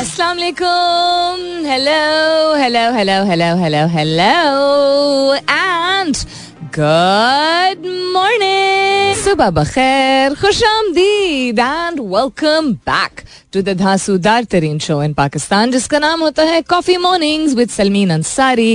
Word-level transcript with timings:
अस्सलाम 0.00 0.36
वालेकुम 0.36 1.66
hello 1.68 2.54
hello 2.58 2.82
hello 2.92 3.16
hello 3.30 3.48
hello 3.56 3.80
hello 3.94 5.34
and 5.34 6.16
good 6.76 7.84
morning 8.14 9.14
सुबह 9.24 9.50
बखैर 9.58 10.34
खुश 10.42 10.62
आमदीद 10.68 11.58
and 11.58 12.00
welcome 12.14 12.72
back 12.88 13.20
to 13.52 13.62
the 13.62 13.74
धांसूदार 13.78 14.44
तरीन 14.54 14.78
शो 14.86 15.02
इन 15.02 15.12
पाकिस्तान 15.20 15.70
जिसका 15.72 15.98
नाम 16.06 16.20
होता 16.22 16.42
है 16.52 16.62
coffee 16.70 16.96
mornings 17.04 17.54
with 17.60 17.70
Salmeen 17.76 18.10
Ansari 18.16 18.72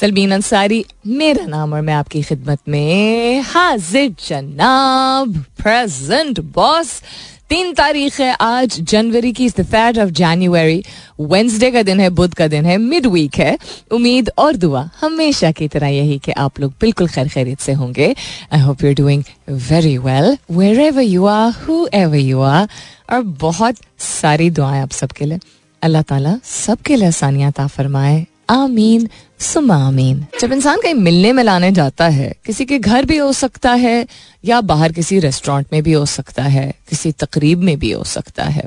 Salmeen 0.00 0.32
Ansari 0.38 0.84
मेरा 1.22 1.46
नाम 1.56 1.72
और 1.74 1.80
मैं 1.90 1.94
आपकी 1.94 2.22
खिदमत 2.22 2.60
में 2.68 3.42
हाजिर 3.50 4.14
जनाब 4.28 5.44
प्रेजेंट 5.62 6.40
बॉस 6.54 7.00
तीन 7.50 7.72
तारीख 7.74 8.20
है 8.20 8.36
आज, 8.40 8.80
जनवरी 8.80 9.32
की 9.32 9.48
थर्ड 9.50 9.98
ऑफ़ 9.98 10.10
जनवरी 10.10 10.84
वेंसडे 11.20 11.70
का 11.70 11.82
दिन 11.82 12.00
है, 12.00 12.10
बुध 12.10 12.34
का 12.34 12.46
दिन 12.48 12.66
है 12.66 12.76
मिड 12.78 13.06
वीक 13.06 13.38
है. 13.38 13.58
उम्मीद 13.90 14.30
और 14.38 14.56
दुआ 14.56 14.88
हमेशा 15.00 15.50
की 15.50 15.68
तरह 15.68 15.88
यही 15.88 16.18
कि 16.18 16.32
आप 16.32 16.60
लोग 16.60 16.74
बिल्कुल 16.80 17.08
खैर 17.08 17.28
खैरियत 17.28 17.60
से 17.60 17.72
होंगे. 17.72 18.14
I 18.52 18.60
hope 18.60 18.84
you 18.84 18.94
doing 18.94 19.24
very 19.50 19.98
well 19.98 20.36
wherever 20.80 21.02
you 21.02 21.26
are 21.26 21.50
whoever 21.94 22.16
you 22.16 22.40
are 22.40 22.68
और 23.12 23.22
बहुत 23.42 23.76
सारी 23.98 24.50
दुआएँ 24.50 24.82
आप 24.82 24.90
सबके 24.90 25.24
लिए. 25.24 25.38
अल्लाह 25.82 26.02
ताला 26.02 26.38
सबके 26.44 26.96
लिए 26.96 27.08
आसानियात 27.08 27.60
फरमाए. 27.60 28.26
आमीन 28.50 29.08
सुमा 29.40 29.76
आमीन। 29.78 30.24
जब 30.40 30.52
इंसान 30.52 30.80
कहीं 30.82 30.94
मिलने 30.94 31.32
मिलाने 31.32 31.70
जाता 31.72 32.08
है, 32.08 32.32
किसी 32.46 32.64
के 32.64 32.78
घर 32.78 33.04
भी 33.04 33.16
हो 33.16 33.32
सकता 33.32 33.72
है, 33.74 34.06
या 34.44 34.60
बाहर 34.60 34.92
किसी 34.92 35.18
रेस्टोरेंट 35.18 35.66
में 35.72 35.82
भी 35.82 35.92
हो 35.92 36.04
सकता 36.06 36.42
है, 36.44 36.72
किसी 36.90 37.12
तकरीब 37.14 37.62
में 37.62 37.78
भी 37.78 37.90
हो 37.92 38.04
सकता 38.06 38.44
है 38.44 38.64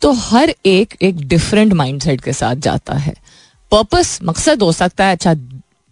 तो 0.00 0.12
हर 0.12 0.54
एक 0.66 0.94
एक 1.02 1.20
डिफरेंट 1.28 1.72
माइंडसेट 1.72 2.20
के 2.20 2.32
साथ 2.32 2.56
जाता 2.56 2.94
है। 2.94 3.14
पर्पस 3.72 4.18
मकसद 4.22 4.62
हो 4.62 4.72
सकता 4.72 5.04
है 5.04 5.12
अच्छा 5.12 5.34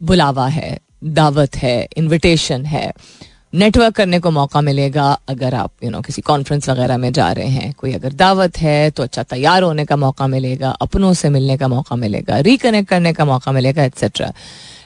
बुलावा 0.00 0.46
है, 0.48 0.78
दावत 1.04 1.56
है 1.56 1.88
इनविटेशन 1.96 2.64
है। 2.66 2.92
नेटवर्क 3.54 3.94
करने 3.94 4.18
को 4.18 4.30
मौका 4.30 4.60
मिलेगा 4.60 5.20
अगर 5.28 5.54
आप 5.54 5.70
यू 5.70 5.86
you 5.86 5.90
नो 5.90 5.96
know, 5.96 6.06
किसी 6.06 6.22
कॉन्फ्रेंस 6.22 6.68
वगैरह 6.68 6.98
में 6.98 7.12
जा 7.12 7.32
रहे 7.32 7.46
हैं 7.46 7.72
कोई 7.78 7.92
अगर 7.92 8.12
दावत 8.12 8.58
है 8.58 8.90
तो 8.90 9.02
अच्छा 9.02 9.22
तैयार 9.22 9.62
होने 9.62 9.84
का 9.84 9.96
मौका 9.96 10.26
मिलेगा 10.26 10.70
अपनों 10.70 11.12
से 11.14 11.28
मिलने 11.28 11.56
का 11.56 11.68
मौका 11.68 11.96
मिलेगा 11.96 12.38
रिकनेक्ट 12.38 12.88
करने 12.88 13.12
का 13.12 13.24
मौका 13.24 13.52
मिलेगा 13.52 13.84
एक्सेट्रा 13.84 14.32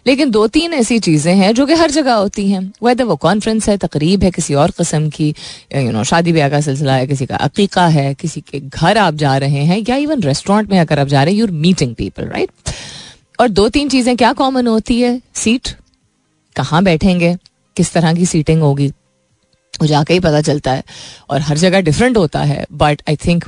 लेकिन 0.07 0.31
दो 0.31 0.47
तीन 0.47 0.75
ऐसी 0.75 0.99
चीज़ें 0.99 1.35
हैं 1.35 1.55
जो 1.55 1.67
कि 1.67 1.75
हर 1.75 1.91
जगह 1.91 2.15
होती 2.15 2.51
हैं। 2.51 2.73
वेदर 2.85 3.05
वो 3.05 3.17
कॉन्फ्रेंस 3.17 3.69
है 3.69 3.77
तकरीब 3.77 4.23
है 4.23 4.31
किसी 4.31 4.55
और 4.55 4.71
कस्म 4.71 5.09
की 5.09 5.29
यू 5.29 5.83
you 5.83 5.91
नो 5.91 5.93
know, 5.93 6.11
शादी 6.11 6.33
ब्याह 6.33 6.49
का 6.49 6.61
सिलसिला 6.61 6.95
है 6.95 7.07
किसी 7.07 7.27
का 7.27 7.37
अकीका 7.37 7.87
है 7.87 8.15
किसी 8.15 8.41
के 8.41 8.61
घर 8.61 8.99
आप 8.99 9.15
जा 9.15 9.37
रहे 9.37 9.65
हैं 9.65 9.85
या 9.89 9.97
इवन 9.97 10.23
रेस्टोरेंट 10.23 10.71
में 10.71 10.79
अगर 10.81 10.99
आप 10.99 11.07
जा 11.07 11.23
रहे 11.23 11.35
हैं 11.35 11.41
यूर 11.41 11.51
मीटिंग 11.51 11.95
पीपल 11.95 12.25
राइट 12.25 12.51
और 13.41 13.49
दो 13.49 13.69
तीन 13.69 13.89
चीज़ें 13.89 14.17
क्या 14.17 14.33
कॉमन 14.33 14.67
होती 14.67 15.01
है? 15.01 15.21
सीट 15.35 15.69
कहाँ 16.57 16.85
बैठेंगे? 16.85 17.37
किस 17.79 17.93
तरह 17.93 18.15
की 18.15 18.27
सीटिंग 18.27 18.63
होगी 18.63 18.89
वो 19.75 19.87
जाके 19.87 20.15
ही 20.15 20.21
पता 20.21 20.41
चलता 20.41 20.73
है। 20.73 20.83
और 21.31 21.41
हर 21.41 21.59
जगह 21.59 21.81
डिफरेंट 21.81 22.17
होता 22.17 22.43
है 22.43 22.65
but 22.73 23.03
I 23.09 23.17
think 23.17 23.45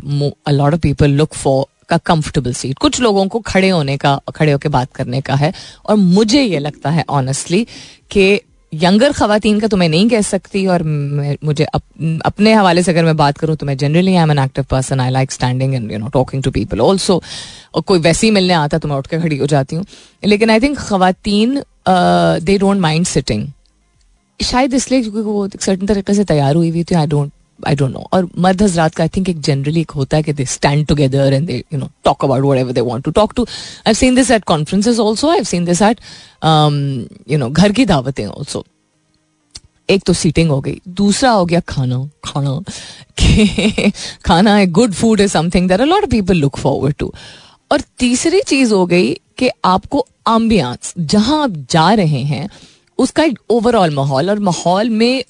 a 0.47 0.51
lot 0.51 0.75
of 0.75 0.81
people 0.81 1.11
look 1.11 1.35
for 1.35 1.65
का 1.89 1.97
कंफर्टेबल 2.07 2.53
सीट 2.53 2.79
कुछ 2.79 3.01
लोगों 3.01 3.27
को 3.29 3.39
खड़े 3.47 3.69
होने 3.69 3.97
का 3.97 4.21
खड़े 4.37 4.53
होकर 4.53 4.69
बात 4.69 4.93
करने 4.95 5.21
का 5.21 5.35
है 5.35 5.53
और 5.87 5.97
मुझे 5.97 6.43
ये 6.43 6.59
लगता 6.59 6.91
है 6.91 7.05
ऑनेस्टली 7.11 7.67
कि 8.11 8.41
यंगर 8.73 9.13
खातन 9.13 9.59
का 9.61 9.69
तो 9.69 9.77
मैं 9.77 9.89
नहीं 9.89 10.09
कह 10.09 10.21
सकती 10.21 10.67
और 10.67 10.83
मुझे 11.45 11.65
अप, 11.65 11.83
अपने 12.27 12.53
हवाले 12.55 12.83
से 12.83 12.91
अगर 12.93 13.05
मैं 13.05 13.17
बात 13.17 13.39
करूँ 13.39 13.57
तो 13.57 13.67
मैं 13.67 13.77
generally 13.77 14.15
I 14.17 14.23
am 14.23 14.31
an 14.31 14.39
active 14.39 14.65
person 14.71 15.01
I 15.01 15.11
like 15.11 15.33
standing 15.33 15.75
and 15.75 15.93
you 15.93 15.99
know 15.99 16.09
talking 16.09 16.43
to 16.43 16.51
people 16.51 16.81
also 16.81 17.23
और 17.75 17.83
कोई 17.83 17.99
वैसे 17.99 18.27
ही 18.27 18.31
मिलने 18.31 18.55
आता 18.55 18.79
तो 18.79 18.89
मैं 18.89 18.97
उठ 18.97 19.07
के 19.07 19.19
खड़ी 19.21 19.37
हो 19.37 19.47
जाती 19.47 19.77
हूँ। 19.77 19.85
लेकिन 20.25 20.51
आई 20.51 20.61
थिंक 20.61 20.79
खातन 20.79 21.63
दे 22.45 22.59
डोंट 22.59 22.81
माइंड 22.81 23.07
सिटिंग 23.07 23.47
शायद 24.43 24.75
इसलिए 24.75 25.03
क्योंकि 25.03 25.21
वो 25.21 25.45
एक 25.47 25.63
सर्टन 25.63 25.87
तरीके 25.87 26.15
से 26.15 26.25
तैयार 26.25 26.55
हुई 26.55 26.71
हुई 26.71 26.85
थी 26.85 26.95
I 26.95 27.07
don't 27.07 27.33
I 27.61 27.75
don't 27.75 27.93
know 27.93 28.07
और 28.13 28.29
मर्द 28.39 28.63
हजरात 28.63 28.95
का 28.95 29.05
आई 29.05 29.09
थिंक 29.17 29.29
एक 29.29 29.41
जनरली 29.41 29.81
एक 29.81 29.91
होता 29.91 30.17
है 30.17 30.23
कि 30.23 30.33
they 30.33 30.45
stand 30.45 30.87
together 30.87 31.33
and 31.33 31.47
they 31.47 31.63
you 31.73 31.79
know 31.79 31.91
talk 32.05 32.25
about 32.25 32.45
whatever 32.59 32.73
they 32.73 32.81
want 32.81 33.05
to 33.05 33.11
talk 33.11 33.33
to 33.37 33.47
I 33.87 33.95
seen 33.95 34.15
this 34.15 34.31
at 34.31 34.45
conferences 34.45 35.01
also 35.01 35.31
I 35.31 35.45
seen 35.45 35.65
this 35.65 35.83
at 35.83 36.01
you 37.31 37.39
know 37.39 37.49
घर 37.51 37.73
की 37.73 37.85
दावतें 37.85 38.27
ऑल्सो 38.27 38.65
एक 39.91 40.03
तो 40.07 40.13
seating 40.13 40.51
हो 40.51 40.61
गई. 40.61 40.81
दूसरा 40.89 41.31
हो 41.31 41.45
गया 41.45 41.61
खाना. 41.61 42.09
खाना. 42.25 42.61
खाना 44.25 44.55
है 44.55 44.67
good 44.67 44.93
food 44.93 45.21
is 45.21 45.33
something 45.33 45.69
that 45.69 45.81
a 45.81 45.85
lot 45.85 46.03
of 46.03 46.11
people 46.11 46.37
look 46.37 46.57
forward 46.57 46.95
to 46.95 47.13
और 47.71 47.81
तीसरी 47.99 48.41
चीज़ 48.41 48.73
हो 48.75 48.85
गई 48.87 49.13
कि 49.39 49.51
आपको 49.65 50.07
आम्बियांस 50.27 50.93
जहाँ 50.99 51.43
आप 51.43 51.57
जा 51.71 51.93
रहे 51.95 52.23
हैं 52.23 52.49
उसका 53.01 53.25
एक 53.25 53.39
ओवरऑल 53.51 53.95
माहौल 53.95 54.31
और 54.31 54.39
माहौल 54.49 54.91
में 54.93 55.23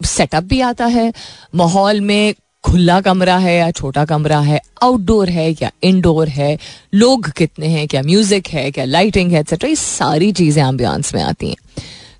सेटअप 0.00 0.44
भी 0.44 0.60
आता 0.62 0.86
है 0.86 1.12
माहौल 1.54 2.00
में 2.00 2.34
खुला 2.64 3.00
कमरा 3.00 3.36
है 3.38 3.56
या 3.56 3.70
छोटा 3.70 4.04
कमरा 4.04 4.38
है 4.40 4.60
आउटडोर 4.82 5.28
है 5.30 5.50
या 5.52 5.70
इनडोर 5.84 6.28
है 6.28 6.58
लोग 6.94 7.30
कितने 7.32 7.66
हैं 7.66 7.86
क्या 7.88 8.02
म्यूज़िक 8.02 8.48
है 8.48 8.70
क्या 8.70 8.84
लाइटिंग 8.84 9.32
है 9.32 9.40
एक्सेट्रा 9.40 9.68
ये 9.68 9.76
सारी 9.76 10.32
चीज़ें 10.32 10.62
एम्बियंस 10.64 11.14
में 11.14 11.22
आती 11.22 11.48
हैं। 11.48 11.56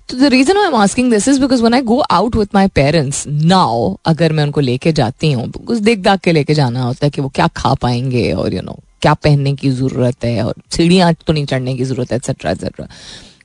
तो 0.09 0.17
the 0.17 0.29
reason 0.31 0.57
I 0.57 0.65
am 0.65 0.75
asking 0.75 1.11
this 1.11 1.27
is 1.27 1.39
because 1.41 1.63
when 1.63 1.73
I 1.73 1.81
go 1.83 1.99
out 1.99 2.35
with 2.35 2.55
my 2.55 2.67
parents 2.75 3.23
now 3.27 3.93
अगर 4.05 4.33
मैं 4.33 4.43
उनको 4.43 4.61
लेके 4.61 4.91
जाती 4.91 5.31
हूँ 5.31 5.49
कुछ 5.51 5.77
देख 5.79 5.99
दाख 5.99 6.19
के 6.19 6.31
लेके 6.31 6.53
जाना 6.53 6.83
होता 6.83 7.05
है 7.05 7.09
कि 7.09 7.21
वो 7.21 7.29
क्या 7.29 7.47
खा 7.57 7.73
पाएँगे 7.73 8.31
और 8.33 8.53
यू 8.53 8.59
you 8.59 8.65
नो 8.65 8.71
know, 8.71 8.83
क्या 9.01 9.13
पहनने 9.15 9.53
की 9.53 9.69
ज़रूरत 9.71 10.25
है 10.25 10.43
और 10.43 10.53
सीढ़ियाँ 10.71 11.13
तो 11.15 11.33
नहीं 11.33 11.45
चढ़ने 11.45 11.75
की 11.75 11.83
ज़रूरत 11.83 12.11
है 12.11 12.17
etcetera 12.17 12.51
etcetera 12.51 12.87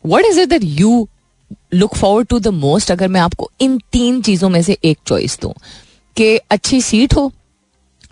what 0.07 0.25
is 0.25 0.41
it 0.41 0.49
that 0.49 0.65
you 0.65 1.09
look 1.75 1.95
forward 1.97 2.27
to 2.29 2.39
the 2.39 2.49
most 2.49 2.91
अगर 2.91 3.09
मैं 3.09 3.21
आपको 3.21 3.51
इन 3.61 3.79
तीन 3.93 4.21
चीज़ों 4.23 4.49
में 4.49 4.61
से 4.63 4.77
एक 4.85 4.99
चॉइस 5.07 5.39
दूँ, 5.43 5.53
कि 6.17 6.37
अच्छी 6.51 6.81
सीट 6.83 7.15
हो, 7.15 7.31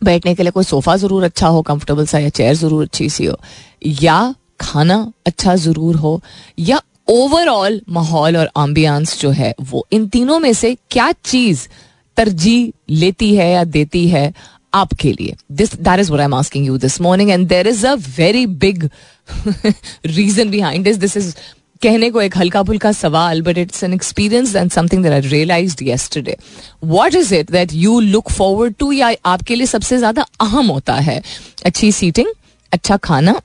बैठने 0.05 0.34
के 0.34 0.43
लिए 0.43 0.53
कोई 0.53 0.65
सोफा 0.65 0.97
ज़रूर 0.97 1.25
अच्छा 1.25 1.49
हो 1.49 1.62
कंफर्टेबल 1.62 2.06
सा 2.06 2.19
या 2.19 2.28
चेयर 2.31 2.55
ज़रूर 2.56 2.83
अच्छी 2.83 3.09
सी 3.11 3.25
हो, 3.25 3.39
या 3.84 4.34
खाना 4.61 5.12
अच्छा 5.27 5.55
ज़रूर 5.56 5.97
हो, 5.97 6.21
या 6.59 6.81
ओवरऑल 7.09 7.81
माहौल 7.91 8.37
और 8.37 8.51
एम्बियंस 8.59 9.21
जो 9.21 9.31
है 9.31 9.55
वो, 9.62 9.87
इन 9.93 10.07
तीनों 10.09 10.39
में 10.39 10.53
से 10.53 10.77
क्या 10.91 11.11
चीज़ 11.25 11.67
तरजीह 12.17 12.72
लेती 12.91 13.34
है 13.34 13.51
या 13.53 13.65
देती 13.67 14.09
है 14.09 14.33
आपके 14.75 15.12
लिए? 15.12 15.34
This 15.53 15.75
that 15.77 16.01
is 16.01 16.12
I 16.12 16.25
am 16.25 16.34
asking 16.34 16.67
you 16.67 16.77
this 16.78 17.01
morning 17.01 17.31
and 17.31 17.47
there 17.49 17.67
is 17.69 17.87
a 17.87 17.95
very 18.19 18.47
big 18.47 18.89
reason 20.07 20.51
behind 20.51 20.84
this 20.84 20.97
this 20.97 21.17
is 21.17 21.34
कहने 21.83 22.11
को 22.11 22.23
एक 22.23 22.37
हल्का 22.37 22.63
फुल्का 22.63 22.93
सवाल 22.93 23.43
but 23.43 23.59
it's 23.59 23.85
an 23.85 23.95
experience 23.95 24.55
and 24.57 24.71
something 24.71 25.03
that 25.03 25.13
I 25.13 25.21
realize 25.21 25.77
yesterday 25.85 26.37
what 26.85 27.15
is 27.15 27.35
it 27.35 27.51
that 27.51 27.73
you 27.73 28.01
look 28.01 28.31
forward 28.31 28.75
to 28.79 28.91
या 28.93 29.13
आपके 29.27 29.55
लिए 29.55 29.67
सबसे 29.67 29.99
ज़्यादा 29.99 30.27
अहम 30.41 30.67
होता 30.67 30.95
है? 30.95 31.23
अच्छी 31.67 31.93
सीटिंग 31.93 32.27
अच्छा 32.73 32.97
खाना 32.97 33.41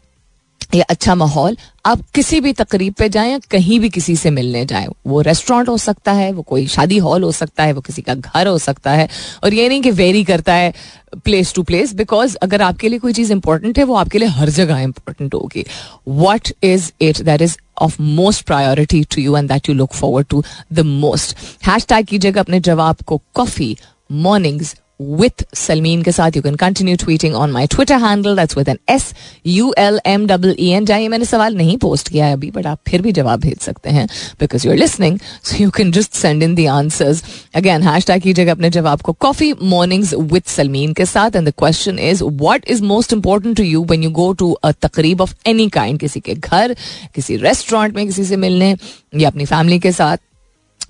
या 0.75 0.83
अच्छा 0.89 1.15
माहौल। 1.15 1.57
आप 1.85 2.01
किसी 2.15 2.39
भी 2.41 2.51
तकरीब 2.53 2.93
पे 2.93 3.07
जाएँ 3.09 3.31
या 3.31 3.39
कहीं 3.51 3.79
भी 3.79 3.89
किसी 3.89 4.15
से 4.15 4.29
मिलने 4.31 4.65
जाएँ, 4.65 4.87
वो 5.07 5.21
रेस्टोरेंट 5.21 5.69
हो 5.69 5.77
सकता 5.77 6.11
है, 6.11 6.31
वो 6.31 6.41
कोई 6.41 6.65
शादी 6.67 6.97
हॉल 6.97 7.23
हो 7.23 7.31
सकता 7.31 7.63
है, 7.63 7.73
वो 7.73 7.81
किसी 7.81 8.01
का 8.01 8.13
घर 8.13 8.47
हो 8.47 8.57
सकता 8.57 8.91
है। 8.91 9.07
और 9.43 9.53
ये 9.53 9.67
नहीं 9.69 9.81
कि 9.81 9.91
वेरी 9.91 10.23
करता 10.23 10.53
है 10.53 10.73
प्लेस 11.15 11.53
टू 11.55 11.63
प्लेस 11.63 11.93
बिकॉज़ 11.93 12.35
अगर 12.37 12.61
आपके 12.61 12.89
लिए 12.89 12.99
कोई 12.99 13.13
चीज़ 13.13 13.31
इंपॉर्टेंट 13.31 13.77
है, 13.77 13.83
वो 13.83 13.95
आपके 13.95 14.19
लिए 14.19 14.27
हर 14.29 14.49
जगह 14.49 14.79
इंपॉर्टेंट 14.79 15.33
होगी। 15.33 15.65
What 16.07 16.51
is 16.63 16.91
it 17.01 17.21
that 17.21 17.41
is 17.41 17.57
of 17.81 18.01
most 18.01 18.45
priority 18.45 19.03
to 19.15 19.21
you 19.21 19.37
and 19.37 19.49
that 19.49 19.69
you 19.69 19.75
look 19.75 19.93
forward 19.93 20.27
to 20.27 20.43
the 20.73 20.79
most 20.79 21.37
hashtag 21.85 22.05
कीजिएगा 22.05 22.41
अपने 22.41 22.59
जवाब 22.61 23.01
को 23.05 23.21
कॉफ़ी 23.35 23.75
मॉर्निंग्स 24.11 24.75
with 24.99 25.43
Salmeen 25.55 26.03
के 26.05 26.11
साथ 26.11 26.35
you 26.35 26.41
can 26.41 26.55
continue 26.55 26.95
tweeting 26.95 27.35
on 27.35 27.51
my 27.51 27.67
Twitter 27.67 27.97
handle 28.01 28.35
that's 28.35 28.57
with 28.57 28.69
N 28.69 28.77
S 28.89 29.13
U 29.45 29.73
L 29.77 29.99
M 30.05 30.25
double 30.27 30.55
E 30.59 30.69
N 30.69 30.85
जाइए, 30.85 31.07
मैंने 31.07 31.25
सवाल 31.25 31.55
नहीं 31.55 31.77
पोस्ट 31.77 32.09
किया 32.09 32.25
है 32.25 32.33
अभी 32.33 32.51
बट 32.51 32.67
आप 32.67 32.79
फिर 32.87 33.01
भी 33.01 33.11
जवाब 33.11 33.39
भेज 33.39 33.57
सकते 33.59 33.89
हैं 33.89 34.07
because 34.39 34.67
you 34.67 34.73
are 34.73 34.77
listening 34.77 35.19
so 35.43 35.63
you 35.63 35.69
can 35.77 35.91
just 35.91 36.13
send 36.13 36.43
in 36.43 36.55
the 36.55 36.65
answers 36.65 37.23
again 37.55 37.83
hashtag 38.07 38.21
कीजिएगा 38.21 38.51
अपने 38.51 38.69
जवाब 38.69 39.01
को. 39.01 39.11
कॉफ़ी 39.11 39.53
मॉर्निंग्स 39.63 40.13
विद 40.13 40.43
सलमीन 40.47 40.93
के 40.93 41.05
साथ 41.05 41.35
and 41.35 41.47
the 41.47 41.53
question 41.57 41.99
is 41.99 42.23
what 42.23 42.69
is 42.69 42.83
most 42.83 43.13
important 43.13 43.57
to 43.57 43.63
you 43.63 43.83
when 43.89 44.03
you 44.03 44.09
go 44.11 44.31
to 44.33 44.51
a 44.51 44.71
तकरीब 44.81 45.21
of 45.21 45.33
any 45.47 45.69
kind 45.69 45.99
किसी 45.99 46.19
के 46.19 46.33
घर, 46.33 46.75
किसी 47.15 47.37
रेस्टोरेंट 47.37 47.95
में 47.95 48.05
किसी 48.05 48.25
से 48.25 48.37
मिलने, 48.37 48.75
या 49.15 49.29
अपनी 49.29 49.45
फैमिली 49.45 49.79
के 49.79 49.91
साथ? 49.91 50.17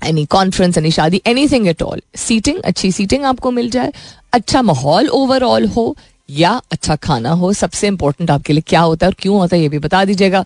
एनी 0.03 0.25
कॉन्फ्रेंस 0.25 0.77
एनी 0.77 0.91
शादी 0.91 1.21
any 1.27 1.47
thing 1.47 1.67
at 1.67 1.81
all 1.83 2.01
seating 2.15 2.61
अच्छी 2.65 2.91
सीटिंग 2.91 3.25
आपको 3.25 3.51
मिल 3.51 3.69
जाए। 3.69 3.93
अच्छा 4.33 4.61
माहौल 4.61 5.07
ओवरऑल 5.07 5.67
हो, 5.67 5.95
या 6.29 6.61
अच्छा 6.71 6.95
खाना 6.95 7.31
हो, 7.31 7.53
सबसे 7.53 7.87
इंपॉर्टेंट 7.87 8.31
आपके 8.31 8.53
लिए 8.53 8.63
क्या 8.67 8.81
होता 8.81 9.05
है 9.05 9.09
और 9.09 9.15
क्यों 9.19 9.37
होता 9.37 9.55
है, 9.55 9.61
ये 9.61 9.69
भी 9.69 9.79
बता 9.79 10.03
दीजिएगा। 10.05 10.45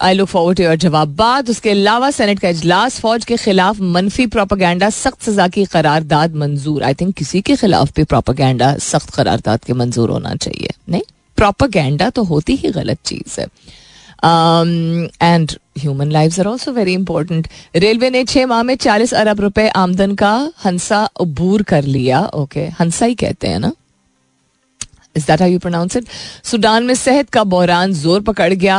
I 0.00 0.14
look 0.14 0.28
forward 0.28 0.56
to 0.58 0.64
your 0.64 0.76
जवाब 0.76 1.14
बाद। 1.16 1.50
उसके 1.50 1.70
अलावा 1.70 2.10
सेनेट 2.10 2.38
का 2.38 2.48
इजलास, 2.48 2.98
फौज 3.00 3.24
के 3.24 3.36
खिलाफ 3.36 3.80
मनफी 3.80 4.26
प्रोपागेंडा 4.26 4.90
सख्त 4.90 5.22
सजा 5.22 5.48
की 5.48 5.64
करारदाद 5.64 6.34
मंजूर। 6.34 6.82
आई 6.82 6.94
थिंक 6.94 7.14
किसी 7.14 7.40
के 7.40 7.56
खिलाफ 7.56 7.92
भी 7.96 8.04
प्रोपागेंडा 8.04 8.76
सख्त 8.78 9.14
करारदाद 9.14 9.64
के 9.64 9.72
मंजूर 9.72 10.10
होना 10.10 10.34
चाहिए। 10.34 10.70
नहीं 10.88 11.02
प्रोपागेंडा 11.36 12.10
तो 12.10 12.24
होती 12.24 12.56
ही 12.56 12.70
गलत 12.70 12.98
चीज़ 13.04 13.40
है। 13.40 13.46
And 14.24 15.52
human 15.78 16.10
life 16.12 16.38
are 16.40 16.46
also 16.46 16.72
very 16.72 16.92
important 16.94 17.48
railway 17.76 18.10
ने 18.10 18.24
छह 18.24 18.46
माह 18.46 18.62
में 18.62 18.74
चालीस 18.76 19.14
अरब 19.14 19.40
रुपए 19.40 19.68
आमदन 19.76 20.14
का 20.14 20.34
हंसा 20.64 21.02
अबूर 21.20 21.62
कर 21.62 21.84
लिया 21.84 22.20
ओके 22.24 22.66
okay. 22.66 22.80
हंसा 22.80 23.06
ही 23.06 23.14
कहते 23.14 23.48
हैं 23.48 23.58
ना? 23.58 23.72
Is 25.16 25.26
that 25.26 25.40
you 25.42 25.58
pronounce 25.58 25.96
it 25.96 26.06
Sudan 26.44 26.84
में 26.84 26.94
सेहत 26.94 27.30
का 27.30 27.44
बहरान 27.44 27.92
ज़ोर 27.94 28.20
पकड़ 28.20 28.52
गया। 28.54 28.78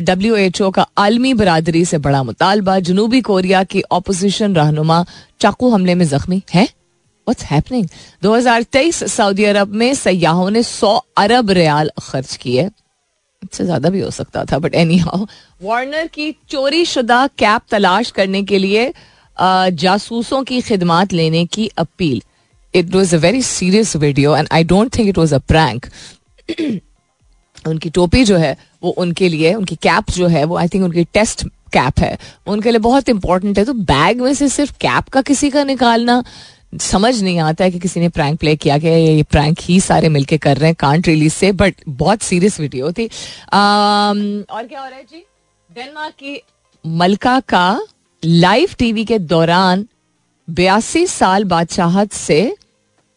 डब्ल्यू 0.00 0.36
एच 0.36 0.60
ओ 0.62 0.70
का 0.70 0.86
आलमी 0.98 1.32
बरादरी 1.34 1.84
से 1.84 1.98
बड़ा 1.98 2.22
मुतालबा। 2.22 2.78
जनूबी 2.80 3.20
कोरिया 3.20 3.62
की 3.64 3.80
अपोजिशन 3.92 4.54
रहनुमा 4.56 5.04
चाकू 5.40 5.70
हमले 5.70 5.94
में 5.94 6.06
जख्मी 6.08 6.42
है? 6.54 6.64
व्हाट्स 7.26 7.44
हैपनिंग 7.44 7.88
2023 8.22 9.02
सऊदी 9.08 9.44
अरब 9.44 9.74
में 9.74 9.94
सयाहों 9.94 10.50
ने 10.50 10.62
100 10.62 10.96
अरब 11.18 11.50
रियाल 11.50 11.90
खर्च 12.02 12.36
किए। 12.36 12.68
इससे 13.42 13.64
ज़्यादा 13.64 13.88
भी 13.90 14.00
हो 14.00 14.10
सकता 14.10 14.44
था 14.44 14.58
बट 14.58 14.74
एनी 14.74 14.96
हाउ 14.98 15.26
वार्नर 15.62 16.06
की 16.06 16.34
चोरी 16.50 16.84
शुदा 16.86 17.26
कैप 17.38 17.62
तलाश 17.70 18.10
करने 18.10 18.42
के 18.42 18.58
लिए 18.58 18.92
जासूसों 19.36 20.42
की 20.44 20.60
खिदमात 20.60 21.12
लेने 21.12 21.44
की 21.46 21.70
appeal. 21.78 22.22
It 22.74 22.94
was 22.94 23.14
a 23.16 23.18
very 23.18 23.42
serious 23.42 23.96
video 23.96 24.36
and 24.36 24.48
I 24.52 24.64
don't 24.64 24.96
think 24.98 25.08
it 25.08 25.18
was 25.18 25.34
a 25.34 25.38
prank 25.48 25.86
उनकी 27.64 27.90
टोपी 27.90 28.24
जो 28.24 28.36
है, 28.36 28.56
वो 28.82 28.90
उनके 28.90 29.28
लिए, 29.28 29.52
उनकी 29.54 29.76
कैप 29.76 30.10
जो 30.10 30.26
है, 30.26 30.44
वो 30.44 30.56
आई 30.56 30.68
थिंक 30.68 30.84
उनकी 30.84 31.04
टेस्ट 31.14 31.42
कैप 31.72 31.98
है। 32.00 32.16
उनके 32.46 32.70
लिए 32.70 32.78
बहुत 32.80 33.08
इंपॉर्टेंट 33.08 33.58
है 33.58 33.64
तो 33.64 33.72
बैग 33.72 34.20
में 34.20 34.32
से 34.34 34.48
सिर्फ़ 34.48 34.72
कैप 34.80 35.08
का 35.08 35.22
किसी 35.22 35.50
का 35.50 35.64
निकालना। 35.64 36.22
समझ 36.72 37.22
नहीं 37.22 37.38
आता 37.38 37.64
है 37.64 37.70
कि 37.70 37.78
किसी 37.78 38.00
ने 38.00 38.08
प्रैंक 38.08 38.38
प्ले 38.40 38.54
किया 38.56 38.78
कि 38.78 38.88
ये 38.88 39.22
प्रैंक 39.22 39.58
ही 39.60 39.80
सारे 39.80 40.08
मिलके 40.08 40.38
कर 40.38 40.56
रहे 40.56 40.68
हैं 40.68 40.76
कांट 40.78 41.08
रिलीज़ 41.08 41.32
से 41.32 41.52
बट 41.52 41.74
बहुत 41.88 42.22
सीरियस 42.22 42.60
वीडियो 42.60 42.92
थी। 42.92 43.06
और 43.06 44.66
क्या 44.66 44.80
हो 44.80 44.86
रहा 44.86 44.96
है 44.96 45.02
जी? 45.02 45.24
डेनमार्क 45.70 46.14
की 46.14 46.40
मलका 46.84 47.38
का 47.40 47.80
लाइव 48.24 48.68
टीवी 48.78 49.04
के 49.04 49.18
दौरान 49.18 49.86
बयासी 50.48 51.06
साल 51.06 51.44
बादशाहत 51.44 52.12
से 52.12 52.56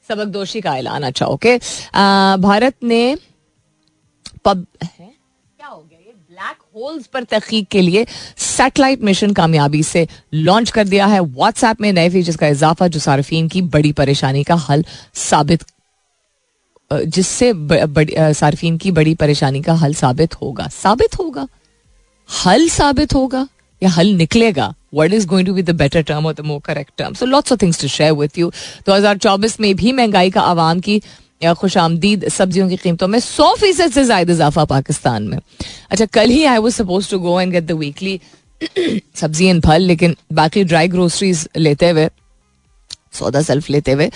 सबक 0.10 0.28
दोषी 0.28 0.62
का 0.62 0.76
ऐलान 0.78 1.04
अच्छा 1.04 1.26
ओके 1.26 1.58
भारत 2.42 2.76
ने 2.84 3.18
पब 4.46 4.66
होल्स 6.76 7.06
पर 7.08 7.24
तहकीक 7.24 7.68
के 7.72 7.82
लिए 7.82 8.06
सैटेलाइट 8.38 9.02
मिशन 9.04 9.34
कामयाबी 9.34 9.82
से 9.84 10.08
लॉन्च 10.36 10.70
कर 10.72 10.88
दिया 10.88 11.06
है। 11.06 11.20
व्हाट्सएप 11.22 11.82
में 11.82 11.92
नए 11.94 12.10
फीचर्स 12.10 12.36
का 12.36 12.48
इजाफा, 12.48 12.88
जो 12.88 13.00
सार्फिन 13.00 13.48
की 13.48 13.62
बड़ी 13.64 13.92
परेशानी 13.94 14.44
का 14.44 14.56
हल 14.68 14.84
साबित 15.16 15.64
जिससे 16.92 17.52
सार्फिन 18.34 18.78
की 18.78 18.92
बड़ी 18.92 19.14
परेशानी 19.16 19.62
का 19.62 19.74
हल 19.76 19.94
साबित 19.94 20.36
होगा। 20.42 20.68
साबित 20.74 21.20
होगा? 21.20 21.48
हल 22.30 22.68
साबित 22.70 23.14
होगा? 23.14 23.48
या 23.82 23.90
हल 23.90 24.08
निकलेगा? 24.16 24.74
What 24.96 25.14
is 25.14 25.28
going 25.28 25.48
to 25.48 25.54
be 25.54 25.62
the 25.64 25.76
better 25.78 26.02
term 26.04 26.26
और 26.26 26.34
the 26.34 26.42
more 26.42 26.60
correct 26.66 26.92
term 26.98 27.14
so 27.14 27.26
lots 27.26 27.52
of 27.52 27.62
things 27.62 27.82
to 27.82 27.88
share 27.90 28.12
with 28.14 28.38
you 28.38 28.52
दो 28.86 28.94
हज़ार 28.94 29.18
चौबीस 29.18 29.60
में 29.60 29.76
भी 29.76 29.92
महँगाई 29.92 30.30
का 30.32 30.42
आवाम 30.44 30.80
की 30.80 31.02
खुश 31.42 31.78
आमदीद 31.78 32.28
सब्जियों 32.30 32.68
की 32.70 32.76
कीमतों 32.78 33.08
में 33.08 33.20
सौ 33.20 33.54
फ़ीसद 33.56 33.92
से 33.92 34.04
ज़्यादा 34.04 34.34
इजाफा 34.34 34.66
पाकिस्तान 34.66 35.24
में। 35.24 35.38
अच्छा 35.92 36.06
कल 36.06 36.30
ही 36.30 36.44
I 36.46 36.58
was 36.58 36.76
suppose 36.76 37.10
to 37.12 37.20
go 37.20 37.40
and 37.42 37.52
get 37.52 37.64
the 37.64 37.72
weekly 37.72 38.20
सब्ज़ी 39.16 39.46
एंड 39.46 39.62
फल, 39.66 39.82
लेकिन 39.82 40.16
बाकी 40.34 40.64
ड्राई 40.64 40.88
ग्रोसरीज 40.88 41.48
लेते 41.58 41.90
हुए 41.90 42.08
सौदा 43.14 43.42
सेल्फ 43.42 43.70
लेते 43.70 43.92
हुए 43.92 44.10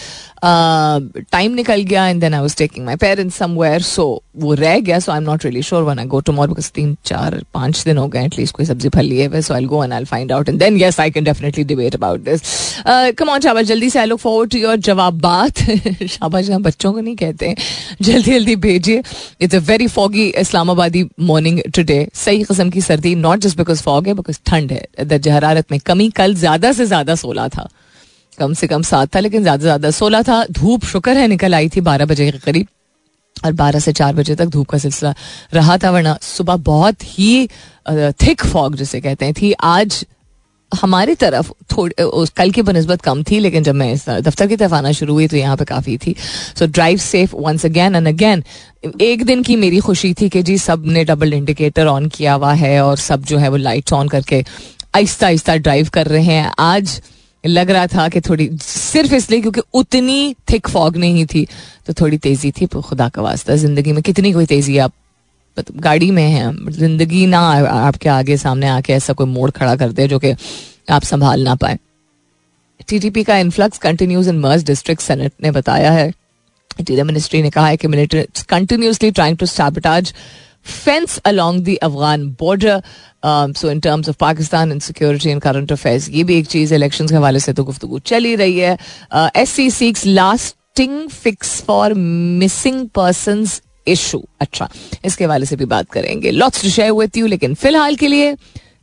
टाइम 0.44 1.53
निकल 1.53 1.81
गया 1.83 2.07
and 2.07 2.21
then 2.21 2.33
I 2.33 2.41
was 2.41 2.55
taking 2.57 2.85
my 2.85 2.95
parents 2.95 3.35
somewhere 3.38 3.81
so 3.81 4.05
वो 4.38 4.53
रह 4.53 4.79
गया 4.79 4.99
so 4.99 5.11
I 5.11 5.17
am 5.17 5.23
not 5.23 5.45
really 5.45 5.61
sure 5.63 5.83
when 5.83 5.99
I 5.99 6.05
go 6.05 6.19
tomorrow 6.19 6.53
because 6.53 6.71
तीन, 6.75 6.95
चार, 7.05 7.41
पाँच 7.53 7.83
दिन 7.85 7.97
हो 7.97 8.07
गए 8.07 8.25
एटलीस्ट 8.25 8.55
कोई 8.55 8.65
सब्ज़ी 8.65 8.89
फल 8.95 9.05
लिए 9.05 9.25
हुए 9.27 9.41
so 9.41 9.53
I 9.53 9.65
go 9.65 9.83
and 9.83 9.94
I 9.94 10.03
find 10.05 10.31
out 10.31 10.49
and 10.49 10.59
then 10.59 10.77
yes 10.81 10.99
I 10.99 11.11
can 11.11 11.23
definitely 11.23 11.63
debate 11.63 11.95
about 11.95 12.23
this 12.23 12.41
come 13.17 13.29
on 13.29 13.39
शाबाश 13.41 13.65
जल्दी 13.65 13.89
से 13.89 13.99
I 13.99 14.05
look 14.05 14.19
forward 14.19 14.51
to 14.51 14.57
your 14.57 14.75
जवाब 14.88 15.19
बात 15.21 15.61
शाबाश 16.07 16.49
हम 16.49 16.63
बच्चों 16.63 16.94
को 16.94 16.99
नहीं 16.99 17.15
कहते। 17.15 17.55
जल्दी 18.01 18.31
जल्दी 18.31 18.55
भेजिए। 18.57 19.01
इट्स 19.41 19.55
अ 19.55 19.59
वेरी 19.67 19.88
फॉगी 19.88 20.25
इस्लामाबादी 20.39 21.03
मॉर्निंग 21.21 21.59
टुडे 21.75 22.07
सही 22.15 22.44
किस्म 22.44 22.69
की 22.69 22.81
सर्दी 22.81 23.15
नॉट 23.15 23.39
जस्ट 23.39 23.57
बिकॉज़ 23.57 23.81
फॉग 23.83 24.07
है 24.07 24.13
बिकॉज़ 24.13 24.39
ठंड 24.45 24.71
है। 24.71 25.05
दर्ज 25.05 25.27
हरारत 25.29 25.71
में 25.71 25.79
कमी 25.85 26.09
कल 26.17 26.35
ज़्यादा 26.35 26.71
से 26.71 26.85
ज़्यादा 26.85 27.15
सोलह 27.15 27.47
था। 27.47 27.67
कम 28.38 28.54
से 28.54 28.68
कम 28.68 28.81
सात 28.84 29.16
था, 29.16 29.19
लेकिन 29.19 29.42
ज़्यादा 29.42 29.57
से 29.57 29.63
ज़्यादा 29.63 29.92
सोलह 29.92 30.22
था। 30.24 30.44
धूप, 30.51 30.86
शुक्र 30.86 31.18
है, 31.18 31.28
निकल 31.28 31.56
आई 31.56 31.69
थी 31.69 31.81
बारह 31.84 32.06
बजे 32.06 32.31
के 32.31 32.38
करीब। 32.39 32.68
और 33.38 33.51
बारह 33.54 33.80
से 33.80 33.92
चार 33.94 34.13
बजे 34.16 34.36
तक 34.36 34.45
धूप 34.48 34.68
का 34.69 34.78
सिलसिला 34.78 35.13
रहा 35.54 35.78
था, 35.78 35.92
वरना 35.92 36.18
सुबह 36.24 36.56
बहुत 36.66 37.04
ही 37.10 37.48
थिक 38.22 38.45
फॉग 38.45 38.75
जिसे 38.75 39.01
कहते 39.01 39.25
हैं, 39.25 39.34
थी। 39.34 39.51
आज 39.54 40.06
हमारी 40.72 41.13
तरफ़ 41.16 41.51
थोड़ी 41.72 41.95
कल 42.38 42.50
की 42.51 42.62
बनस्बत 42.62 43.01
कम 43.01 43.22
थी, 43.24 43.39
लेकिन 43.39 43.63
जब 43.63 43.75
मैं 43.75 43.95
दफ्तर 44.22 44.48
की 44.48 44.56
तरफ़ 44.56 44.74
आना 44.74 44.92
शुरू 44.92 45.13
हुई 45.13 45.28
तो 45.28 45.38
यहाँ 45.38 45.57
पे 45.57 45.66
काफ़ी 45.66 45.98
थी। 45.98 46.16
So 46.60 46.66
drive 46.68 46.98
safe 47.00 47.36
once 47.36 47.66
again 47.66 47.95
and 47.95 48.07
again 48.07 48.44
एक 49.01 49.24
दिन 49.25 49.44
की 49.44 49.56
मेरी 49.56 49.80
खुशी 49.80 50.13
थी 50.13 50.30
कि 50.30 50.42
जी, 50.44 50.57
सबने 50.57 51.04
डबल 51.06 51.33
इंडिकेटर 51.33 51.88
ऑन 51.88 52.07
किया 52.10 52.33
हुआ 52.33 52.54
है, 52.54 52.81
और 52.81 52.98
सब 53.00 53.24
जो 53.25 53.38
है 53.38 53.50
वो 53.50 53.57
लाइट्स 53.57 53.94
ऑन 53.94 54.07
करके 54.07 54.44
आहिस्ता 54.95 55.28
आहिस्ता 55.28 55.56
ड्राइव 55.57 55.90
कर 55.94 56.07
रहे 56.07 56.24
हैं। 56.25 56.51
आज 56.60 57.01
लग 57.47 57.71
रहा 57.71 57.88
था 57.88 58.07
कि 58.09 58.21
थोड़ी, 58.21 58.49
सिर्फ़ 58.57 59.13
इसलिए 59.15 59.41
क्योंकि 59.41 59.61
उतनी 59.73 60.35
थिक 60.51 60.67
फॉग 60.69 60.97
नहीं 60.97 61.25
थी 61.25 61.45
तो 61.88 61.94
थोड़ी 61.94 62.17
तेज़ी 62.19 62.51
थी 62.51 62.65
खुदा 62.67 63.09
का 63.09 63.21
वास्ता, 63.21 63.55
ज़िंदगी 63.55 63.91
में 63.91 64.01
कितनी 64.03 64.31
कोई 64.33 64.45
तेज़ी 64.45 64.77
आप 64.77 64.94
गाड़ी 65.57 66.09
में 66.11 66.23
है, 66.23 66.71
ज़िंदगी 66.71 67.25
ना 67.27 67.39
आपके 67.67 68.09
आगे 68.09 68.38
सामने 68.38 68.67
आके 68.69 68.94
ऐसा 68.94 69.13
कोई 69.13 69.27
मोड़ 69.27 69.49
खड़ा 69.51 69.75
कर 69.75 69.91
दे 69.91 70.07
जो 70.07 70.19
कि 70.19 70.33
आप 70.89 71.03
संभाल 71.03 71.44
ना 71.44 71.55
पाए। 71.55 71.77
टीटीपी 72.88 73.23
का 73.23 73.38
influx 73.38 73.77
continues 73.77 74.27
in 74.27 74.39
merged 74.39 74.63
district 74.65 75.01
senate 75.01 75.31
ने 75.44 75.51
बताया 75.51 75.91
है। 75.91 76.07
इंटीरियर 76.07 77.05
मिनिस्ट्री 77.05 77.41
ने 77.41 77.49
कहा 77.49 77.67
है 77.67 77.77
कि 77.77 77.88
military 77.88 78.23
continuously 78.49 79.11
trying 79.11 79.38
to 79.38 79.45
sabotage 79.45 80.13
fence 80.68 81.18
along 81.25 81.62
the 81.64 81.78
Afghan 81.84 82.28
border 82.40 82.81
so 83.25 83.72
in 83.72 83.80
terms 83.80 84.10
of 84.10 84.18
Pakistan 84.19 84.72
in 84.72 84.80
security 84.81 85.30
and 85.30 85.42
current 85.42 85.72
affairs 85.72 86.10
ये 86.10 86.24
भी 86.24 86.38
एक 86.38 86.48
चीज़ 86.48 86.74
इलेक्शन 86.75 87.08
के 87.08 87.16
हवाले 87.16 87.40
से 87.40 87.54
तो 87.54 87.64
गुफ्तु 87.64 88.00
चल 88.06 88.25
ही 88.25 88.36
रही 88.36 88.60
है 88.60 88.78
S 89.36 89.50
C 89.52 89.69
seeks 89.72 90.06
lasting 90.06 91.08
fix 91.12 91.62
for 91.62 91.94
missing 91.94 92.88
person 92.96 93.46
issue 93.88 94.24
अच्छा 94.42 94.69
इसके 95.06 95.24
हवाले 95.24 95.46
से 95.46 95.56
भी 95.56 95.66
बात 95.68 95.90
करेंगे 95.92 96.31
lots 96.31 96.62
to 96.64 96.69
share 96.69 96.92
with 96.92 97.18
you 97.18 97.28
लेकिन 97.28 97.54
फ़िलहाल 97.56 97.95
के 97.95 98.07
लिए 98.07 98.36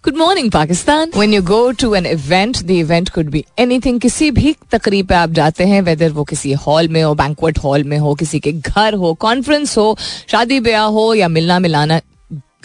good 0.04 0.16
morning 0.16 0.50
Pakistan 0.50 1.10
when 1.16 1.34
you 1.34 1.42
go 1.42 1.70
to 1.80 1.94
an 1.94 2.06
event 2.06 2.58
the 2.58 2.70
event 2.70 3.08
could 3.08 3.28
be 3.30 3.44
anything 3.58 4.00
किसी 4.00 4.30
भी 4.30 4.54
तकरीब 4.72 5.06
पे 5.06 5.14
आप 5.14 5.30
जाते 5.30 5.64
हैं 5.64 5.80
वेदर 5.82 6.10
वो 6.12 6.24
किसी 6.24 6.52
हॉल 6.66 6.88
में 6.88 7.02
हो 7.02 7.14
बैंकवेट 7.14 7.58
हॉल 7.58 7.84
में 7.84 7.96
हो, 7.98 8.14
किसी 8.14 8.40
के 8.40 8.52
घर 8.52 8.94
हो 8.94 9.14
कॉन्फ्रेंस 9.20 9.76
हो, 9.78 9.96
शादी 10.30 10.60
ब्याह 10.60 10.84
हो, 10.84 11.14
या 11.14 11.28
मिलना 11.28 11.58
मिलाना, 11.58 12.00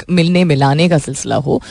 मिलने 0.09 0.43
मिलाने 0.43 0.89
का 0.89 0.97
सिलसिला 0.97 1.35
हो, 1.37 1.61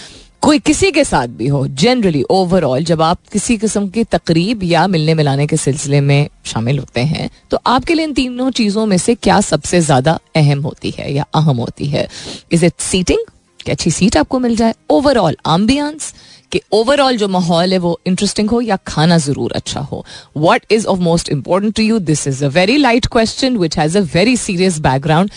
कोई 0.42 0.58
किसी 0.58 0.90
के 0.92 1.04
साथ 1.04 1.28
भी 1.28 1.46
हो 1.48 1.66
जनरली 1.68 2.22
ओवरऑल 2.30 2.84
जब 2.84 3.02
आप 3.02 3.18
किसी 3.32 3.56
किस्म 3.58 3.88
की 3.88 4.04
तकरीब 4.04 4.64
या 4.64 4.87
मिलने 4.87 5.14
मिलाने 5.14 5.46
के 5.46 5.56
सिलसिले 5.56 6.00
में 6.00 6.28
शामिल 6.46 6.78
होते 6.78 7.00
हैं 7.06 7.30
तो 7.50 7.58
आपके 7.66 7.94
लिए 7.94 8.04
इन 8.04 8.12
तीनों 8.14 8.50
चीज़ों 8.50 8.87
में 8.87 8.98
से 8.98 9.14
क्या 9.14 9.40
सबसे 9.40 9.80
ज़्यादा 9.80 10.18
अहम 10.37 10.60
होती 10.60 10.94
है 10.98 11.12
या 11.14 11.26
अहम 11.34 11.56
होती 11.56 11.87
है? 11.87 12.08
इज़ 12.52 12.64
इट 12.64 12.80
सीटिंग 12.80 13.26
कि 13.68 13.72
अच्छी 13.72 13.90
सीट 13.90 14.16
आपको 14.16 14.38
मिल 14.40 14.56
जाए। 14.56 14.75
ओवरऑल 14.90 15.37
आम्बियंस 15.46 16.12
कि 16.52 16.60
ओवरऑल 16.72 17.16
जो 17.16 17.28
माहौल 17.28 17.72
है 17.72 17.78
वो 17.78 17.98
इंटरेस्टिंग 18.06 18.50
हो 18.50 18.60
या 18.60 18.76
खाना 18.87 19.18
ज़रूर 19.18 19.52
अच्छा 19.52 19.80
हो। 19.82 20.04
What 20.37 20.72
is 20.72 20.87
of 20.87 20.98
most 21.00 21.28
important 21.28 21.75
to 21.75 21.82
you 21.82 21.98
this 22.10 22.26
is 22.28 22.44
a 22.44 22.48
very 22.48 22.76
light 22.76 23.06
question 23.06 23.56
which 23.56 23.78
has 23.78 23.98
a 23.98 24.00
very 24.14 24.37
serious 24.37 24.78
background 24.80 25.30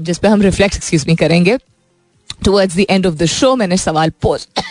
जिस 0.00 0.18
पे 0.18 0.28
हम 0.28 0.42
रिफ्लेक्ट 0.42 0.76
एक्सक्यूज 0.76 1.06
मी 1.08 1.16
करेंगे। 1.16 1.56
Towards 2.44 2.76
the 2.76 2.86
end 2.90 3.06
of 3.06 3.14
the 3.14 3.26
show 3.26 3.54
मैंने 3.56 3.76
सवाल 3.76 4.10
पोस्ट 4.22 4.62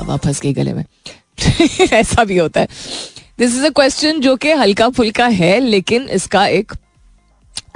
अब 0.00 0.10
आप 0.10 0.18
फंस 0.18 0.40
गई 0.40 0.52
गले 0.52 0.72
में। 0.72 0.84
ऐसा 1.92 2.24
भी 2.24 2.36
होता 2.38 2.60
है। 2.60 2.68
दिस 3.38 3.54
इज़ 3.54 3.64
अ 3.66 3.70
क्वेश्चन 3.70 4.20
जो 4.20 4.34
कि 4.36 4.52
हल्का 4.52 4.88
फुल्का 4.88 5.26
है, 5.26 5.58
लेकिन 5.60 6.08
इसका 6.10 6.46
एक 6.46 6.72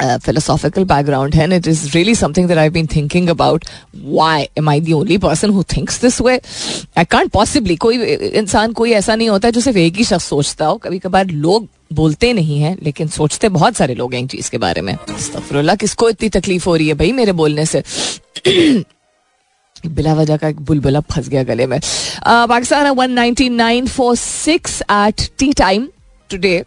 philosophical 0.00 0.84
background 0.84 1.34
and 1.34 1.52
it 1.52 1.66
is 1.66 1.80
really 1.94 2.14
something 2.14 2.46
that 2.46 2.58
I've 2.58 2.72
been 2.72 2.88
thinking 2.94 3.30
about. 3.30 3.64
Why 4.04 4.48
am 4.58 4.68
I 4.68 4.80
the 4.80 4.94
only 4.94 5.18
person 5.24 5.54
who 5.56 5.64
thinks 5.74 6.00
this 6.04 6.20
way? 6.20 6.40
I 6.98 7.04
can't 7.14 7.32
possibly, 7.32 7.76
कोई 7.76 7.98
इंसान, 8.14 8.72
कोई 8.72 8.92
ऐसा 8.92 9.14
नहीं 9.14 9.28
होता 9.28 9.48
है 9.48 9.52
जो 9.52 9.60
सिर्फ़ 9.60 9.78
एक 9.78 9.96
ही 9.96 10.04
शख्स 10.04 10.24
सोचता 10.24 10.66
हो। 10.66 10.76
कभी 10.76 10.98
कभार 10.98 11.26
लोग 11.26 11.68
बोलते 11.92 12.32
नहीं 12.32 12.60
है, 12.60 12.76
लेकिन 12.82 13.08
सोचते 13.08 13.48
बहुत 13.48 13.76
सारे 13.76 13.94
लोग 13.94 14.14
हैं 14.14 14.20
इन 14.20 14.26
चीज़ 14.26 14.50
के 14.50 14.58
बारे 14.58 14.80
में। 14.80 14.96
किसको 15.76 16.10
इतनी 16.10 16.28
तकलीफ़ 16.28 16.66
हो 16.66 16.76
रही 16.76 16.88
है 16.88 16.94
भाई 16.94 17.12
मेरे 17.12 17.32
बोलने 17.32 17.66
से? 17.66 17.82
बिला 19.86 20.14
वजह 20.14 20.36
का 20.36 20.48
एक 20.48 20.60
बुलबुला 20.60 21.00
फंस 21.00 21.28
गया 21.28 21.42
गले 21.42 21.66
में। 21.66 21.80
Pakistan 22.26 22.86
one 22.86 23.10
ninety 23.10 23.48
nine 23.48 23.86
for 23.86 24.16
six 24.16 24.82
at 24.82 25.28
tea 25.38 25.52
time 25.52 25.88
today 26.30 26.64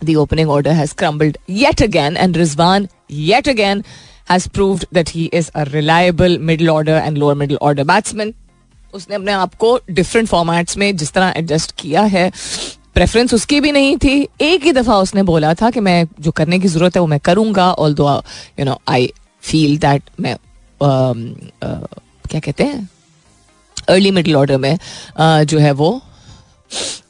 the 0.00 0.16
opening 0.16 0.48
order 0.48 0.72
has 0.72 0.92
crumbled 0.92 1.38
yet 1.46 1.80
again, 1.80 2.16
and 2.16 2.34
Rizwan 2.34 2.88
yet 3.08 3.46
again 3.46 3.84
has 4.26 4.48
proved 4.48 4.86
that 4.92 5.10
he 5.10 5.26
is 5.26 5.50
a 5.54 5.64
reliable 5.66 6.38
middle 6.38 6.70
order 6.70 6.94
and 6.94 7.18
lower 7.18 7.34
middle 7.34 7.58
order 7.60 7.84
batsman. 7.84 8.34
उसने 8.94 9.14
अपने 9.14 9.32
आप 9.32 9.54
को 9.54 9.78
different 9.90 10.28
formats 10.28 10.76
में 10.78 10.96
जिस 10.96 11.12
तरह 11.12 11.32
adjust 11.36 11.72
किया 11.78 12.02
है 12.12 12.30
preference 12.94 13.34
उसकी 13.34 13.60
भी 13.60 13.72
नहीं 13.72 13.96
थी 14.04 14.16
एक 14.40 14.64
ही 14.64 14.72
दफ़ा 14.72 14.96
उसने 14.98 15.22
बोला 15.30 15.52
था 15.54 15.70
कि 15.70 15.80
मैं 15.80 16.06
जो 16.20 16.30
करने 16.30 16.58
की 16.58 16.68
ज़रूरत 16.68 16.94
है 16.96 17.00
वो 17.00 17.06
मैं 17.06 17.18
करूँगा 17.20 17.70
although 17.94 18.08
you 18.58 18.64
know 18.64 18.78
I 18.88 19.12
feel 19.42 19.76
that 19.78 20.02
मैं 20.20 20.34
uh, 20.34 21.14
uh, 21.64 21.98
क्या 22.30 22.40
कहते 22.40 22.64
हैं 22.64 22.88
अर्ली 23.88 24.10
मिडिल 24.10 24.36
ऑर्डर 24.36 24.56
में 24.58 24.76
uh, 24.76 25.44
जो 25.44 25.58
है 25.58 25.72
वो 25.72 25.90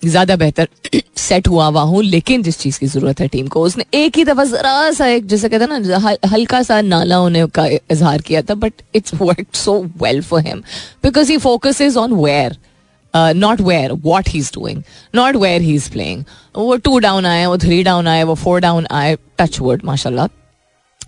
ज़्यादा 0.04 0.36
बेहतर 0.36 0.68
सेट 1.16 1.48
हुआ 1.48 1.66
हुआ 1.66 1.82
हूँ, 1.82 2.02
लेकिन 2.04 2.42
जिस 2.42 2.58
चीज़ 2.58 2.78
की 2.80 2.86
ज़रूरत 2.86 3.20
है 3.20 3.28
टीम 3.28 3.46
को, 3.48 3.62
उसने 3.62 3.84
एक 3.94 4.16
ही 4.16 4.24
दफ़ा 4.24 4.44
जरा 4.44 4.90
सा 4.92 5.06
एक, 5.06 5.26
जैसे 5.26 5.48
कहते 5.48 5.64
हैं 5.64 5.80
ना 5.80 6.16
हल्का 6.32 6.62
सा 6.62 6.80
नाला 6.82 7.16
होने 7.16 7.46
का 7.54 7.66
इजहार 7.66 8.20
किया 8.22 8.42
था 8.42 8.54
but 8.54 8.82
it's 8.94 9.14
work 9.14 9.54
so 9.54 9.80
well 10.02 10.22
for 10.22 10.46
him 10.46 10.62
because 11.04 11.32
he 11.32 11.38
focus 11.38 11.80
is 11.80 11.98
on 11.98 12.12
where 12.14 12.56
not 13.14 13.60
where 13.60 13.92
what 14.04 14.28
he 14.28 14.38
is 14.38 14.50
doing 14.54 14.82
not 15.14 15.36
where 15.36 15.62
he 15.62 15.74
is 15.74 15.90
playing 15.90 16.24
वो 16.56 16.76
टू 16.76 16.98
डाउन 16.98 17.26
आए, 17.26 17.44
वो 17.46 17.58
थ्री 17.58 17.82
डाउन 17.82 18.08
आए, 18.08 18.22
वो 18.22 18.34
फोर 18.34 18.60
डाउन 18.60 18.86
आए 18.90 19.16
टच 19.38 19.60
वर्ड 19.60 19.84
माशाल्लाह. 19.84 20.28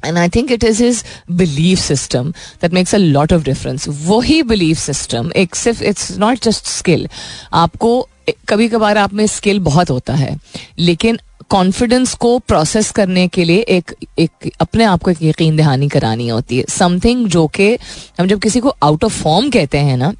And 0.04 0.18
I 0.18 0.28
think 0.28 0.52
it 0.52 0.64
is 0.64 0.82
his 0.82 1.02
belief 1.30 1.76
system 1.78 2.30
that 2.62 2.72
makes 2.74 2.94
a 2.94 2.98
lot 2.98 3.32
of 3.32 3.42
difference 3.44 3.88
वही 3.88 4.42
believe 4.42 4.76
system 4.76 5.30
एक 5.36 5.54
सिर्फ़ 5.54 5.82
इट्स 5.84 6.10
नॉट 6.18 6.42
जस्ट 6.42 6.66
स्किल 6.68 7.08
आपको 7.54 8.08
कभी 8.48 8.68
कभार 8.68 8.98
आप 8.98 9.14
में 9.14 9.26
स्किल 9.26 9.60
बहुत 9.60 9.90
होता 9.90 10.14
है, 10.14 10.36
लेकिन 10.78 11.18
कॉन्फिडेंस 11.50 12.14
को 12.14 12.38
प्रोसेस 12.38 12.90
करने 12.90 13.26
के 13.28 13.44
लिए 13.44 13.60
एक 13.70 13.94
एक 14.18 14.50
अपने 14.60 14.84
आप 14.84 15.02
को 15.02 15.10
एक 15.10 15.22
यकीन 15.22 15.56
दहानी 15.56 15.88
करानी 15.88 16.28
होती 16.28 16.58
है। 16.58 16.64
समथिंग 16.68 17.26
जो 17.28 17.46
कि 17.48 17.76
हम 18.20 18.26
जब 18.26 18.40
किसी 18.40 18.60
को 18.60 18.74
आउट 18.82 19.04
ऑफ़ 19.04 19.22
फॉर्म 19.22 19.50
कहते 19.50 19.78
हैं 19.80 19.96
ना 19.96 20.12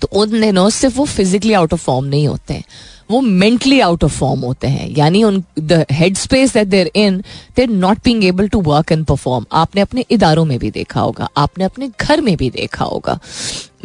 तो 0.00 0.08
उन 0.12 0.40
दिनों 0.40 0.68
सिर्फ़ 0.70 0.96
वो 0.96 1.04
फिजिकली 1.06 1.52
आउट 1.52 1.72
ऑफ़ 1.72 1.80
फॉर्म 1.80 2.04
नहीं 2.04 2.26
होते 2.28 2.54
हैं। 2.54 2.64
वो 3.10 3.20
मेंटली 3.20 3.78
आउट 3.80 4.04
ऑफ़ 4.04 4.12
फॉर्म 4.12 4.40
होते 4.40 4.66
हैं। 4.66 4.88
यानी 4.96 5.22
उन 5.24 5.42
the 5.58 5.84
head 5.90 6.16
space 6.16 6.52
that 6.54 6.68
they're 6.68 6.90
in 6.96 7.18
they're 7.56 7.68
not 7.68 7.98
being 8.04 8.24
able 8.24 8.48
to 8.48 8.60
work 8.62 8.92
and 8.92 9.04
perform 9.06 9.46
आपने 9.52 9.80
अपने 9.80 10.04
इदारों 10.10 10.44
में 10.44 10.58
भी 10.58 10.70
देखा 10.70 11.00
होगा, 11.00 11.28
आपने 11.36 11.64
अपने 11.64 11.90
घर 12.00 12.20
में 12.20 12.36
भी 12.36 12.50
देखा 12.50 12.84
होगा। 12.84 13.18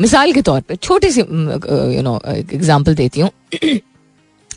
मिसाल 0.01 0.33
के 0.33 0.41
तौर 0.41 0.61
पे, 0.61 0.75
छोटी 0.77 1.11
सी 1.11 1.21
यू 1.21 2.01
नो 2.01 2.19
एग्जांपल 2.27 2.95
देती 2.95 3.19
हूँ। 3.19 3.29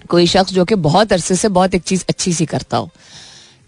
कोई 0.09 0.27
शख्स 0.27 0.53
जो 0.53 0.65
कि 0.65 0.75
बहुत 0.85 1.13
अरसे 1.13 1.35
से 1.37 1.49
बहुत 1.51 1.75
एक 1.75 1.83
चीज़ 1.83 2.05
अच्छी 2.09 2.33
सी 2.33 2.47
करता 2.47 2.77
हो। 2.77 2.91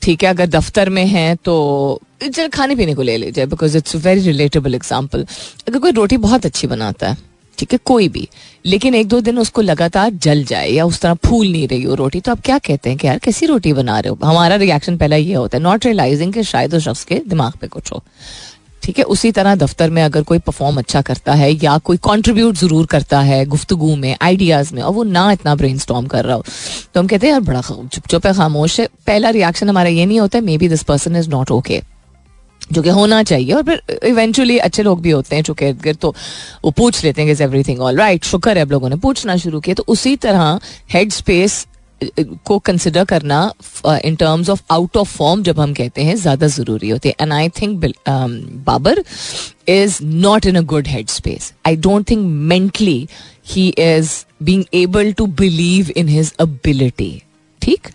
ठीक 0.02 0.24
है, 0.24 0.30
अगर 0.30 0.46
दफ्तर 0.48 0.88
में 0.90 1.04
है 1.06 1.34
तो 1.36 2.00
चल 2.24 2.48
खाने 2.48 2.76
पीने 2.76 2.94
को 2.94 3.02
ले 3.02 3.16
लीजिए 3.16 3.46
because 3.46 3.76
it's 3.76 3.96
very 3.96 4.20
relatable 4.22 4.74
example 4.74 5.26
अगर 5.68 5.78
कोई 5.78 5.92
रोटी 5.92 6.16
बहुत 6.18 6.46
अच्छी 6.46 6.66
बनाता 6.66 7.08
है, 7.08 7.16
ठीक 7.58 7.72
है, 7.72 7.78
कोई 7.84 8.08
भी, 8.08 8.28
लेकिन 8.66 8.94
एक 8.94 9.08
दो 9.08 9.20
दिन 9.20 9.38
उसको 9.38 9.62
लगातार 9.62 10.10
जल 10.12 10.44
जाए 10.44 10.68
या 10.70 10.84
उस 10.86 11.00
तरह 11.00 11.14
फूल 11.26 11.46
नहीं 11.46 11.68
रही 11.68 11.82
हो 11.82 11.94
रोटी 11.94 12.20
तो 12.20 12.32
आप 12.32 12.40
क्या 12.44 12.58
कहते 12.60 12.90
हैं 12.90 12.98
कि 12.98 13.06
यार 13.06 13.18
कैसी 13.18 13.46
रोटी 13.46 13.72
बना 13.72 13.98
रहे 14.00 14.10
हो? 14.10 14.18
हमारा 14.24 14.56
रिएक्शन 14.56 14.96
पहला 14.96 15.16
ये 15.16 15.34
होता 15.34 15.58
है 15.58 15.62
नॉट 15.62 15.86
रियलाइजिंग 15.86 16.32
कि 16.32 16.42
शायद 16.44 16.74
उस 16.74 16.84
शख्स 16.84 17.04
के 17.04 17.20
दिमाग 17.26 17.52
पे 17.60 17.66
कुछ 17.68 17.92
हो। 17.92 18.02
ठीक 18.86 18.98
है, 18.98 19.04
उसी 19.04 19.30
तरह 19.32 19.54
दफ्तर 19.56 19.90
में 19.90 20.02
अगर 20.02 20.22
कोई 20.22 20.38
परफॉर्म 20.38 20.76
अच्छा 20.78 21.00
करता 21.02 21.34
है 21.34 21.50
या 21.54 21.76
कोई 21.80 21.96
कंट्रीब्यूट 22.02 22.56
ज़रूर 22.56 22.86
करता 22.86 23.20
है 23.20 23.44
गुफ्तगु 23.46 23.94
में 23.96 24.16
आइडियाज़ 24.22 24.74
में, 24.74 24.80
और 24.82 24.92
वो 24.94 25.02
ना 25.04 25.30
इतना 25.32 25.54
ब्रेन 25.54 25.78
कर 26.06 26.24
रहा 26.24 26.36
हो 26.36 26.44
तो 26.94 27.00
हम 27.00 27.06
कहते 27.06 27.26
हैं, 27.26 27.32
यार, 27.32 27.40
बड़ा 27.42 27.60
चुप 27.60 28.26
है, 28.26 28.32
खामोश 28.34 28.78
है। 28.80 28.86
पहला 29.06 29.30
रिएक्शन 29.30 29.68
हमारा 29.68 29.88
ये 29.90 30.06
नहीं 30.06 30.20
होता 30.20 30.38
है 30.38 30.44
maybe 30.58 30.68
this 30.68 30.82
person 30.84 31.16
is 31.16 31.28
not 31.30 31.50
okay 31.50 31.82
जो 32.72 32.82
कि 32.82 32.88
होना 32.90 33.22
चाहिए, 33.22 33.52
और 33.52 33.62
फिर 33.62 33.82
इवेंचुअली 34.04 34.58
अच्छे 34.60 34.82
लोग 34.82 35.00
भी 35.02 35.10
होते 35.10 35.36
हैं 35.36 35.42
जो 35.42 35.54
कि 35.54 35.92
तो 35.94 36.14
वो 36.64 36.70
पूछ 36.72 37.04
लेते 37.04 37.22
हैं 37.22 37.34
कि 37.36 37.42
एवरीथिंग 37.44 37.80
ऑल 37.80 37.96
राइट 37.98 38.24
शुक्र 38.24 38.56
है, 38.56 38.62
अब 38.62 38.72
लोगों 38.72 38.88
ने 38.88 38.96
पूछना 38.98 39.36
शुरू 39.36 39.60
किया। 39.60 39.74
तो 39.74 39.84
उसी 39.88 40.16
तरह 40.18 40.58
हेड 40.92 41.12
स्पेस 41.12 41.66
को 42.02 42.58
कंसिडर 42.58 43.04
करना 43.04 43.40
in 44.04 44.16
terms 44.16 44.48
of 44.50 44.62
out 44.72 44.96
of 44.96 45.16
form 45.16 45.42
जब 45.42 45.60
हम 45.60 45.72
कहते 45.74 46.02
हैं, 46.04 46.14
ज़्यादा 46.16 46.46
ज़रूरी 46.46 46.88
होते 46.88 47.08
हैं. 47.08 47.14
And 47.20 47.32
I 47.32 47.48
think 47.60 47.84
Babar 48.66 49.02
is 49.68 49.98
not 50.04 50.46
in 50.46 50.56
a 50.56 50.62
good 50.72 50.88
head 50.88 51.08
space 51.08 51.52
I 51.66 51.76
don't 51.76 52.08
think 52.10 52.26
mentally 52.48 53.06
he 53.48 53.68
is 53.78 54.10
being 54.42 54.64
able 54.74 55.12
to 55.12 55.26
believe 55.40 55.90
in 55.96 56.08
his 56.08 56.32
ability 56.40 57.12
ठीक? 57.62 57.88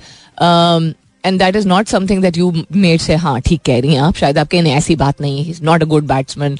And 1.24 1.40
that 1.40 1.56
is 1.56 1.68
not 1.68 1.88
something 1.88 2.22
that 2.22 2.38
you 2.38 2.51
made 2.75 3.01
से 3.01 3.16
हाँ 3.16 3.40
ठीक 3.42 3.62
कह 3.66 3.80
रही 3.80 3.94
हैं 3.94 4.01
आप, 4.01 4.16
शायद 4.16 4.38
आपके 4.38 4.58
ऐसी 4.72 4.96
बात 4.96 5.22
नहीं 5.22 5.44
है 5.44 5.54
नॉट 5.63 5.82
अ 5.82 5.86
गुड 5.86 6.08
बैट्समैन 6.08 6.58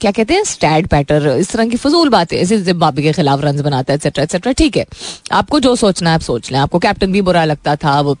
क्या 0.00 0.10
कहते 0.10 0.34
हैं? 0.34 0.44
स्टैड 0.44 0.86
पैटर 0.88 1.28
इस 1.30 1.50
तरह 1.50 1.68
की 1.68 1.76
फजूल 1.76 2.08
बातें 2.10 2.36
ऐसे 2.36 2.60
जिम्बाबे 2.62 3.02
के 3.02 3.12
खिलाफ 3.12 3.44
रन 3.44 3.62
बनाता 3.62 3.92
है 3.92 3.96
एक्सेट्रा 3.96 4.24
एक्सेट्रा 4.24 4.52
ठीक 4.52 4.76
है। 4.76 4.86
आपको 5.32 5.60
जो 5.60 5.74
सोचना 5.76 6.10
है, 6.10 6.14
आप 6.14 6.20
सोच 6.22 6.52
लें। 6.52 6.58
आपको 6.58 6.78
कैप्टन 6.78 7.12
भी 7.12 7.20
बुरा 7.22 7.44
लगता 7.44 7.76
था, 7.76 8.00
वो 8.00 8.16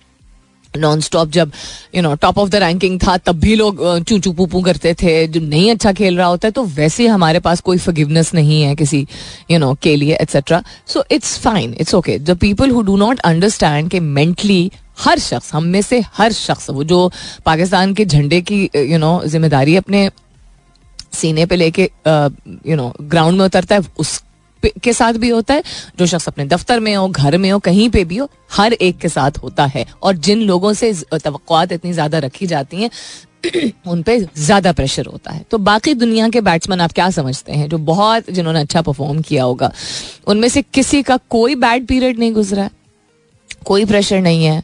नॉन 0.74 1.00
स्टॉप 1.00 1.30
जब 1.30 1.50
you 1.94 2.02
know 2.02 2.14
top 2.22 2.38
of 2.38 2.48
the 2.50 2.54
ranking 2.56 2.98
था, 3.00 3.16
तब 3.16 3.38
भी 3.40 3.54
लोग 3.54 3.82
चू 4.00 4.18
चू 4.18 4.32
पू 4.34 4.60
करते 4.62 4.94
थे, 4.94 5.26
जो 5.28 5.40
नहीं 5.40 5.70
अच्छा 5.70 5.92
खेल 5.92 6.16
रहा 6.16 6.26
होता 6.26 6.48
है 6.48 6.52
तो 6.52 6.64
वैसे 6.76 7.06
हमारे 7.06 7.40
पास 7.40 7.60
कोई 7.60 7.78
फॉरगिवनेस 7.78 8.32
नहीं 8.34 8.62
है 8.62 8.74
किसी 8.76 9.06
यू 9.50 9.58
नो 9.58 9.72
के 9.82 9.94
लिए 9.96 10.16
etcetera 10.20 10.62
so 10.86 11.04
it's 11.10 11.38
fine 11.38 11.74
it's 11.80 11.94
okay 11.94 12.18
the 12.20 12.36
people 12.38 12.70
who 12.70 12.82
do 12.82 12.96
not 12.96 13.20
understand 13.20 13.90
के 13.90 14.00
मेंटली 14.00 14.70
हर 14.98 15.18
शख्स, 15.18 15.52
हम 15.54 15.64
में 15.64 15.80
से 15.82 16.02
हर 16.14 16.32
शख्स 16.32 16.70
वो 16.70 16.84
जो 16.84 17.10
पाकिस्तान 17.46 17.94
के 17.94 18.04
झंडे 18.04 18.40
की 18.42 18.62
यू 18.76 18.98
नो 18.98 19.20
ज़िम्मेदारी 19.26 19.76
अपने 19.76 20.08
सीने 21.12 21.46
पे 21.46 21.56
लेके 21.56 21.90
यू 22.66 22.76
नो 22.76 22.92
ग्राउंड 23.00 23.38
में 23.38 23.44
उतरता 23.44 23.74
है, 23.74 23.82
उस 23.98 24.22
के 24.82 24.92
साथ 24.92 25.12
भी 25.12 25.28
होता 25.28 25.54
है। 25.54 25.62
जो 25.98 26.06
शख्स 26.06 26.28
अपने 26.28 26.44
दफ्तर 26.44 26.80
में 26.80 26.94
हो, 26.94 27.08
घर 27.08 27.36
में 27.38 27.50
हो, 27.50 27.58
कहीं 27.58 27.88
पे 27.90 28.04
भी 28.04 28.16
हो, 28.16 28.28
हर 28.52 28.72
एक 28.72 28.98
के 28.98 29.08
साथ 29.08 29.38
होता 29.42 29.64
है। 29.66 29.84
और 30.02 30.16
जिन 30.16 30.42
लोगों 30.42 30.72
से 30.72 30.92
तो 30.92 31.62
इतनी 31.64 31.92
ज़्यादा 31.92 32.18
रखी 32.18 32.46
जाती 32.46 32.82
हैं, 32.82 32.90
उन 33.86 34.02
पे 34.02 34.18
ज़्यादा 34.20 34.72
प्रेशर 34.72 35.06
होता 35.06 35.32
है। 35.32 35.44
तो 35.50 35.58
बाकी 35.58 35.94
दुनिया 35.94 36.28
के 36.28 36.40
बैट्समैन 36.40 36.80
आप 36.80 36.92
क्या 36.92 37.10
समझते 37.10 37.52
हैं? 37.52 37.68
जो 37.68 37.78
बहुत 37.78 38.30
जिन्होंने 38.30 38.60
अच्छा 38.60 38.82
परफॉर्म 38.82 39.20
किया 39.22 39.44
होगा, 39.44 39.72
उनमें 40.26 40.48
से 40.48 40.62
किसी 40.64 41.02
का 41.02 41.16
कोई 41.30 41.54
बैड 41.56 41.86
पीरियड 41.86 42.18
नहीं 42.18 42.32
गुजरा 42.32 42.68
कोई 43.64 43.84
प्रेशर 43.84 44.20
नहीं 44.20 44.44
है। 44.44 44.62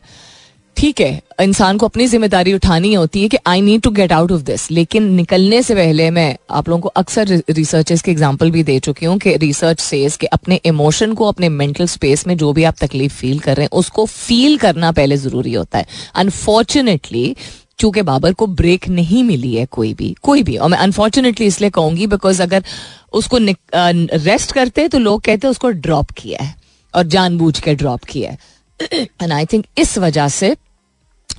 ठीक 0.81 1.01
है, 1.01 1.23
इंसान 1.43 1.79
को 1.79 1.87
अपनी 1.87 2.07
ज़िम्मेदारी 2.07 2.53
उठानी 2.55 2.93
होती 2.95 3.23
है 3.23 3.29
कि 3.29 3.37
I 3.47 3.61
need 3.61 3.81
to 3.83 3.91
get 3.91 4.13
out 4.13 4.31
of 4.33 4.43
this 4.43 4.71
लेकिन 4.71 5.11
निकलने 5.15 5.63
से 5.63 5.75
पहले 5.75 6.11
मैं 6.11 6.37
आप 6.51 6.69
लोगों 6.69 6.81
को 6.83 6.89
अक्सर 6.97 7.43
रिसर्चेस 7.51 8.03
के 8.03 8.11
एग्जांपल 8.11 8.51
भी 8.51 8.63
दे 8.63 8.79
चुकी 8.81 9.07
हूँ 9.07 9.19
कि 9.19 9.35
रिसर्च 9.37 9.81
सेज 9.81 10.17
कि 10.17 10.27
अपने 10.29 10.61
इमोशन 10.65 11.13
को 11.15 11.27
अपने 11.27 11.49
मेंटल 11.49 11.87
स्पेस 11.87 12.27
में 12.27 12.37
जो 12.37 12.53
भी 12.53 12.65
आप 12.65 12.77
तकलीफ़ 12.81 13.15
फील 13.15 13.39
कर 13.39 13.57
रहे 13.57 13.65
हैं, 13.65 13.71
उसको 13.73 14.05
फील 14.07 14.57
करना 14.59 14.93
पहले 14.93 15.17
ज़रूरी 15.17 15.53
होता 15.55 15.79
है। 15.79 15.87
अनफॉर्चुनेटली 16.15 17.35
चूँकि 17.79 18.03
बाबर 18.03 18.33
को 18.33 18.47
ब्रेक 18.47 18.89
नहीं 18.91 19.23
मिली 19.25 19.55
है 19.55 19.67
कोई 19.69 19.93
भी 19.95 20.15
कोई 20.23 20.43
भी, 20.43 20.57
और 20.57 20.69
मैं 20.69 20.79
अनफॉर्चुनेटली 20.79 21.47
इसलिए 21.47 21.71
कहूँगी 21.71 22.07
बिकॉज़ 22.07 22.43
अगर 22.43 22.65
उसको 23.13 23.39
रेस्ट 24.17 24.53
करते 24.53 24.89
तो 24.89 24.99
लोग 25.01 25.21
कहते 25.21 25.47
हैं 25.47 25.51
उसको 25.51 25.71
ड्रॉप 25.71 26.11
किया 26.19 26.43
है, 26.43 26.55
और 26.95 27.07
जानबूझ 27.09 27.59
के 27.61 27.75
ड्रॉप 27.75 28.05
किया 28.05 28.31
है। 28.31 28.39
एंड 29.23 29.33
आई 29.33 29.47
थिंक 29.47 29.65
इस 29.79 29.97
वजह 29.99 30.29
से 30.31 30.55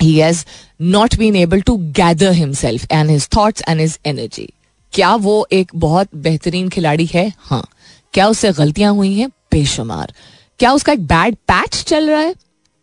ही 0.02 0.18
has 0.20 0.46
not 0.82 1.16
been 1.16 1.36
able 1.36 1.62
to 1.62 1.78
gather 1.78 2.32
himself 2.32 2.86
and 2.92 3.10
his 3.10 3.28
thoughts 3.38 3.64
and 3.70 3.80
his 3.80 4.00
energy 4.06 4.50
क्या 4.94 5.16
वो 5.16 5.48
एक 5.52 5.72
बहुत 5.76 6.10
बेहतरीन 6.16 6.70
खिलाड़ी 6.70 7.06
है? 7.06 7.34
हाँ। 7.40 7.68
क्या 8.14 8.28
उससे 8.28 8.52
गलतियाँ 8.52 8.94
हुई 8.94 9.14
हैं? 9.14 9.30
बेशुमार। 9.30 10.14
क्या 10.60 10.72
उसका 10.74 10.94
एक 10.94 11.06
बैड 11.08 11.36
पैच 11.36 11.84
चल 11.84 12.10
रहा 12.10 12.20
है? 12.20 12.36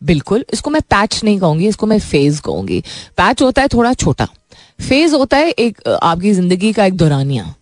बिल्कुल। 0.03 0.45
इसको 0.53 0.71
मैं 0.71 0.81
पैच 0.83 1.21
नहीं 1.25 1.39
कहूँगी, 1.39 1.69
इसको 1.69 1.87
मैं 1.87 1.99
फ़ेज़ 1.99 2.41
कहूँगी। 2.41 2.81
पैच 3.17 3.43
होता 3.43 3.63
है 3.63 3.69
थोड़ा 3.69 3.93
छोटा। 3.95 4.29
फ़ेज़ 4.89 5.15
होता 5.15 5.37
है 5.37 5.51
एक, 5.51 5.89
आपकी 5.89 6.33
ज़िंदगी 6.33 6.73
का 6.73 6.85
एक 6.85 6.95
दौरानिया। 6.95 7.55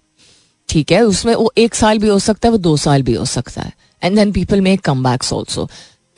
ठीक 0.69 0.93
है? 0.93 1.03
उसमें 1.03 1.35
वो 1.35 1.53
एक 1.59 1.75
साल 1.75 1.99
भी 1.99 2.09
हो 2.09 2.19
सकता 2.19 2.49
है, 2.49 2.53
वो 2.53 2.59
दो 2.59 2.77
साल 2.77 3.03
भी 3.03 3.15
हो 3.15 3.25
सकता 3.25 3.63
है। 3.63 3.73
And 4.03 4.17
then 4.17 4.33
people 4.33 4.61
make 4.61 4.81
comebacks 5.05 5.33
also 5.33 5.69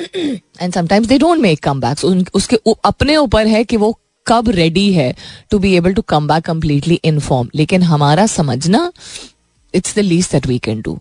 and 0.01 0.73
sometimes 0.75 1.07
they 1.09 1.19
don't 1.19 1.39
make 1.39 1.63
comeback 1.81 2.31
उसके 2.35 2.59
अपने 2.85 3.17
ऊपर 3.17 3.47
है 3.47 3.65
कि 3.65 3.77
वो 3.77 3.99
कब 4.27 4.49
रेडी 4.49 4.93
है 4.93 5.15
to 5.51 5.59
be 5.59 5.75
able 5.77 5.95
to 5.95 6.03
come 6.03 6.29
back 6.29 6.45
completely 6.45 7.01
inform 7.05 7.49
लेकिन 7.55 7.83
हमारा 7.83 8.27
समझना 8.27 8.93
it's 9.75 9.95
the 9.97 9.99
least 9.99 10.33
that 10.33 10.47
we 10.47 10.59
can 10.59 10.81
do 10.81 10.99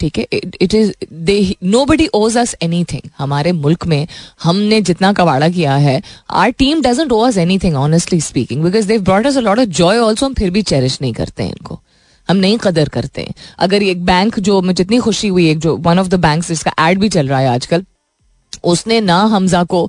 ठीक 0.00 0.18
है? 0.18 0.26
It 0.32 0.74
is 0.74 0.92
they 1.12 1.56
nobody 1.84 2.06
owes 2.14 2.36
us 2.36 2.54
anything 2.84 3.08
हमारे 3.18 3.52
मुल्क 3.52 3.86
में 3.86 4.06
हमने 4.42 4.80
जितना 4.80 5.12
कबाड़ा 5.12 5.48
किया 5.48 5.76
है 5.76 6.02
our 6.30 6.50
team 6.50 6.82
doesn't 6.82 7.12
owe 7.12 7.20
us 7.20 7.36
any 7.36 7.58
thing 7.58 7.76
honestly 7.76 8.20
speaking 8.20 8.62
because 8.62 8.88
they 8.88 9.02
brought 9.02 9.26
us 9.26 9.36
lot 9.36 9.58
of 9.58 9.68
joy 9.80 9.98
also 9.98 10.26
हम 10.26 10.34
फिर 10.34 10.50
भी 10.50 10.62
चेरिश 10.62 10.98
नहीं 11.02 11.12
करते 11.12 11.42
हैं 11.42 11.50
इनको. 11.50 11.80
हम 12.28 12.36
नहीं 12.36 12.58
कदर 12.58 12.88
करते 12.88 13.22
हैं. 13.22 13.34
अगर 13.58 13.82
एक 13.82 14.04
बैंक 14.04 14.38
जो 14.40 14.60
में 14.62 14.74
जितनी 14.74 14.98
खुशी 14.98 15.28
हुई, 15.28 15.50
एक 15.50 15.58
जो 15.58 15.76
वन 15.76 15.98
ऑफ़ 15.98 16.08
द 16.08 16.14
बैंक 16.14 16.44
जिसका 16.44 16.72
एड 16.88 16.98
भी 16.98 17.08
चल 17.08 17.28
रहा 17.28 17.38
है 17.38 17.48
आजकल 17.48 17.84
उसने 18.64 19.00
ना 19.00 19.18
हमजा 19.26 19.62
को 19.64 19.84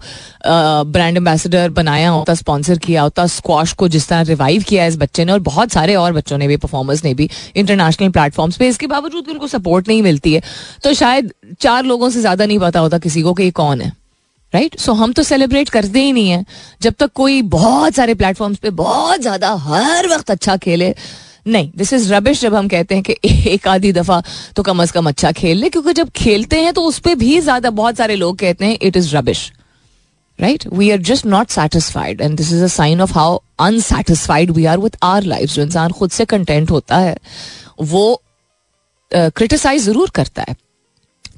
ब्रांड 0.46 1.18
एम्बेसडर 1.18 1.70
बनाया 1.72 2.10
होता 2.10 2.34
स्पॉन्सर 2.34 2.78
किया 2.78 3.02
होता 3.02 3.26
स्क्वाश 3.28 3.74
को 3.74 3.88
जिस 3.88 4.08
तरह 4.08 4.22
रिवाइव 4.24 4.64
किया 4.64 4.86
इस 4.86 4.98
बच्चे 4.98 5.26
ने 5.26 5.32
और 5.32 5.40
बहुत 5.42 5.72
सारे 5.72 5.96
और 5.96 6.14
बच्चों 6.14 6.38
ने 6.38 6.48
भी 6.48 6.58
परफॉर्मर्स 6.58 7.04
ने 7.04 7.14
भी 7.14 7.30
इंटरनेशनल 7.56 8.10
प्लेटफॉर्म्स 8.10 8.58
पे 8.58 8.68
इसके 8.68 8.88
बावजूद 8.88 9.26
भी 9.26 9.32
उनको 9.32 9.48
सपोर्ट 9.48 9.88
नहीं 9.88 10.02
मिलती 10.04 10.34
है 10.34 10.42
तो 10.84 10.94
शायद 10.94 11.32
चार 11.60 11.84
लोगों 11.84 12.10
से 12.10 12.20
ज़्यादा 12.20 12.46
नहीं 12.46 12.60
पता 12.60 12.80
होता 12.80 12.98
किसी 12.98 13.22
को 13.22 13.34
कि 13.34 13.44
ये 13.44 13.52
कौन 13.54 13.82
है 13.82 13.92
राइट 14.54 14.70
right? 14.70 14.82
सो 14.82 14.92
so, 14.92 14.98
हम 14.98 15.14
तो 15.14 15.24
सेलिब्रेट 15.24 15.70
करते 15.70 16.02
ही 16.02 16.12
नहीं 16.12 16.30
है 16.30 16.46
जब 16.82 16.94
तक 17.00 17.12
कोई 17.14 17.42
बहुत 17.52 17.96
सारे 17.96 18.14
प्लेटफॉर्म्स 18.14 18.58
पे 18.58 18.70
बहुत 18.78 19.22
ज़्यादा 19.22 19.54
हर 19.62 20.08
वक्त 20.08 20.32
अच्छा 20.32 20.56
खेले 20.58 20.94
नहीं 21.48 21.72
दिस 21.76 21.94
इज़ 21.94 22.14
रबिश 22.14 22.42
जब 22.42 22.56
हम 22.56 22.68
कहते 22.68 22.96
हैं 22.96 23.04
कि 23.04 23.16
एक 23.26 23.68
आधी 23.68 23.92
दफ़ा 23.94 24.24
तो 24.56 24.64
कम 24.64 24.82
अज 24.82 24.92
कम 24.92 25.08
अच्छा 25.08 25.32
खेल 25.32 25.58
ले 25.58 25.70
क्योंकि 25.70 25.94
जब 25.94 26.10
खेलते 26.10 26.62
हैं 26.62 26.74
तो 26.74 26.82
उस 26.82 27.00
पर 27.00 27.16
भी 27.16 27.40
ज़्यादा 27.40 27.70
बहुत 27.70 27.98
सारे 27.98 28.16
लोग 28.16 28.38
कहते 28.38 28.66
हैं 28.66 28.78
it 28.82 28.98
is 28.98 29.16
rubbish 29.16 29.52
right 30.42 30.68
we 30.74 30.92
are 30.92 30.98
just 30.98 31.26
not 31.26 31.48
satisfied 31.48 32.22
and 32.22 32.38
this 32.38 32.54
is 32.54 32.64
a 32.64 32.68
sign 32.68 33.02
of 33.02 33.14
how 33.14 33.40
unsatisfied 33.60 34.52
we 34.52 34.66
are 34.66 34.78
with 34.78 34.98
our 35.04 35.24
life 35.24 35.50
जो 35.50 35.62
इंसान 35.62 35.92
खुद 35.92 36.10
से 36.10 36.26
कंटेंट 36.26 36.72
होता 36.72 36.98
है 36.98 37.18
वो 37.82 38.22
क्रिटिसाइज 39.14 39.82
uh, 39.82 39.88
ज़रूर 39.88 40.10
करता 40.10 40.46
है 40.50 40.56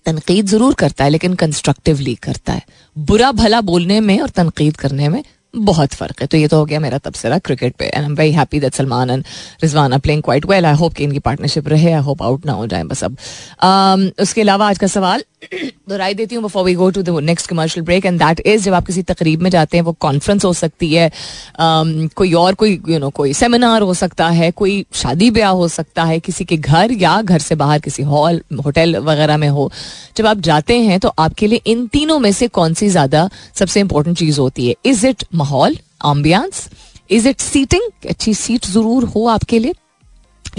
तनकीद 0.05 0.47
ज़रूर 0.47 0.73
करता 0.73 1.03
है 1.03 1.09
लेकिन 1.09 1.33
कंस्ट्रक्टिवली 1.33 2.15
करता 2.15 2.53
है। 2.53 2.61
बुरा 2.97 3.31
भला 3.31 3.61
बोलने 3.61 3.99
में 3.99 4.19
और 4.19 4.29
तनकीद 4.29 4.77
करने 4.77 5.09
में 5.09 5.23
बहुत 5.53 5.93
फ़र्क 5.93 6.21
है। 6.21 6.27
तो 6.27 6.37
ये 6.37 6.47
तो 6.47 6.57
हो 6.57 6.65
गया 6.65 6.79
मेरा 6.79 6.97
तबसरा 6.97 7.37
क्रिकेट 7.39 7.75
पे। 7.75 7.85
And 7.85 7.97
I 7.97 8.05
am 8.05 8.15
very 8.15 8.31
happy 8.31 8.59
that 8.59 8.73
Salman 8.73 9.09
and 9.09 9.23
Rizwan 9.63 9.97
playing 9.99 10.23
quite 10.23 10.45
well 10.45 10.65
I 10.65 10.75
hope 10.75 10.93
कि 10.93 11.03
इनकी 11.03 11.19
पार्टनरशिप 11.19 11.67
रहे। 11.67 11.91
आई 11.91 12.01
होप 12.01 12.21
आउट 12.23 12.45
ना 12.45 12.53
हो 12.53 12.67
जाए 12.67 12.83
बस 12.83 13.03
अब। 13.03 13.17
Um, 13.65 14.21
उसके 14.21 14.41
अलावा 14.41 14.69
आज 14.69 14.77
का 14.77 14.87
सवाल 14.87 15.23
दोहराई 15.89 16.13
देती 16.13 16.35
हूँ 16.35 16.43
before 16.43 16.63
we 16.63 16.73
go 16.75 16.89
to 16.89 17.01
the 17.01 17.09
next 17.23 17.47
commercial 17.47 17.85
break 17.85 18.05
and 18.05 18.19
that 18.19 18.39
is 18.39 18.63
जब 18.63 18.73
आप 18.73 18.85
किसी 18.85 19.03
तकरीब 19.03 19.41
में 19.41 19.49
जाते 19.49 19.77
हैं 19.77 19.83
वो 19.83 19.91
कॉन्फ्रेंस 19.99 20.45
हो 20.45 20.53
सकती 20.53 20.93
है। 20.93 21.09
Um, 21.09 22.13
कोई 22.13 22.33
और 22.33 22.53
कोई 22.53 22.71
यू 22.71 22.77
you 22.77 22.89
नो 22.91 22.99
know, 22.99 23.11
कोई 23.11 23.33
सेमिनार 23.33 23.81
हो 23.81 23.93
सकता 23.93 24.27
है 24.29 24.51
कोई 24.51 24.85
शादी 24.93 25.29
ब्याह 25.31 25.51
हो 25.51 25.67
सकता 25.67 26.03
है 26.03 26.19
किसी 26.19 26.45
के 26.45 26.57
घर 26.57 26.91
या 26.91 27.21
घर 27.21 27.39
से 27.39 27.55
बाहर 27.55 27.79
किसी 27.79 28.03
हॉल 28.03 28.41
होटल 28.65 28.97
वगैरह 28.97 29.37
में 29.37 29.47
हो। 29.49 29.71
जब 30.17 30.25
आप 30.25 30.39
जाते 30.39 30.79
हैं 30.79 30.99
तो 30.99 31.13
आपके 31.19 31.47
लिए 31.47 31.61
इन 31.65 31.87
तीनों 31.87 32.19
में 32.19 32.31
से 32.31 32.47
कौन 32.47 32.73
सी 32.73 32.89
ज़्यादा 32.89 33.29
सबसे 33.55 33.79
इंपॉर्टेंट 33.79 34.17
चीज़ 34.17 34.39
होती 34.39 34.67
है? 34.67 34.75
इज़ 34.85 35.05
इट 35.07 35.23
माहौल 35.41 35.77
आम्बियांस 36.05 36.67
इज़ 37.11 37.27
इट 37.29 37.39
सीटिंग 37.41 38.09
अच्छी 38.09 38.33
सीट 38.35 38.65
ज़रूर 38.67 39.03
हो 39.05 39.27
आपके 39.27 39.59
लिए, 39.59 39.73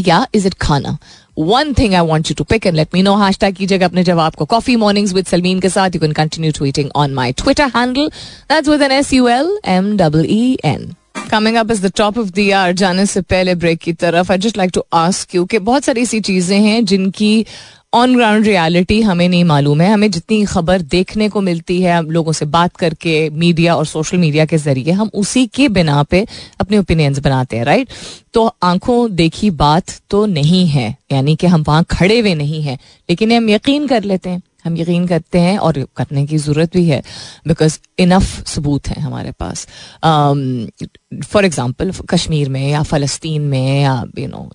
या 0.01 0.27
इज़ 0.35 0.47
इट 0.47 0.55
खाना? 0.61 0.97
One 1.39 1.73
thing 1.75 1.95
I 1.95 2.07
want 2.07 2.31
you 2.31 2.35
to 2.39 2.45
pick 2.45 2.67
and 2.67 2.77
let 2.77 2.95
me 2.95 3.03
know 3.03 3.17
hashtag 3.39 3.55
कीजिएगा 3.57 3.87
अपने 3.87 4.05
जवाब 4.05 4.35
को। 4.35 4.45
कॉफ़ी 4.47 4.77
मॉर्निंग्स 4.77 5.13
विद 5.15 5.27
सलमीन 5.27 5.61
के 5.61 5.69
साथ 5.69 5.95
you 5.95 6.01
can 6.01 6.13
continue 6.13 6.53
tweeting 6.53 6.91
on 6.97 7.15
my 7.15 7.33
Twitter 7.33 7.71
handle 7.77 8.09
that's 8.09 8.69
with 8.69 8.83
N 8.83 8.93
S 8.93 9.13
U 9.13 9.29
L 9.29 9.59
M 9.69 9.97
double 9.97 10.25
E 10.29 10.59
N 10.65 10.93
coming 11.31 11.57
up 11.57 11.71
is 11.71 11.87
the 11.87 11.93
top 11.97 12.19
of 12.19 12.29
the 12.29 12.39
year 12.39 12.73
जाने 12.75 13.07
से 13.07 13.21
पहले 13.23 13.55
break 13.55 13.79
की 13.81 13.93
तरफ़। 13.95 14.33
I 14.33 14.39
just 14.39 14.57
like 14.59 14.71
to 14.75 14.85
ask 14.93 15.35
you 15.35 15.45
कि 15.45 15.59
बहुत 15.61 15.85
सारी 15.85 16.03
ऐसी 16.03 16.21
चीज़ें 16.21 16.59
हैं 16.59 16.85
जिनकी 16.85 17.45
ऑन 17.93 18.15
ग्राउंड 18.17 18.47
रियलिटी 18.47 19.01
हमें 19.03 19.29
नहीं 19.29 19.45
मालूम 19.45 19.81
है। 19.81 19.89
हमें 19.89 20.11
जितनी 20.11 20.45
खबर 20.45 20.83
देखने 20.83 21.29
को 21.29 21.41
मिलती 21.41 21.81
है, 21.83 21.97
हम 21.97 22.11
लोगों 22.11 22.33
से 22.33 22.47
बात 22.47 22.77
करके 22.77 23.15
मीडिया 23.31 23.75
और 23.77 23.87
सोशल 23.87 24.19
मीडिया 24.19 24.45
के 24.47 24.59
ज़रिए, 24.59 24.93
हम 24.93 25.11
उसी 25.15 25.47
के 25.47 25.69
बिना 25.69 26.03
पे 26.03 26.25
अपने 26.61 26.79
ओपिनियंस 26.79 27.19
बनाते 27.19 27.57
हैं 27.57 27.65
राइट 27.65 27.89
तो 28.35 28.47
आँखों 28.63 29.15
देखी 29.15 29.51
बात 29.53 29.99
तो 30.11 30.25
नहीं 30.27 30.67
है, 30.67 30.95
यानी 31.13 31.35
कि 31.37 31.47
हम 31.47 31.65
वहाँ 31.69 31.85
खड़े 31.91 32.19
हुए 32.21 32.35
नहीं 32.35 32.63
हैं, 32.63 32.79
लेकिन 33.11 33.33
हम 33.33 33.49
यकीन 33.51 33.87
कर 33.87 34.03
लेते 34.03 34.31
हैं। 34.31 34.43
हम 34.65 34.77
यकीन 34.77 35.07
करते 35.07 35.39
हैं 35.39 35.57
और 35.59 35.85
करने 35.97 36.27
की 36.27 36.39
ज़रूरत 36.39 36.73
भी 36.73 36.85
है 36.87 37.03
बिकॉज़ 37.49 37.79
इनफ 37.99 38.47
सबूत 38.49 38.89
है 38.89 39.01
हमारे 39.01 39.31
पास। 39.33 39.67
फॉर 40.05 41.43
um, 41.43 41.45
एग्ज़ाम्पल 41.45 41.93
कश्मीर 42.11 42.49
में 42.49 42.69
या 42.69 42.83
फ़लस्तीन 42.83 43.43
में 43.43 43.83
या 43.83 43.95
यू 44.19 44.29
नो 44.29 44.49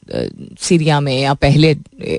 सीरिया 0.62 1.00
में 1.00 1.20
या 1.20 1.34
पहले 1.34 1.72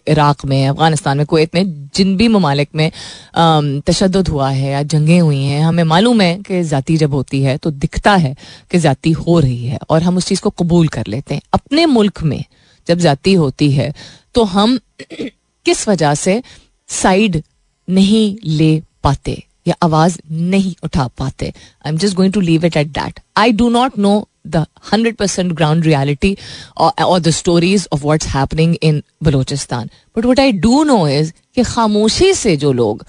इराक़ 0.08 0.46
में 0.46 0.66
अफ़गानिस्तान 0.68 1.16
में 1.18 1.26
कुवैत 1.26 1.54
में 1.54 1.64
जिन 1.94 2.16
भी 2.16 2.28
ममालिक 2.28 2.68
में 2.74 2.90
um, 2.90 3.86
तशद 3.86 4.28
हुआ 4.28 4.50
है 4.50 4.70
या 4.72 4.82
जंगें 4.84 5.20
हुई 5.20 5.42
हैं 5.42 5.62
हमें 5.62 5.84
मालूम 5.84 6.20
है 6.20 6.34
कि 6.42 6.62
ज़ाती 6.64 6.96
जब 6.96 7.14
होती 7.14 7.42
है 7.42 7.56
तो 7.56 7.70
दिखता 7.70 8.14
है 8.16 8.34
कि 8.70 8.78
ज़ाती 8.78 9.12
हो 9.12 9.38
रही 9.40 9.66
है 9.66 9.78
और 9.90 10.02
हम 10.02 10.16
उस 10.16 10.26
चीज़ 10.26 10.40
को 10.42 10.50
कबूल 10.50 10.88
कर 10.88 11.06
लेते 11.06 11.34
हैं। 11.34 11.42
अपने 11.52 11.86
मुल्क 11.86 12.22
में 12.22 12.44
जब 12.86 12.98
ज़ाती 12.98 13.32
होती 13.34 13.70
है 13.72 13.92
तो 14.34 14.44
हम 14.44 14.78
किस 15.66 15.88
वजह 15.88 16.14
से 16.14 16.42
साइड 16.88 17.42
नहीं 17.88 18.36
ले 18.44 18.82
पाते 19.02 19.42
या 19.66 19.74
आवाज़ 19.82 20.18
नहीं 20.30 20.74
उठा 20.84 21.06
पाते। 21.18 21.46
I 21.46 21.92
am 21.92 21.98
just 21.98 22.16
going 22.16 22.32
to 22.32 22.40
leave 22.40 22.64
it 22.66 22.76
at 22.76 22.88
that 22.88 23.20
I 23.36 23.52
do 23.52 23.68
not 23.70 23.98
know 23.98 24.28
the 24.46 24.64
hundred 24.92 25.16
percent 25.16 25.52
ground 25.52 25.84
reality 25.84 26.36
और 26.78 27.20
the 27.20 27.30
stories 27.30 27.88
of 27.92 28.02
what's 28.02 28.26
happening 28.26 28.76
in 28.82 29.02
Balochistan 29.22 29.90
but 30.16 30.26
what 30.26 30.40
I 30.40 30.52
do 30.52 30.82
know 30.84 31.06
is 31.08 31.32
कि 31.54 31.62
खामोशी 31.62 32.32
से 32.34 32.56
जो 32.56 32.72
लोग 32.72 33.04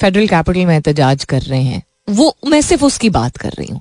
federal 0.00 0.26
capital 0.28 0.66
में 0.66 0.74
एहतजाज 0.74 1.24
कर 1.24 1.42
रहे 1.42 1.62
हैं, 1.62 1.82
वो, 2.10 2.36
मैं 2.46 2.60
सिर्फ़ 2.60 2.84
उसकी 2.84 3.10
बात 3.10 3.36
कर 3.36 3.52
रही 3.58 3.72
हूँ। 3.72 3.80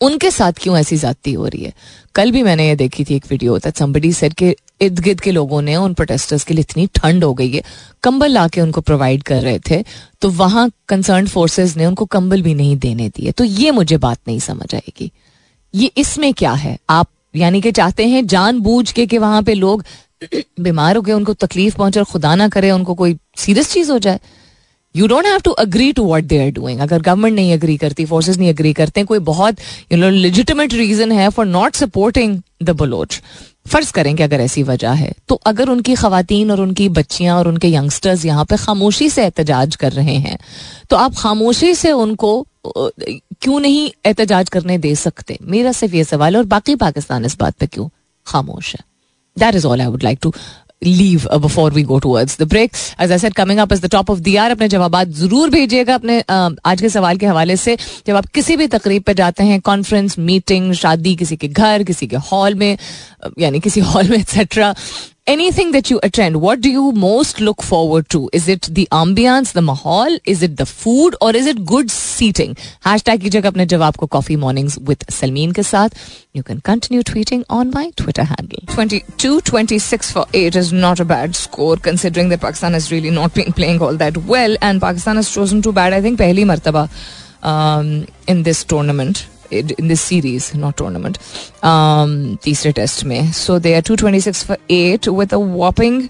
उनके 0.00 0.30
साथ 0.30 0.52
क्यों 0.60 0.76
ऐसी 0.78 0.96
जाती 0.96 1.32
हो 1.32 1.46
रही 1.46 1.64
है? 1.64 1.72
कल 2.14 2.30
भी 2.30 2.42
मैंने 2.42 2.68
ये 2.68 2.76
देखी 2.76 3.04
थी 3.04 3.14
एक 3.14 3.24
वीडियो 3.30 3.58
दैट 3.58 3.76
समबडी 3.76 4.12
सेड 4.12 4.34
के 4.34 4.56
इर्द 4.82 5.00
गिर्द 5.00 5.20
के 5.20 5.30
लोगों 5.30 5.62
ने, 5.62 5.76
उन 5.76 5.94
प्रोटेस्टर्स 5.94 6.44
के 6.44 6.54
लिए 6.54 6.60
इतनी 6.62 6.86
ठंड 6.94 7.24
हो 7.24 7.32
गई 7.34 7.50
है। 7.50 7.62
कंबल 8.02 8.30
ला 8.30 8.46
के 8.48 8.60
उनको 8.60 8.80
प्रोवाइड 8.80 9.22
कर 9.22 9.42
रहे 9.42 9.58
थे 9.70 9.82
तो 10.22 10.30
वहाँ 10.32 10.70
कंसर्न 10.88 11.26
फोर्सेस 11.26 11.76
ने 11.76 11.86
उनको 11.86 12.04
कंबल 12.06 12.42
भी 12.42 12.54
नहीं 12.54 12.76
देने 12.78 13.08
दिए। 13.08 13.32
तो 13.32 13.44
ये 13.44 13.70
मुझे 13.70 13.96
बात 13.98 14.18
नहीं 14.28 14.38
समझ 14.40 14.74
आएगी। 14.74 15.10
ये 15.74 15.90
इसमें 15.96 16.32
क्या 16.34 16.52
है? 16.52 16.78
आप 16.90 17.08
यानी 17.34 17.60
कि 17.60 17.72
चाहते 17.72 18.06
हैं 18.06 18.26
जान 18.26 18.60
बूझ 18.60 18.90
के 18.92 19.06
कि 19.06 19.18
वहाँ 19.18 19.42
पे 19.42 19.54
लोग 19.54 19.84
बीमार 20.60 20.96
हो 20.96 21.02
गए, 21.02 21.12
उनको 21.12 21.34
तकलीफ़ 21.34 21.76
पहुँचे 21.76 22.00
और 22.00 22.06
खुदा 22.06 22.34
ना 22.34 22.48
करे 22.48 22.70
उनको 22.70 22.94
कोई 22.94 23.16
सीरियस 23.36 23.72
चीज़ 23.72 23.90
हो 23.92 23.98
जाए। 23.98 24.20
You 24.94 25.06
don't 25.06 25.26
have 25.26 25.38
to 25.38 25.50
agree 25.52 25.92
to 25.92 26.04
what 26.06 26.24
they 26.24 26.38
are 26.38 26.50
doing 26.50 26.80
अगर 26.80 27.02
गवर्नमेंट 27.02 27.34
नहीं 27.36 27.52
अग्री 27.52 27.76
करती 27.76 28.04
फोर्सेज 28.04 28.38
नहीं 28.38 28.48
अग्री 28.48 28.72
करते, 28.72 29.04
कोई 29.04 29.18
बहुत 29.20 29.56
यू 29.92 29.98
नो 29.98 30.10
लिजिटमेट 30.10 30.74
रीजन 30.74 31.12
है 31.12 31.28
for 31.30 31.46
not 31.46 31.76
supporting 31.76 32.38
the 32.62 32.70
Baloch. 32.72 33.20
फ़र्ज़ 33.66 33.92
करें 33.92 34.14
कि 34.16 34.22
अगर 34.22 34.40
ऐसी 34.40 34.62
वजह 34.62 34.92
है 34.92 35.12
तो 35.28 35.34
अगर 35.34 35.68
उनकी 35.68 35.94
खातन 35.94 36.50
और 36.50 36.60
उनकी 36.60 36.88
बच्चियाँ 36.88 37.36
और 37.38 37.48
उनके 37.48 37.68
यंगस्टर्स 37.68 38.24
यहाँ 38.24 38.44
पे 38.44 38.56
खामोशी 38.56 39.08
से 39.10 39.22
एहतजाज 39.22 39.76
कर 39.76 39.92
रहे 39.92 40.16
हैं 40.18 40.38
तो 40.90 40.96
आप 40.96 41.14
खामोशी 41.14 41.74
से 41.74 41.92
उनको 41.92 42.46
क्यों 42.66 43.60
नहीं 43.60 43.90
एहतजाज 44.06 44.48
करने 44.48 44.78
दे 44.78 44.94
सकते? 44.94 45.38
मेरा 45.42 45.72
सिर्फ़ 45.72 45.94
ये 45.94 46.04
सवाल 46.04 46.34
है 46.34 46.38
और 46.38 46.46
बाकी 46.46 46.74
पाकिस्तान 46.76 47.24
इस 47.24 47.36
बात 47.38 47.54
पे 47.54 47.66
क्यों? 47.66 47.88
खामोश 48.26 48.74
है। 48.74 48.80
That 49.36 49.54
is 49.54 49.66
all 49.66 49.80
I 49.80 49.86
would 49.86 50.02
like 50.02 50.18
to 50.22 50.32
leave 50.84 51.28
before 51.42 51.72
we 51.72 51.82
go 51.82 51.98
towards 51.98 52.38
the 52.40 52.48
break 52.48 52.72
as 53.00 53.12
I 53.12 53.18
said 53.18 53.34
coming 53.34 53.58
up 53.60 53.72
the 53.74 53.90
top 53.92 54.10
of 54.10 54.20
the 54.20 54.36
hour 54.36 54.50
अपने 54.50 54.68
जवाब 54.68 55.02
ज़रूर 55.12 55.50
भेजिएगा 55.50 55.94
अपने 55.94 56.20
आज 56.30 56.80
के 56.80 56.88
सवाल 56.88 57.16
के 57.16 57.26
हवाले 57.26 57.56
से। 57.56 57.76
जब 58.06 58.16
आप 58.16 58.26
किसी 58.34 58.56
भी 58.56 58.66
तकरीब 58.68 59.02
पर 59.02 59.12
जाते 59.14 59.44
हैं 59.44 59.60
कॉन्फ्रेंस 59.60 60.18
मीटिंग 60.18 60.72
शादी, 60.74 61.14
किसी 61.16 61.36
के 61.36 61.48
घर, 61.48 61.82
किसी 61.82 62.06
के 62.06 62.16
हॉल 62.30 62.54
में 62.54 62.76
यानी 63.38 63.60
किसी 63.60 63.80
हॉल 63.82 64.08
में 64.08 64.18
etcetera 64.18 64.74
anything 65.27 65.71
that 65.73 65.89
you 65.91 65.99
attend, 66.03 66.41
what 66.41 66.61
do 66.61 66.69
you 66.69 66.91
most 66.93 67.41
look 67.41 67.61
forward 67.61 68.09
to? 68.09 68.29
Is 68.31 68.47
it 68.47 68.69
the 68.71 68.87
ambience, 68.91 69.51
the 69.53 69.61
mahal? 69.61 70.17
Is 70.25 70.41
it 70.41 70.57
the 70.57 70.65
food 70.65 71.15
or 71.21 71.35
is 71.35 71.45
it 71.45 71.65
good 71.65 71.91
seating? 71.91 72.55
Hashtag 72.85 73.21
कीजिएगा 73.21 73.49
अपने 73.49 73.65
जवाब 73.73 73.95
को 73.95 74.09
coffee 74.09 74.37
mornings 74.37 74.77
with 74.79 75.05
Salmeen 75.17 75.53
के 75.53 75.63
साथ. 75.63 75.97
You 76.33 76.43
can 76.43 76.61
continue 76.61 77.03
tweeting 77.03 77.43
on 77.49 77.71
my 77.71 77.91
Twitter 77.95 78.23
handle. 78.23 78.63
22 78.73 79.41
26 79.41 80.11
for 80.11 80.25
8 80.33 80.55
is 80.55 80.73
not 80.73 80.99
a 80.99 81.05
bad 81.05 81.35
score 81.35 81.77
considering 81.77 82.29
that 82.29 82.41
Pakistan 82.41 82.73
has 82.73 82.91
really 82.91 83.11
not 83.11 83.33
been 83.33 83.51
playing 83.53 83.81
all 83.81 83.95
that 83.97 84.17
well 84.17 84.55
and 84.61 84.81
Pakistan 84.81 85.15
has 85.17 85.29
chosen 85.29 85.61
to 85.61 85.71
bat 85.71 85.93
I 85.93 86.01
think 86.01 86.19
पहली 86.19 86.45
मर्तबा 86.45 86.89
um, 87.43 88.07
in 88.27 88.43
this 88.43 88.63
tournament. 88.63 89.27
in 89.52 89.88
this 89.88 90.00
series 90.00 90.50
not 90.56 90.76
tournament 90.78 91.18
तीसरे 92.44 92.72
test 92.72 93.04
में 93.04 93.32
so 93.32 93.58
they 93.58 93.74
are 93.74 93.82
two 93.88 93.96
twenty 93.96 94.20
six 94.20 94.44
for 94.46 94.58
eight 94.70 95.08
with 95.10 95.34
a 95.34 95.38
whopping 95.54 96.02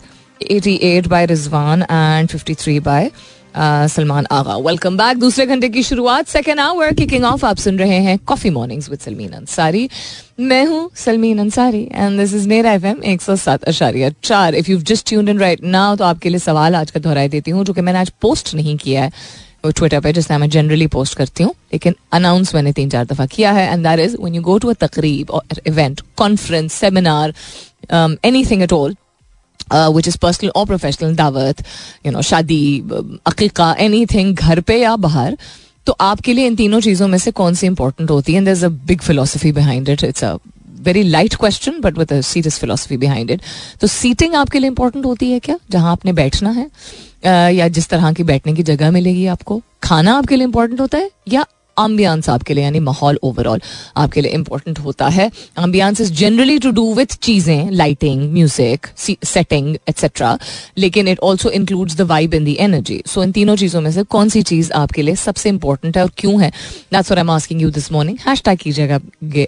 eighty 0.50 0.74
eight 0.84 1.06
by 1.08 1.26
Rizwan 1.26 1.82
and 1.82 2.28
fifty 2.28 2.54
three 2.54 2.80
by 2.80 3.10
Salman 3.56 4.26
Agha 4.32 4.56
welcome 4.56 4.96
back 4.96 5.16
दूसरे 5.18 5.44
घंटे 5.46 5.68
की 5.68 5.82
शुरुआत 5.82 6.28
second 6.28 6.60
hour 6.60 6.92
kicking 6.94 7.24
of 7.24 7.44
आप 7.46 7.56
सुन 7.56 7.78
रहे 7.78 7.98
हैं 8.04 8.18
coffee 8.26 8.50
mornings 8.50 8.88
with 8.90 8.98
Salmeen 8.98 9.32
Ansari 9.32 9.88
मैं 10.40 10.64
हूँ 10.66 10.90
Salmeen 10.96 11.38
Ansari 11.38 11.82
and 11.92 12.18
this 12.20 12.34
is 12.34 12.48
Ner 12.48 12.66
F 12.66 12.86
M 12.86 13.02
एक 13.04 13.22
सौ 13.22 13.36
सात 13.36 13.64
अशारिया 13.64 14.10
चार. 14.24 14.54
If 14.54 14.70
you 14.70 14.78
just 14.80 15.08
tuned 15.08 15.28
in 15.28 15.38
right 15.38 15.64
now 15.64 15.96
तो 15.96 16.04
आपके 16.04 16.28
लिए 16.28 16.38
सवाल 16.38 16.74
आज 16.76 16.90
का 16.90 17.00
दोहराई 17.00 17.28
देती 17.28 17.50
हूँ, 17.50 17.64
जो 17.64 17.72
कि 17.72 17.80
मैंने 17.80 17.98
आज 17.98 18.12
पोस्ट 18.22 18.54
नहीं 18.54 18.76
किया 18.76 19.02
है. 19.02 19.10
ट्विटर 19.64 20.00
पे, 20.00 20.12
जिससे 20.12 20.36
मैं 20.38 20.48
जनरली 20.50 20.86
पोस्ट 20.86 21.16
करती 21.16 21.44
हूँ, 21.44 21.54
लेकिन 21.72 21.94
अनाउंस 22.12 22.54
मैंने 22.54 22.72
तीन 22.72 22.88
चार 22.90 23.04
दफ़ा 23.06 23.26
किया 23.26 23.52
है 23.52 23.66
and 23.72 23.86
that 23.86 24.00
is 24.00 24.16
one 24.20 24.34
you 24.34 24.42
go 24.42 24.58
to 24.58 24.68
a 24.68 24.74
तकरीब 24.80 25.30
और 25.30 25.60
event 25.66 26.00
conference 26.16 26.72
seminar 26.72 27.34
anything 28.46 28.62
at 28.62 28.72
all 28.72 28.96
which 29.72 30.08
is 30.08 30.18
personal 30.22 30.50
और 30.50 30.66
प्रोफेशनल 30.66 31.14
दावत 31.16 31.64
यू 32.06 32.12
नो 32.12 32.22
शादी, 32.22 32.80
अकीका 33.26 33.74
एनी 33.80 34.04
थिंग 34.06 34.36
घर 34.36 34.60
पे 34.60 34.80
या 34.80 34.96
बाहर 34.98 35.36
तो 35.86 35.92
आपके 36.00 36.32
लिए 36.32 36.46
इन 36.46 36.56
तीनों 36.56 36.80
चीज़ों 36.80 37.06
में 37.08 37.18
से 37.18 37.30
कौन 37.32 37.54
सी 37.54 37.66
इंपॉर्टेंट 37.66 38.10
होती 38.10 38.32
है? 38.32 38.38
And 38.38 38.48
is 38.48 38.64
a 38.64 38.68
big 38.68 39.00
philosophy 39.00 39.52
behind 39.52 39.88
it 39.88 40.04
it's 40.04 40.24
a 40.24 40.36
very 40.82 41.02
light 41.02 41.34
question 41.34 41.80
but 41.80 41.98
with 41.98 42.20
serious 42.20 42.58
philosophy 42.58 42.96
behind 42.96 43.30
it 43.30 43.42
तो 43.80 43.86
सीटिंग 43.86 44.34
आपके 44.34 44.58
लिए 44.58 44.70
इंपॉर्टेंट 44.70 45.04
होती 45.06 45.30
है 45.30 45.38
क्या? 45.40 45.58
जहाँ 45.70 45.92
आपने 45.92 46.12
बैठना 46.12 46.50
है 46.50 46.70
या 47.24 47.68
जिस 47.68 47.88
तरह 47.88 48.12
की 48.12 48.22
बैठने 48.24 48.52
की 48.52 48.62
जगह 48.64 48.90
मिलेगी 48.90 49.26
आपको? 49.28 49.60
खाना 49.82 50.14
आपके 50.14 50.36
लिए 50.36 50.46
इंपॉर्टेंट 50.46 50.80
होता 50.80 50.98
है 50.98 51.10
या 51.28 51.44
आम्बियांस 51.76 52.28
आपके 52.28 52.54
लिए, 52.54 52.64
यानी 52.64 52.80
माहौल 52.80 53.18
ओवरऑल 53.22 53.60
आपके 53.96 54.20
लिए 54.20 54.30
इंपॉर्टेंट 54.32 54.78
होता 54.78 55.06
है? 55.08 55.30
Ambience 55.58 56.00
is 56.00 56.12
generally 56.14 56.58
to 56.58 56.70
do 56.70 56.92
with 56.94 57.16
चीज़ें 57.22 57.70
लाइटिंग 57.70 58.32
म्यूज़िक 58.32 58.86
सेटिंग 58.98 59.76
एक्सेट्रा 59.88 60.36
लेकिन 60.78 61.08
it 61.08 61.20
also 61.20 61.50
includes 61.50 61.96
the 61.96 62.00
vibe 62.10 62.34
in 62.34 62.44
the 62.44 62.56
energy 62.60 63.02
so 63.06 63.22
in 63.22 63.32
तीनों 63.32 63.56
चीज़ों 63.56 63.80
में 63.80 63.90
से 63.92 64.02
कौन 64.04 64.28
सी 64.28 64.42
चीज़ 64.42 64.72
आपके 64.72 65.02
लिए 65.02 65.14
सबसे 65.16 65.48
इंपॉर्टेंट 65.48 65.96
है 65.96 66.02
और 66.02 66.10
क्यों 66.18 66.40
है? 66.42 66.50
That's 66.92 67.12
I 67.12 67.20
am 67.20 67.30
asking 67.30 67.62
you 67.62 67.70
this 67.70 67.90
morning 67.92 68.18
hashtag 68.28 68.58
कीजिएगा 68.58 69.00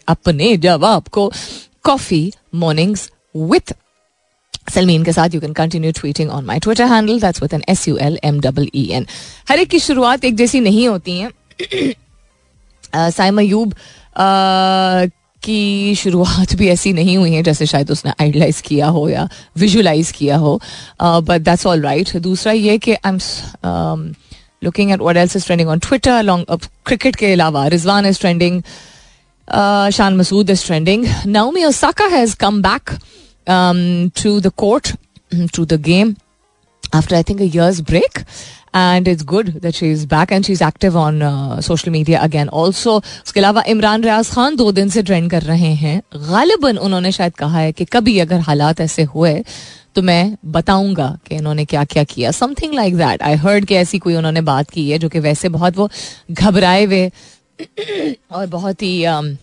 अपने 0.08 0.56
जवाब 0.58 1.08
को. 1.08 1.32
कॉफ़ी 1.84 2.30
मॉर्निंग्स 2.54 3.10
विथ 3.36 3.74
सलमीन 4.66 5.04
के 5.04 5.12
साथ 5.12 5.34
you 5.34 5.40
can 5.40 5.52
continue 5.52 5.92
tweeting 5.92 6.30
on 6.30 6.44
my 6.44 6.58
Twitter 6.58 6.86
handle 6.92 7.20
that's 7.20 7.42
with 7.42 7.54
N 7.54 7.62
S 7.68 7.88
U 7.88 7.96
L 7.96 8.18
M 8.24 8.40
double 8.40 8.68
E 8.74 8.88
N 8.92 9.06
हर 9.48 9.58
एक 9.58 9.68
की 9.68 9.78
शुरुआत 9.80 10.24
एक 10.24 10.36
जैसी 10.36 10.60
नहीं 10.60 10.88
होती 10.88 11.18
है। 11.18 11.30
साइम 13.10 13.38
अयूब 13.38 13.74
की 15.42 15.94
शुरुआत 15.94 16.54
भी 16.56 16.68
ऐसी 16.68 16.92
नहीं 16.92 17.16
हुई 17.16 17.32
है 17.32 17.42
जैसे 17.42 17.66
शायद 17.66 17.90
उसने 17.90 18.12
आइडलाइज 18.20 18.60
किया 18.60 18.86
हो 18.88 19.08
या 19.08 19.28
विजुलाइज 19.58 20.10
किया 20.10 20.36
हो। 20.36 20.60
बट 21.02 21.40
दैट्स 21.40 21.66
ऑल 21.66 21.82
राइट 21.82 22.16
दूसरा 22.16 22.52
ये 22.52 22.78
कि 22.78 22.94
I 22.94 23.08
am 23.08 24.14
looking 24.64 24.90
at 24.92 25.00
what 25.00 25.16
else 25.16 25.36
is 25.36 25.44
trending 25.46 25.68
on 25.68 25.78
Twitter 25.78 26.10
along 26.10 26.58
cricket 26.86 27.16
के 27.16 27.32
अलावा 27.32 27.66
Rizwan 27.66 28.06
is 28.06 28.20
trending 28.20 28.62
Shan 29.92 30.16
Masood 30.16 30.50
is 30.50 30.64
trending 30.66 31.06
Naomi 31.26 31.64
Osaka 31.64 32.06
has 32.06 32.36
come 32.36 32.62
back 32.62 32.90
to 33.46 34.38
the 34.40 34.52
court 34.56 34.92
to 35.54 35.64
the 35.64 35.80
game 35.82 36.14
after 36.92 37.16
I 37.16 37.22
think 37.22 37.40
a 37.40 37.46
year's 37.46 37.80
break. 37.82 38.22
And 38.74 39.08
it's 39.08 39.22
good 39.22 39.48
that 39.62 39.74
she's 39.74 40.04
back 40.04 40.32
and 40.32 40.46
she's 40.46 40.60
active 40.60 40.96
on 40.96 41.22
uh, 41.22 41.60
social 41.60 41.92
media 41.92 42.20
again. 42.22 42.48
Also, 42.50 42.96
उसके 43.26 43.40
अलावा 43.40 43.62
इमरान 43.68 44.02
रियाज 44.04 44.30
खान 44.30 44.56
दो 44.56 44.70
दिन 44.72 44.88
से 44.88 45.02
trend 45.02 45.30
कर 45.30 45.42
रहे 45.42 45.72
हैं 45.82 46.00
गालिबन 46.30 46.78
उन्होंने 46.78 47.12
शायद 47.12 47.34
कहा 47.34 47.58
है 47.58 47.72
कि 47.72 47.84
कभी 47.92 48.18
अगर 48.18 48.40
हालात 48.40 48.80
ऐसे 48.80 49.02
हुए 49.14 49.34
तो 49.94 50.02
मैं 50.02 50.36
बताऊँगा 50.52 51.08
कि 51.28 51.36
इन्होंने 51.36 51.64
क्या 51.64 51.84
क्या 51.84 52.04
किया 52.04 52.30
something 52.30 52.74
like 52.74 52.96
that 52.96 53.22
I 53.22 53.34
heard 53.44 53.64
कि 53.64 53.74
ऐसी 53.74 53.98
कोई 53.98 54.16
उन्होंने 54.16 54.40
बात 54.50 54.70
की 54.70 54.90
है 54.90 54.98
जो 54.98 55.08
कि 55.08 55.18
वैसे 55.18 55.48
बहुत 55.48 55.76
वो 55.76 55.88
घबराए 56.30 56.84
हुए 56.84 57.08
और 58.30 58.46
बहुत 58.46 58.82
ही 58.82 58.94
um, 59.04 59.36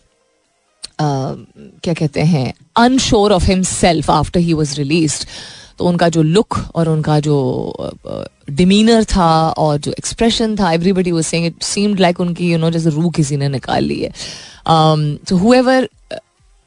क्या 1.02 1.94
कहते 1.94 2.22
हैं 2.24 2.54
unsure 2.78 3.32
of 3.32 3.46
himself 3.46 4.10
after 4.12 4.40
he 4.40 4.54
was 4.54 4.76
released 4.78 5.28
तो 5.78 5.86
उनका 5.86 6.10
जो 6.10 6.22
लुक 6.22 6.58
और 6.76 6.90
उनका 6.90 7.20
जो 7.20 7.36
डिमीनर 8.50 9.04
था 9.16 9.30
और 9.50 9.78
जो 9.78 9.92
एक्सप्रेशन 9.92 10.56
था 10.56 10.72
everybody 10.74 11.12
was 11.12 11.24
saying 11.26 11.46
it 11.46 11.64
seemed 11.64 12.00
like 12.00 12.20
उनकी 12.20 12.52
यू 12.52 12.58
नो 12.58 12.70
जैसे 12.72 12.90
रूह 12.90 13.12
किसी 13.12 13.38
ने 13.38 13.50
निकाल 13.50 13.84
ली 13.84 14.00
है। 14.00 14.12
So 15.30 15.38
whoever 15.38 15.90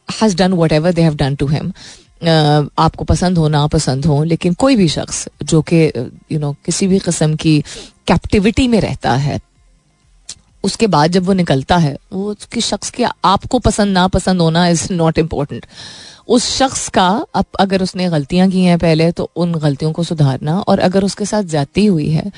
has 0.08 0.36
done 0.36 0.52
whatever 0.72 0.92
they 0.92 1.02
have 1.02 1.14
done 1.16 1.34
to 1.34 1.46
him 1.46 1.72
आपको 2.78 3.04
पसंद 3.04 3.38
हो, 3.38 3.48
ना 3.48 3.66
पसंद 3.66 4.06
हो, 4.06 4.22
लेकिन 4.24 4.54
कोई 4.54 4.76
भी 4.76 4.88
शख्स 4.88 5.28
जो 5.42 5.62
कि 5.62 5.82
यू 6.32 6.38
नो 6.38 6.52
किसी 6.66 6.86
भी 6.86 6.98
किस्म 6.98 7.34
की 7.36 7.62
कैप्टिविटी 8.06 8.68
में 8.68 8.80
रहता 8.80 9.12
है 9.16 9.38
उसके 10.64 10.86
बाद 10.86 11.10
जब 11.10 11.24
वो 11.24 11.32
निकलता 11.32 11.76
है, 11.76 11.96
वो 12.12 12.30
उसके 12.30 12.60
शख्स 12.60 12.90
के 12.90 13.04
आपको 13.24 13.58
पसंद 13.58 13.94
ना 13.94 14.06
पसंद 14.08 14.40
होना 14.40 14.66
इज़ 14.68 14.92
नॉट 14.92 15.18
इम्पोर्टेंट 15.18 15.66
उस 16.28 16.44
शख्स 16.56 16.88
का 16.88 17.06
अब 17.34 17.44
अगर 17.60 17.82
उसने 17.82 18.08
गलतियाँ 18.10 18.48
की 18.50 18.60
हैं 18.64 18.78
पहले 18.78 19.10
तो 19.12 19.30
उन 19.36 19.52
गलतियों 19.54 19.92
को 19.92 20.02
सुधारना 20.02 20.58
और 20.60 20.78
अगर 20.78 21.04
उसके 21.04 21.24
साथ 21.24 21.42
जाती 21.44 21.84
हुई 21.86 22.08
है 22.08 22.30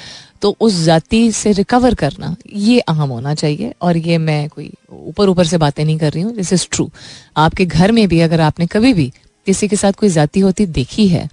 तो 0.42 0.56
उस 0.60 0.80
जाति 0.84 1.20
से 1.32 1.52
रिकवर 1.52 1.94
करना, 1.94 2.34
ये 2.54 2.80
अहम 2.80 3.08
होना 3.08 3.34
चाहिए 3.34 3.72
और 3.82 3.96
ये 3.96 4.18
मैं 4.18 4.48
कोई 4.48 4.70
ऊपर 4.92 5.28
ऊपर 5.28 5.46
से 5.46 5.58
बातें 5.58 5.84
नहीं 5.84 5.98
कर 5.98 6.12
रही 6.12 6.22
हूँ 6.22 6.34
दिस 6.34 6.52
इज़ 6.52 6.66
ट्रू 6.72 6.90
आपके 7.36 7.66
घर 7.66 7.92
में 7.92 8.06
भी 8.08 8.20
अगर 8.20 8.40
आपने 8.40 8.66
कभी 8.66 8.92
भी 8.94 9.12
किसी 9.46 9.68
के 9.68 9.76
साथ 9.76 9.92
कोई 9.92 10.08
जाति 10.08 10.40
होती 10.40 10.66
देखी 10.66 11.08
है 11.08 11.28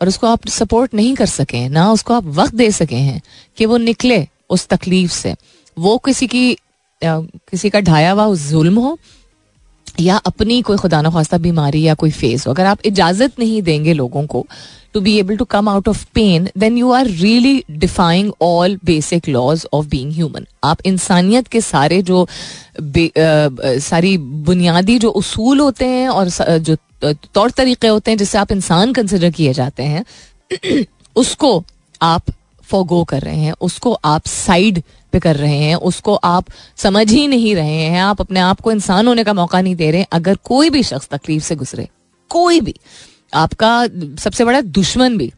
और 0.00 0.08
उसको 0.08 0.26
आप 0.26 0.48
सपोर्ट 0.48 0.94
नहीं 0.94 1.14
कर 1.14 1.26
सके 1.26 1.68
ना 1.68 1.90
उसको 1.92 2.14
आप 2.14 2.24
वक्त 2.34 2.54
दे 2.54 2.70
सके 2.70 2.96
हैं 2.96 3.20
कि 3.56 3.66
वो 3.66 3.76
निकले 3.76 4.26
उस 4.50 4.66
तकलीफ़ 4.68 5.12
से 5.12 5.34
वो 5.78 5.98
किसी 5.98 6.26
की 6.26 6.56
किसी 7.04 7.70
का 7.70 7.80
ढाया 7.80 8.12
हुआ 8.12 8.34
जुल्म 8.34 8.78
हो 8.78 8.98
या 10.00 10.16
अपनी 10.16 10.62
कोई 10.62 10.76
खुदा 10.76 11.02
खास्ता 11.02 11.38
बीमारी 11.38 11.82
या 11.82 11.94
कोई 11.94 12.10
फेस 12.10 12.46
हो। 12.46 12.52
अगर 12.52 12.66
आप 12.66 12.78
इजाज़त 12.84 13.38
नहीं 13.38 13.62
देंगे 13.62 13.92
लोगों 13.92 14.26
को 14.26 14.46
to 14.94 15.00
be 15.00 15.18
able 15.18 15.36
to 15.36 15.44
come 15.44 15.68
out 15.68 15.88
of 15.88 16.06
pain 16.14 16.48
then 16.58 16.78
you 16.78 16.90
are 16.90 17.06
really 17.06 17.64
defying 17.70 18.32
all 18.42 18.78
basic 18.84 19.28
laws 19.28 19.66
of 19.72 19.86
being 19.86 20.12
human 20.12 20.46
आप 20.64 20.78
इंसानियत 20.86 21.48
के 21.48 21.60
सारे 21.60 22.02
जो 22.02 22.22
आ, 22.22 22.26
सारी 23.78 24.18
बुनियादी 24.18 24.98
जो 24.98 25.10
उसूल 25.10 25.60
होते 25.60 25.84
हैं 25.84 26.08
और 26.08 26.28
जो 26.58 26.76
तौर 27.34 27.50
तरीके 27.50 27.88
होते 27.88 28.10
हैं 28.10 28.18
जिससे 28.18 28.38
आप 28.38 28.52
इंसान 28.52 28.92
कंसिडर 28.92 29.30
किए 29.30 29.52
जाते 29.52 29.82
हैं 29.82 30.04
उसको 31.16 31.64
आप 32.02 32.22
फोगो 32.62 33.04
कर 33.04 33.22
रहे 33.22 33.36
हैं 33.36 33.54
उसको 33.60 33.92
आप 34.04 34.26
साइड 34.26 34.82
पे 35.12 35.20
कर 35.20 35.36
रहे 35.36 35.56
हैं 35.56 35.74
उसको 35.82 36.14
आप 36.14 36.46
समझ 36.76 37.10
ही 37.10 37.26
नहीं 37.28 37.54
रहे 37.54 37.82
हैं 37.84 38.00
आप 38.00 38.20
अपने 38.20 38.40
आप 38.40 38.60
को 38.60 38.72
इंसान 38.72 39.08
होने 39.08 39.24
का 39.24 39.32
मौका 39.32 39.60
नहीं 39.60 39.74
दे 39.76 39.90
रहे 39.90 40.06
अगर 40.12 40.36
कोई 40.44 40.70
भी 40.70 40.82
शख्स 40.82 41.08
तकलीफ़ 41.08 41.44
से 41.44 41.56
गुजरे 41.56 41.88
कोई 42.30 42.60
भी 42.60 42.74
आपका 43.34 43.72
सबसे 44.22 44.44
बड़ा 44.44 44.60
दुश्मन 44.60 45.16
भी 45.18 45.32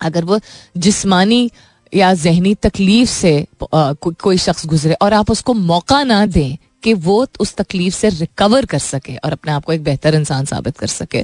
अगर 0.00 0.24
वो 0.24 0.38
जिस्मानी 0.76 1.50
या 1.92 2.12
जहनी 2.14 2.54
तकलीफ़ 2.54 3.10
से 3.10 3.34
आ, 3.74 3.92
को, 3.92 4.10
कोई 4.12 4.38
शख्स 4.38 4.66
गुजरे 4.66 4.94
और 5.02 5.12
आप 5.12 5.30
उसको 5.30 5.54
मौका 5.54 6.02
ना 6.04 6.24
दें 6.26 6.56
कि 6.86 6.94
वो 7.02 7.26
उस 7.40 7.54
तकलीफ़ 7.56 7.94
से 7.94 8.08
रिकवर 8.10 8.64
कर 8.66 8.78
सके 8.78 9.16
और 9.16 9.32
अपने 9.32 9.52
आप 9.52 9.64
को 9.64 9.72
एक 9.72 9.82
बेहतर 9.84 10.14
इंसान 10.14 10.44
साबित 10.46 10.78
कर 10.78 10.86
सके। 10.86 11.18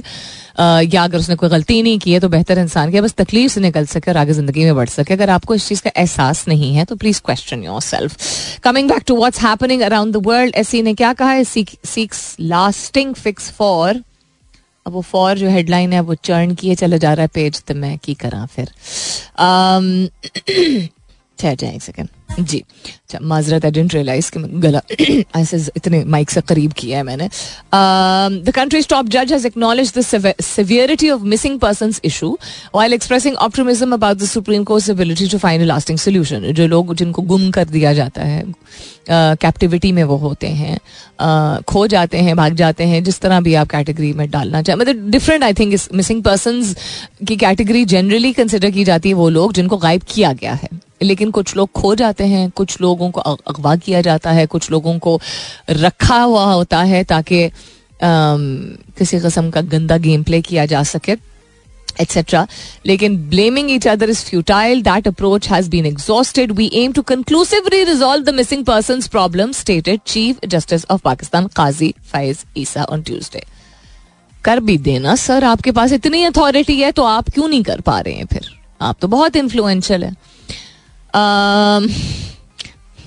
या 0.85 1.03
अगर 1.03 1.17
उसने 1.17 1.35
कोई 1.35 1.49
गलती 1.49 1.81
नहीं 1.83 1.99
की 1.99 2.13
है 2.13 2.19
तो 2.19 2.29
बेहतर 2.29 2.59
इंसान 2.59 2.91
किया 2.91 3.01
बस 3.01 3.13
तकलीफ़ 3.17 3.51
से 3.51 3.61
निकल 3.61 3.85
सके 3.87 4.11
और 4.11 4.17
आगे 4.17 4.33
ज़िंदगी 4.33 4.63
में 4.65 4.75
बढ़ 4.75 4.89
सके। 4.89 5.13
अगर 5.13 5.29
आपको 5.29 5.55
इस 5.55 5.67
चीज़ 5.67 5.81
का 5.81 5.91
एहसास 5.97 6.47
नहीं 6.47 6.73
है 6.75 6.85
तो 6.85 6.95
please 6.95 7.21
question 7.25 7.63
yourself 7.81 8.17
coming 8.63 8.89
back 8.89 9.03
to 9.07 9.15
what's 9.17 9.41
happening 9.41 9.81
around 9.81 10.13
the 10.13 10.25
world 10.25 10.55
S 10.55 10.73
ने 10.75 10.93
क्या 10.93 11.13
कहा? 11.13 11.31
है 11.31 11.43
सीक्स 11.43 12.35
लास्टिंग 12.39 13.13
फिक्स 13.15 13.49
फॉर 13.51 14.01
अब 14.85 14.93
वो 14.93 15.01
फॉर 15.01 15.37
जो 15.37 15.49
हेडलाइन 15.49 15.93
है, 15.93 15.99
वो 16.01 16.15
चर्न 16.23 16.53
किए, 16.55 16.75
चले 16.75 16.99
जा 16.99 17.13
रहा 17.13 17.21
है 17.21 17.27
पेज 17.33 17.61
तो 17.63 17.73
मैं 17.75 17.97
की 18.03 18.13
करा 18.23 18.45
फिर। 18.45 18.69
ठहर 21.43 21.55
जाए 21.55 21.75
एक 21.75 21.83
सेकेंड 21.83 22.07
जी। 22.39 22.57
अच्छा 22.57 23.19
माजरत 23.21 23.65
आई 23.65 23.71
डेंट 23.71 23.93
रियलाइज़ 23.93 24.31
कि 24.31 24.39
गला 24.59 24.81
ऐसे 25.39 25.57
इतने 25.77 26.03
माइक 26.05 26.29
से 26.29 26.41
करीब 26.41 26.71
किया 26.73 26.97
है 26.97 27.03
मैंने। 27.03 27.27
द 28.45 28.51
कंट्रीज़ 28.55 28.87
टॉप 28.87 29.09
जज 29.09 29.33
has 29.33 29.45
acknowledge 29.47 29.93
the 29.97 30.33
severity 30.41 31.09
of 31.09 31.21
missing 31.21 31.59
person 31.59 31.93
issue 32.05 32.37
while 32.75 32.93
expressing 32.93 33.35
optimism 33.35 33.93
about 33.93 34.17
the 34.17 34.25
Supreme 34.25 34.63
Court 34.63 34.89
ability 34.89 35.27
to 35.27 35.37
find 35.37 35.63
lasting 35.63 35.99
solution 35.99 36.51
जो 36.51 36.67
लोग 36.67 36.95
जिनको 36.95 37.21
गुम 37.21 37.49
कर 37.51 37.65
दिया 37.65 37.93
जाता 37.93 38.23
है 38.23 38.43
कैप्टिविटी 39.09 39.89
uh, 39.89 39.93
में 39.93 40.03
वो 40.03 40.15
होते 40.17 40.47
हैं। 40.47 40.77
uh, 40.77 41.63
खो 41.63 41.85
जाते 41.87 42.17
हैं 42.17 42.35
भाग 42.37 42.53
जाते 42.55 42.83
हैं 42.83 43.03
जिस 43.03 43.19
तरह 43.19 43.41
भी 43.41 43.53
आप 43.53 43.69
कैटेगरी 43.69 44.11
में 44.13 44.29
डालना 44.31 44.61
चाहें। 44.61 44.79
मतलब 44.79 45.09
different 45.09 45.43
I 45.43 45.53
think 45.53 45.75
missing 45.93 46.23
person 46.23 46.63
की 47.27 47.35
कैटेगरी 47.35 47.83
जनरली 47.85 48.33
कंसिडर 48.33 48.71
की 48.71 48.83
जाती 48.83 49.09
है 49.09 49.15
वो 49.15 49.29
लोग 49.29 49.53
जिनको 49.53 49.77
गायब 49.77 50.01
किया 50.09 50.33
गया 50.33 50.53
है। 50.53 50.69
लेकिन 51.01 51.31
कुछ 51.31 51.55
लोग 51.55 51.71
खो 51.71 51.93
जाते 51.95 52.23
हैं, 52.27 52.49
कुछ 52.49 52.79
लोगों 52.81 53.09
को 53.11 53.21
अगवा 53.21 53.75
किया 53.75 54.01
जाता 54.01 54.31
है, 54.31 54.45
कुछ 54.45 54.71
लोगों 54.71 54.97
को 54.99 55.19
रखा 55.69 56.21
हुआ 56.21 56.45
होता 56.45 56.81
है 56.83 57.03
ताकि 57.03 57.49
किसी 58.03 59.19
कस्म 59.19 59.49
का 59.49 59.61
गंदा 59.61 59.97
गेम 59.97 60.23
प्ले 60.23 60.41
किया 60.41 60.65
जा 60.65 60.83
सके 60.83 61.15
एट्सेट्रा 62.01 62.45
लेकिन 62.85 63.17
blaming 63.29 63.71
each 63.71 63.87
other 63.87 64.09
is 64.09 64.23
futile 64.25 64.81
that 64.81 65.07
approach 65.07 65.49
has 65.49 65.69
been 65.69 65.85
exhausted 65.85 66.51
we 66.51 66.69
aim 66.75 66.91
to 66.91 67.01
conclusively 67.01 67.83
resolve 67.83 68.23
the 68.23 68.33
missing 68.33 68.65
person 68.65 69.01
problem 69.11 69.51
stated 69.51 69.99
chief 70.07 70.45
justice 70.45 70.85
of 70.91 71.01
Pakistan 71.01 71.47
Qazi 71.55 71.93
Faez 72.11 72.43
Isa 72.57 72.83
on 72.83 73.01
Tuesday 73.01 73.43
कर 74.43 74.59
भी 74.59 74.77
देना 74.77 75.15
sir 75.15 75.43
आपके 75.43 75.71
पास 75.71 75.91
इतनी 75.91 76.23
authority 76.23 76.79
है 76.79 76.91
तो 76.91 77.03
आप 77.03 77.29
क्यों 77.29 77.47
नहीं 77.47 77.63
कर 77.63 77.81
पा 77.81 77.99
रहे 77.99 78.13
हैं 78.13 78.25
फिर 78.25 78.49
आप 78.81 78.97
तो 79.01 79.07
बहुत 79.07 79.35
इन्फ्लुएंशियल 79.35 80.03
है 80.03 80.15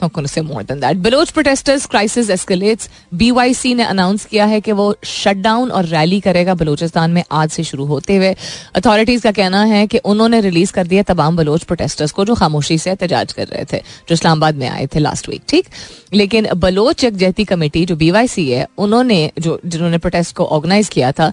not 0.03 0.13
going 0.13 0.27
to 0.27 0.33
say 0.33 0.43
more 0.43 0.63
than 0.63 0.81
that. 0.81 0.95
Baloch 0.95 1.31
protesters 1.31 1.87
crisis 1.87 2.31
escalates 2.31 2.91
BYC 3.15 3.75
ने 3.75 3.83
अनाउंस 3.83 4.25
किया 4.25 4.45
है 4.45 4.61
कि 4.61 4.73
वो 4.73 4.97
शटडाउन 5.05 5.71
और 5.71 5.85
रैली 5.85 6.21
करेगा 6.21 6.55
बलोचिस्तान 6.55 7.11
में 7.11 7.25
आज 7.33 7.51
से 7.51 7.65
शुरू 7.65 7.85
होते 7.85 8.17
हुए। 8.17 8.37
अथॉरिटीज 8.75 9.23
का 9.23 9.33
कहना 9.33 9.65
है 9.65 9.87
कि 9.87 9.99
उन्होंने 9.99 10.41
रिलीज़ 10.41 10.73
कर 10.73 10.87
दिया 10.87 11.03
तमाम 11.03 11.37
बलोच 11.37 11.65
प्रोटेस्टर्स 11.65 12.13
को 12.13 12.25
जो 12.25 12.35
खामोशी 12.35 12.79
से 12.79 12.91
एहतजाज 12.91 13.33
कर 13.33 13.47
रहे 13.47 13.65
थे, 13.65 13.79
जो 13.79 14.13
इस्लामाबाद 14.13 14.55
में 14.55 14.69
आए 14.69 14.87
थे 14.87 14.99
लास्ट 14.99 15.29
वीक 15.29 15.43
ठीक? 15.49 15.67
लेकिन 16.15 16.49
बलोच 16.55 17.05
यकजहती 17.05 17.45
कमेटी, 17.45 17.87
जो 17.87 17.97
बीवाईसी 17.97 18.51
है, 18.51 18.69
उन्होंने 18.79 19.31
जो, 19.39 19.61
जिन्होंने 19.67 19.99
प्रोटेस्ट 19.99 20.37
को 20.37 20.45
ऑर्गेनाइज 20.45 20.89
किया 20.89 21.13
था, 21.13 21.33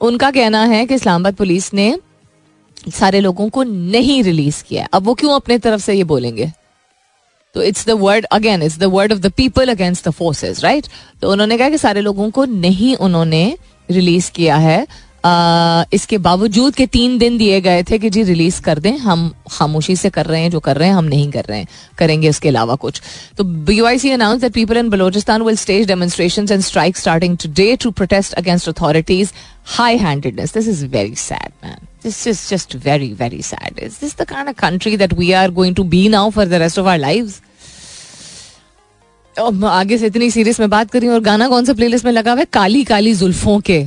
उनका 0.00 0.30
कहना 0.30 0.64
है 0.64 0.86
कि 0.86 0.94
इस्लामाबाद 0.94 1.34
पुलिस 1.34 1.74
ने 1.74 1.98
सारे 2.92 3.20
लोगों 3.20 3.48
को 3.48 3.62
नहीं 3.62 4.22
रिलीज़ 4.22 4.62
किया 4.64 4.86
अब 4.92 5.02
वो 5.02 5.14
क्यों 5.14 5.34
अपने 5.34 5.58
तरफ़ 5.58 5.82
से 5.82 5.94
ये 5.94 6.04
बोलेंगे? 6.04 6.50
तो 7.54 7.62
it's 7.62 7.86
the 7.86 7.90
word 7.90 8.26
again 8.32 8.62
it's 8.62 8.78
the 8.78 8.84
word 8.84 9.12
of 9.12 9.18
the 9.18 9.30
people 9.32 9.70
against 9.70 10.08
the 10.08 10.10
forces 10.10 10.62
right 10.64 10.86
तो 11.22 11.30
उन्होंने 11.32 11.58
कहा 11.58 11.68
कि 11.68 11.78
सारे 11.78 12.00
लोगों 12.00 12.30
को 12.30 12.44
नहीं 12.44 12.94
उन्होंने 12.96 13.46
रिलीज़ 13.90 14.30
किया 14.30 14.56
है। 14.56 14.86
इसके 15.26 16.18
बावजूद 16.18 16.74
के 16.74 16.86
तीन 16.86 17.16
दिन 17.18 17.36
दिए 17.38 17.60
गए 17.60 17.82
थे 17.82 17.98
कि 17.98 18.10
जी 18.10 18.22
रिलीज़ 18.22 18.60
कर 18.62 18.78
दें, 18.78 18.96
हम 18.98 19.32
खामोशी 19.50 19.96
से 19.96 20.10
कर 20.10 20.26
रहे 20.26 20.40
हैं, 20.40 20.50
जो 20.50 20.60
कर 20.60 20.76
रहे 20.76 20.88
हैं, 20.88 20.94
हम 20.94 21.04
नहीं 21.04 21.30
कर 21.32 21.44
रहे 21.44 21.58
हैं, 21.58 21.68
करेंगे 21.98 22.28
उसके 22.28 22.48
अलावा 22.48 22.74
कुछ। 22.74 23.00
तो 23.36 23.44
B 23.44 23.80
Y 23.80 23.98
C 23.98 24.10
announce 24.10 24.40
that 24.40 24.52
people 24.52 24.76
in 24.76 24.90
Balochistan 24.90 25.42
will 25.42 25.56
stage 25.56 25.86
demonstration 25.88 26.46
and 26.50 26.62
strike 26.62 26.96
starting 26.96 27.36
today 27.42 27.76
to 27.82 27.90
protest 27.90 28.34
against 28.34 28.68
authorities 28.68 29.32
high 29.76 29.96
handedness 29.96 30.54
this 30.54 30.68
is 30.68 30.86
very 30.86 31.14
sad 31.14 31.50
man 31.64 31.86
this 32.04 32.16
is 32.30 32.40
just 32.48 32.74
very 32.84 33.06
very 33.18 33.38
sad. 33.42 33.78
Is 33.84 33.94
this 33.98 34.10
the 34.16 34.24
kind 34.30 34.50
of 34.50 34.56
country 34.56 34.90
that 35.02 35.12
we 35.20 35.28
are 35.34 35.50
going 35.58 35.76
to 35.76 35.84
be 35.94 36.00
now 36.14 36.24
for 36.30 36.44
the 36.50 36.58
rest 36.62 36.80
of 36.82 36.90
our 36.92 37.00
lives? 37.04 37.40
आगे 39.36 39.98
से 39.98 40.06
इतनी 40.06 40.30
serious 40.30 40.60
में 40.60 40.68
बात 40.70 40.90
करी 40.90 41.08
और 41.08 41.20
गाना 41.20 41.48
कौन 41.48 41.64
सा 41.64 41.72
प्लेलिस्ट 41.74 42.04
में 42.04 42.12
लगा 42.12 42.32
हुआ 42.32 42.40
है? 42.40 42.46
काली 42.52 42.84
काली 42.84 43.14
जुल्फों 43.14 43.58
के। 43.60 43.84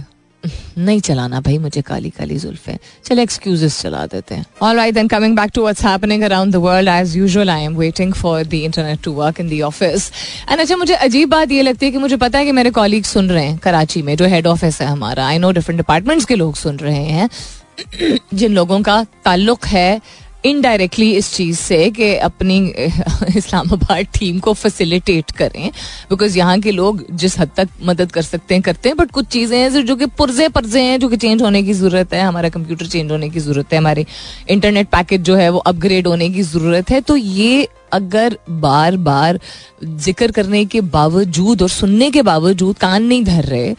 नहीं 0.78 1.00
चलाना 1.00 1.40
भाई, 1.42 1.58
मुझे 1.58 1.82
काली 1.82 2.10
काली 2.10 2.38
जुल्फे। 2.40 2.78
चले 3.06 3.24
एक्सक्यूजेस 3.24 3.80
चला 3.82 4.06
देते 4.06 4.36
हैं। 4.36 4.46
All 4.62 4.76
right 4.76 4.94
then 4.94 5.08
coming 5.08 5.36
back 5.36 5.52
to 5.54 5.62
what's 5.62 5.84
happening 5.86 6.24
around 6.24 6.54
the 6.54 6.56
world 6.56 6.90
as 6.90 7.16
usual 7.18 7.50
I 7.50 7.64
am 7.64 7.78
waiting 7.78 8.14
for 8.14 8.44
the 8.44 8.54
internet 8.54 9.02
to 9.04 9.12
work 9.12 9.40
in 9.40 9.50
the 9.50 9.62
office 9.62 10.12
and 10.52 10.60
अच्छा 10.60 10.76
मुझे 10.76 10.94
अजीब 10.94 11.30
बात 11.30 11.52
ये 11.52 11.62
लगती 11.62 11.86
है 11.86 11.92
कि 11.92 11.98
मुझे 11.98 12.18
पता 12.18 12.40
है 12.40 12.46
कि 12.46 12.52
मेरे 12.52 12.72
कॉलीग 12.72 13.04
सुन 13.04 13.30
रहे 13.30 13.46
हैं 13.46 13.58
कराची 13.58 14.02
में, 14.02 14.16
जो 14.18 14.26
हेड 14.26 14.48
ऑफ़िस 14.48 14.82
है 14.82 14.88
हमारा। 14.88 15.28
आई 15.28 15.38
नो 15.38 15.52
डिफरेंट 15.52 15.80
डिपार्टमेंट्स 15.80 16.26
के 16.26 16.36
लोग 16.36 16.56
सुन 16.56 16.78
रहे 16.78 17.04
हैं। 17.04 17.30
जिन 18.34 18.54
लोगों 18.54 18.82
का 18.82 19.06
ताल्लुक 19.26 19.66
है 19.66 20.02
इनडायरेक्टली 20.50 21.12
इस 21.12 21.34
चीज़ 21.34 21.58
से 21.58 21.90
कि 21.92 22.14
अपनी, 22.18 22.58
इस्लामाबाद 23.38 24.06
टीम 24.20 24.40
को 24.40 24.54
फैसिलिटेट 24.54 25.32
करें 25.32 25.70
बिकॉज़ 26.10 26.38
यहाँ 26.38 26.60
के 26.60 26.72
लोग 26.72 27.06
जिस 27.12 27.38
हद 27.40 27.50
तक 27.58 27.70
मदद 27.84 28.12
कर 28.12 28.22
सकते 28.22 28.56
हैं, 28.56 28.62
करते 28.64 28.90
हैं 28.90 28.98
बट 28.98 29.12
कुछ 29.12 29.28
चीज़ें 29.28 29.58
हैं 29.60 29.86
जो 29.86 29.96
कि 29.96 30.06
पुरजे 30.18 30.48
पर्जे 30.50 30.82
हैं, 30.82 31.00
जो 31.00 31.10
कि 31.10 31.18
चेंज 31.18 31.42
होने 31.42 31.64
की 31.64 31.74
ज़रूरत 31.74 32.14
है, 32.14 32.22
हमारा 32.22 32.50
कंप्यूटर 32.50 32.86
चेंज 32.88 33.12
होने 33.12 33.30
की 33.30 33.40
ज़रूरत 33.40 33.74
है, 33.74 33.78
हमारे 33.78 34.06
इंटरनेट 34.50 34.88
पैकेज 34.88 35.22
जो 35.22 35.36
है 35.36 35.50
वो 35.50 35.60
अपग्रेड 35.68 36.08
होने 36.08 36.30
की 36.30 36.42
ज़रूरत 36.44 36.90
है 36.90 37.02
तो 37.02 37.16
ये 37.16 37.68
अगर 37.94 38.38
बार 38.50 38.98
बार 38.98 39.40
ज़िक्र 39.84 40.32
करने 40.32 40.66
के 40.66 40.82
बावजूद 40.82 41.62
और 41.62 41.70
सुनने 41.70 42.12
के 42.12 42.22
बावजूद 42.22 42.78
कान 42.78 43.04
नहीं 43.04 43.24
धर 43.24 43.44
रहे 43.44 43.76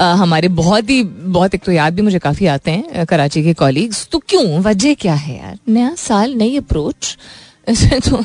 आ, 0.00 0.12
हमारे 0.14 0.48
बहुत 0.48 0.90
ही 0.90 1.02
बहुत 1.04 1.54
एक 1.54 1.62
तो 1.64 1.72
याद 1.72 1.94
भी 1.94 2.02
मुझे 2.02 2.18
काफ़ी 2.18 2.46
आते 2.46 2.70
हैं 2.70 3.06
कराची 3.06 3.42
के 3.42 3.54
कॉलीग्स 3.54 4.08
तो 4.12 4.18
क्यों? 4.18 4.60
वजह 4.60 4.94
क्या 4.94 5.14
है 5.14 5.38
यार? 5.38 5.58
नया 5.68 5.94
साल 5.98 6.34
नई 6.34 6.56
अप्रोच 6.56 7.16
तो 8.08 8.22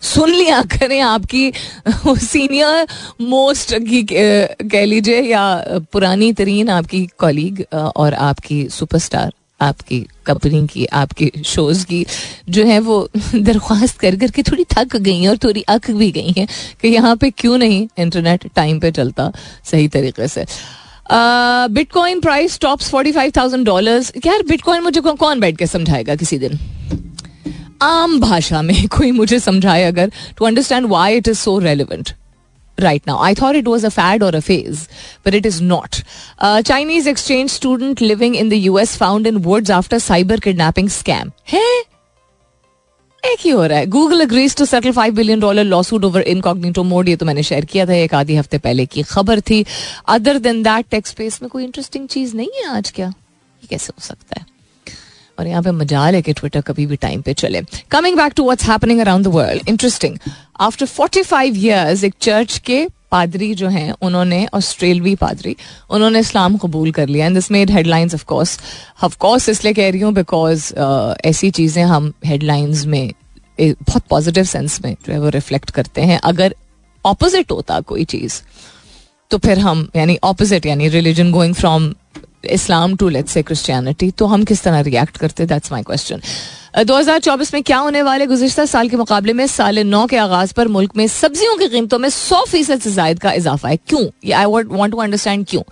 सुन 0.00 0.30
लिया 0.30 0.62
करें 0.62 1.00
आपकी 1.00 1.52
सीनियर 1.98 2.86
मोस्ट 3.20 3.74
की 3.78 4.06
कह 4.12 4.84
लीजिए 4.84 5.20
या 5.20 5.42
पुरानी 5.92 6.32
तरीन 6.32 6.68
आपकी 6.68 7.06
कॉलीग 7.18 7.64
और 7.74 8.14
आपकी 8.14 8.68
सुपरस्टार 8.68 9.32
आपकी 9.62 10.00
कंपनी 10.26 10.66
की, 10.66 10.84
आपके 10.86 11.30
शोज़ 11.44 11.84
की, 11.86 12.04
जो 12.48 12.64
है 12.64 12.78
वो 12.80 13.08
दरख्वास्त 13.34 13.98
कर 13.98 14.16
करके 14.16 14.42
थोड़ी 14.42 14.64
थक 14.70 14.96
गई 14.96 15.20
हैं 15.20 15.28
और 15.28 15.36
थोड़ी 15.36 15.62
अक 15.68 15.90
भी 15.90 16.10
गई 16.12 16.34
हैं 16.38 16.46
कि 16.82 16.88
यहाँ 16.88 17.16
पे 17.16 17.30
क्यों 17.30 17.58
नहीं 17.58 17.86
इंटरनेट 17.98 18.46
टाइम 18.54 18.80
पे 18.80 18.90
चलता 18.90 19.32
सही 19.64 19.88
तरीके 19.88 20.28
से। 20.28 20.44
Bitcoin 21.70 22.20
price 22.20 22.58
tops 22.60 22.90
forty 22.90 23.12
five 23.12 23.32
thousand 23.36 23.66
dollar 23.66 24.04
यार 24.26 24.42
बिटकॉइन 24.42 24.82
मुझे 24.82 25.00
कौन 25.00 25.40
बैठ 25.40 25.56
के 25.56 25.66
समझाएगा 25.66 26.14
किसी 26.14 26.38
दिन? 26.38 26.58
आम 27.82 28.18
भाषा 28.20 28.62
में 28.62 28.86
कोई 28.98 29.10
मुझे 29.12 29.38
समझाए 29.38 29.84
अगर 29.84 30.12
to 30.36 30.44
understand 30.44 30.86
why 30.86 31.16
it 31.16 31.28
is 31.28 31.38
so 31.38 31.58
relevant 31.58 32.10
right 32.77 33.05
now. 33.07 33.17
I 33.19 33.33
thought 33.33 33.55
it 33.55 33.67
was 33.67 33.83
a 33.83 33.91
fad 33.91 34.23
or 34.23 34.29
a 34.29 34.41
phase, 34.41 34.87
but 35.23 35.33
it 35.33 35.45
is 35.45 35.59
not. 35.61 36.01
Uh, 36.39 36.61
Chinese 36.61 37.07
exchange 37.07 37.49
student 37.51 38.01
living 38.01 38.35
in 38.35 38.49
the 38.49 38.59
US 38.71 38.95
found 38.95 39.27
in 39.27 39.41
woods 39.41 39.69
after 39.71 39.97
cyber 39.97 40.41
kidnapping 40.41 40.87
scam. 40.89 41.31
Hey? 41.45 41.83
एक 43.23 43.39
ही 43.41 43.49
हो 43.49 43.65
रहा 43.65 43.77
है 43.79 43.85
Google 43.85 44.21
agrees 44.21 44.55
to 44.55 44.65
settle 44.65 44.91
five 44.91 45.13
billion 45.15 45.39
dollar 45.39 45.63
lawsuit 45.83 46.03
over 46.05 46.21
incognito 46.33 46.83
mode 46.83 47.09
ये 47.09 47.15
तो 47.15 47.25
मैंने 47.25 47.43
share 47.43 47.65
किया 47.65 47.85
था 47.85 47.93
एक 47.93 48.13
आधी 48.15 48.35
हफ्ते 48.35 48.57
पहले 48.57 48.85
की 48.85 49.03
खबर 49.03 49.39
थी 49.49 49.63
other 50.15 50.37
than 50.39 50.61
that 50.63 50.85
tech's 50.91 51.09
space 51.09 51.41
में 51.41 51.49
कोई 51.49 51.63
इंटरेस्टिंग 51.63 52.07
चीज 52.07 52.35
नहीं 52.35 52.63
है 52.63 52.69
आज 52.75 52.91
क्या 52.95 53.07
ये 53.07 53.67
कैसे 53.69 53.93
हो 53.97 54.05
सकता 54.05 54.39
है 54.39 54.50
और 55.42 55.48
यहाँ 55.48 55.62
पे 55.62 55.70
मजाल 55.72 56.14
है 56.14 56.22
कि 56.22 56.32
ट्विटर 56.32 56.60
कभी 56.62 56.86
भी 56.86 56.96
टाइम 56.98 57.22
पे 57.22 57.32
चले। 57.34 57.60
Coming 57.90 58.16
back 58.16 58.32
to 58.36 58.44
what's 58.44 58.64
happening 58.64 59.00
around 59.00 59.24
the 59.24 59.28
world 59.34 59.68
interesting 59.68 60.16
after 60.60 60.86
forty 60.88 61.22
five 61.24 61.56
years 61.58 62.04
एक 62.04 62.14
चर्च 62.20 62.58
के 62.66 62.86
पादरी 63.10 63.54
जो 63.54 63.68
हैं 63.68 63.94
उन्होंने 64.02 64.46
ऑस्ट्रेलवी 64.54 65.14
पादरी 65.16 65.54
उन्होंने 65.90 66.18
इस्लाम 66.18 66.56
कबूल 66.58 66.92
कर 66.92 67.08
लिया। 67.08 67.26
And 67.26 67.34
this 67.34 67.50
made 67.50 67.70
headlines 67.70 68.14
of 68.14 68.24
course 68.26 68.58
of 69.04 69.16
course 69.18 69.48
इसलिए 69.48 69.72
कह 69.72 69.90
रही 69.90 70.00
हूँ 70.00 70.12
बिकॉज़ 70.14 70.72
uh, 70.74 71.14
ऐसी 71.24 71.50
चीज़ें 71.50 71.82
हम 71.84 72.12
हेडलाइंस 72.26 72.84
में 72.86 73.12
बहुत 73.58 74.02
पॉजिटिव 74.10 74.44
सेंस 74.44 74.80
में 74.84 74.94
जो 75.06 75.12
है 75.12 75.18
वो 75.20 75.28
रिफ्लेक्ट 75.30 75.70
करते 75.70 76.02
हैं। 76.02 76.18
अगर 76.24 76.54
ऑपोजिट 77.04 77.50
होता 77.50 77.80
कोई 77.82 78.04
चीज़ 78.06 78.40
तो 79.30 79.38
फिर 79.38 79.58
हम 79.60 79.88
यानी 79.96 80.18
ऑपोजिट 80.24 80.66
यानी 80.66 80.88
religion 80.88 81.32
going 81.32 81.54
from 81.54 81.92
Islam 82.44 82.96
to 82.96 83.08
let's 83.08 83.32
say 83.32 83.42
Christianity 83.42 84.10
तो 84.10 84.26
हम 84.26 84.44
किस 84.44 84.62
तरह 84.62 84.80
रिएक्ट 84.80 85.16
करते? 85.16 85.46
दैट्स 85.46 85.72
माई 85.72 85.82
क्वेश्चन 85.82 86.20
2024 86.84 87.52
में 87.54 87.62
क्या 87.62 87.78
होने 87.78 88.02
वाले 88.02 88.26
गुजशत 88.26 88.64
साल 88.66 88.88
के 88.88 88.96
मुकाबले 88.96 89.32
में? 89.32 89.46
साल 89.46 89.78
नौ 89.78 90.04
के 90.06 90.16
आगाज़ 90.16 90.52
पर 90.54 90.68
मुल्क 90.68 90.96
में 90.96 91.06
सब्जियों 91.08 91.56
की 91.56 91.68
कीमतों 91.68 91.98
में 91.98 92.08
सौ 92.10 92.44
फ़ीसद 92.44 92.80
से 92.80 92.92
जायद 92.92 93.18
का 93.18 93.32
इजाफा 93.32 93.68
है। 93.68 93.76
क्यों? 93.78 94.04
आई 94.32 94.44
वॉन्ट 94.44 94.92
टू 94.92 94.98
अंडरस्टैंड 94.98 95.46
क्यों? 95.48 95.62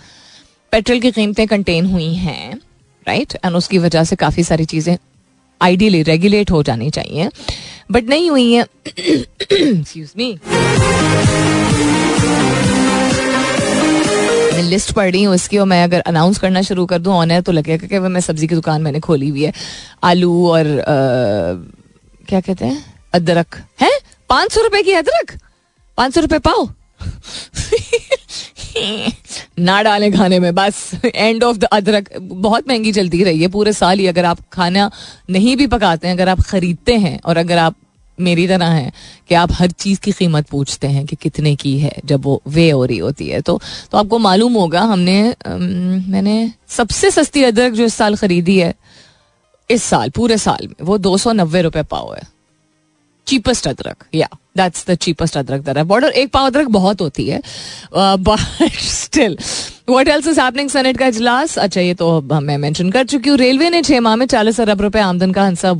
पेट्रोल 0.72 1.00
की 1.00 1.10
कीमतें 1.10 1.46
कंटेन 1.46 1.86
हुई 1.86 2.12
हैं 2.14 2.60
राइट 3.06 3.36
एंड 3.44 3.56
उसकी 3.56 3.78
वजह 3.78 4.04
से 4.04 4.16
काफ़ी 4.16 4.44
सारी 4.44 4.64
चीज़ें 4.64 4.96
आइडियली 5.60 6.02
रेगुलेट 6.02 6.50
हो 6.50 6.62
जानी 6.62 6.90
चाहिए। 6.90 7.28
बट 7.90 8.08
नहीं 8.08 8.30
हुई 8.30 8.52
है। 8.52 8.62
एक्सक्यूज 8.62 10.12
मी 10.18 10.32
लिस्ट 14.70 14.92
पढ़ 14.92 15.10
रही 15.10 15.22
हूँ 15.22 15.34
इसकी 15.34 15.58
और 15.58 15.66
मैं 15.66 15.84
अगर 15.84 16.00
अनाउंस 16.00 16.38
करना 16.38 16.62
शुरू 16.62 16.86
कर 16.86 16.98
दूँ 16.98 17.14
ऑन 17.14 17.40
तो 17.40 17.52
लगेगा 17.52 17.86
कि 17.86 17.98
मैं 17.98 18.20
सब्ज़ी 18.20 18.46
की 18.46 18.54
दुकान 18.54 18.82
मैंने 18.82 19.00
खोली 19.00 19.28
हुई 19.28 19.42
है। 19.42 19.52
आलू 20.02 20.48
और 20.48 20.80
आ, 20.80 20.84
क्या 22.28 22.40
कहते 22.40 22.64
हैं? 22.64 22.84
अदरक। 23.14 23.62
है? 23.80 23.90
पाँच 24.30 24.52
सौ 24.52 24.62
रुपए 24.62 24.82
की 24.82 24.92
अदरक? 24.92 25.38
पाँच 25.98 26.14
सौ 26.14 26.20
रुपए 26.20 26.38
पाओ। 26.38 26.68
ना 29.58 29.82
डालें 29.82 30.12
खाने 30.12 30.38
में 30.38 30.54
बस। 30.54 30.90
एंड 31.14 31.44
ऑफ़ 31.44 31.56
द 31.56 31.64
अदरक। 31.64 32.10
बहुत 32.20 32.68
महँगी 32.68 32.92
चलती 32.92 33.24
रही 33.24 33.42
है 33.42 33.48
पूरे 33.48 33.72
साल 33.72 33.98
ही। 33.98 34.06
अगर 34.06 34.24
आप 34.24 34.38
खाना 34.52 34.90
नहीं 35.30 35.56
भी 35.56 35.66
पकाते 35.66 36.08
हैं 36.08 36.14
अगर 36.14 36.28
आप 36.28 36.40
खरीदते 36.40 36.96
हैं 36.96 37.20
और 37.26 37.36
अगर 37.36 37.58
आप 37.58 37.74
मेरी 38.20 38.46
तरह 38.48 38.68
है 38.68 38.92
कि 39.28 39.34
आप 39.34 39.52
हर 39.52 39.70
चीज़ 39.72 40.00
की 40.00 40.12
कीमत 40.12 40.48
पूछते 40.48 40.86
हैं 40.86 41.04
कि 41.06 41.16
कितने 41.16 41.54
की 41.56 41.78
है 41.78 41.92
जब 42.04 42.24
वो 42.24 42.40
वे 42.48 42.70
हो 42.70 42.84
रही 42.84 42.98
होती 42.98 43.28
है। 43.28 43.40
तो 43.40 43.60
तो 43.92 43.98
आपको 43.98 44.18
मालूम 44.18 44.54
होगा 44.54 44.80
हमने 44.82 45.20
अम, 45.30 45.62
मैंने 46.08 46.52
सबसे 46.68 47.10
सस्ती 47.10 47.42
अदरक 47.44 47.72
जो 47.72 47.84
इस 47.84 47.94
साल 47.94 48.16
खरीदी 48.16 48.58
है 48.58 48.74
इस 49.70 49.82
साल 49.84 50.10
पूरे 50.10 50.36
साल 50.38 50.66
में 50.66 50.84
वो 50.86 50.98
दो 50.98 51.16
सौ 51.18 51.32
नब्बे 51.32 51.62
रुपए 51.62 51.82
पाव 51.90 52.14
है। 52.14 52.22
चीपेस्ट 53.26 53.66
अदरक 53.68 54.04
या 54.14 54.28
दैट्स 54.56 54.84
द 54.88 54.94
चीपेस्ट 54.96 55.36
अदरक 55.36 55.60
दर 55.62 55.82
बॉर्डर 55.84 56.10
एक 56.12 56.30
पाव 56.32 56.46
अदरक 56.46 56.68
बहुत 56.68 57.00
होती 57.00 57.26
है 57.26 57.40
but 57.94 58.72
still 58.74 59.36
what 59.90 60.08
else 60.08 60.26
is 60.26 60.40
happening 60.40 60.68
Senate 60.70 60.96
का 60.96 61.06
इजलास? 61.06 61.58
अच्छा 61.58 61.80
ये 61.80 61.94
तो 61.94 62.20
मैं 62.22 62.56
मेंशन 62.58 62.90
कर 62.90 63.04
चुकी 63.04 63.30
हूँ। 63.30 63.38
रेलवे 63.38 63.70
ने 63.70 63.82
छह 63.82 64.00
माह 64.00 64.16
में 64.16 64.26
चालीस 64.26 64.60
अरब 64.60 64.80
रुपए 64.80 65.00
आमदन 65.00 65.32
का 65.32 65.44
हंसा 65.44 65.72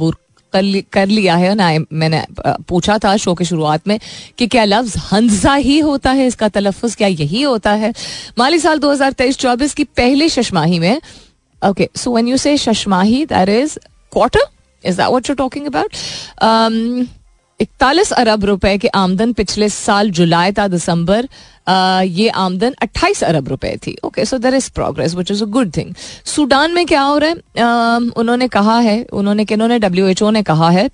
कर, 0.52 0.80
कर 0.92 1.06
लिया 1.06 1.36
है 1.36 1.54
ना 1.54 1.70
मैंने 1.92 2.24
पूछा 2.68 2.98
था 2.98 3.16
शो 3.16 3.34
की 3.34 3.44
शुरुआत 3.44 3.88
में 3.88 3.98
कि 4.38 4.46
क्या 4.46 4.64
लफ्ज 4.64 4.96
हंसा 5.12 5.54
ही 5.54 5.78
होता 5.78 6.10
है 6.12 6.26
इसका 6.26 6.48
तलफ़ 6.48 6.86
क्या 6.96 7.08
यही 7.08 7.42
होता 7.42 7.72
है? 7.72 7.92
माली 8.38 8.58
साल 8.58 8.78
दो 8.78 8.90
हज़ार 8.92 9.12
तेईस 9.12 9.38
चौबीस 9.38 9.74
की 9.74 9.84
पहली 9.96 10.28
शशमाही 10.28 10.78
में 10.78 11.00
okay 11.62 11.88
so 11.96 12.12
when 12.12 12.28
you 12.28 12.36
say 12.36 12.56
शशमाही 12.58 13.24
that 13.26 13.48
is 13.48 13.78
quarter 14.12 14.48
is 14.84 14.96
that 14.96 15.08
what 15.08 15.30
you 15.30 15.34
talking 15.36 15.66
about 15.66 15.92
इकतालीस 17.60 18.12
अरब 18.12 18.44
रुपए 18.44 18.76
की 18.78 18.88
आमदन 18.88 19.32
पिछले 19.32 19.68
साल 19.68 20.10
जुलाई 20.10 20.52
था 20.52 20.66
दिसंबर 20.68 21.28
ये 22.08 22.28
आमदन 22.28 22.74
28 22.82 23.22
अरब 23.24 23.48
रुपए 23.48 23.76
थी। 23.76 23.96
Okay 24.04 24.24
so 24.24 24.38
there 24.38 24.54
is 24.54 24.70
progress 24.74 25.14
which 25.14 25.30
is 25.30 25.42
a 25.42 25.46
good 25.48 25.76
thing 25.76 25.94
Sudan 26.26 26.70
में 26.74 26.84
क्या 26.86 27.02
हो 27.02 27.18
रहा 27.18 27.30
है? 27.30 27.36
उन्होंने 28.16 28.48
कहा 28.48 28.78
है, 28.78 29.02
उन्होंने 29.12 29.78
डब्ल्यू 29.78 30.06
एच 30.06 30.22
ओ 30.22 30.30
ने 30.30 30.42
कहा 30.42 30.70
है 30.70 30.88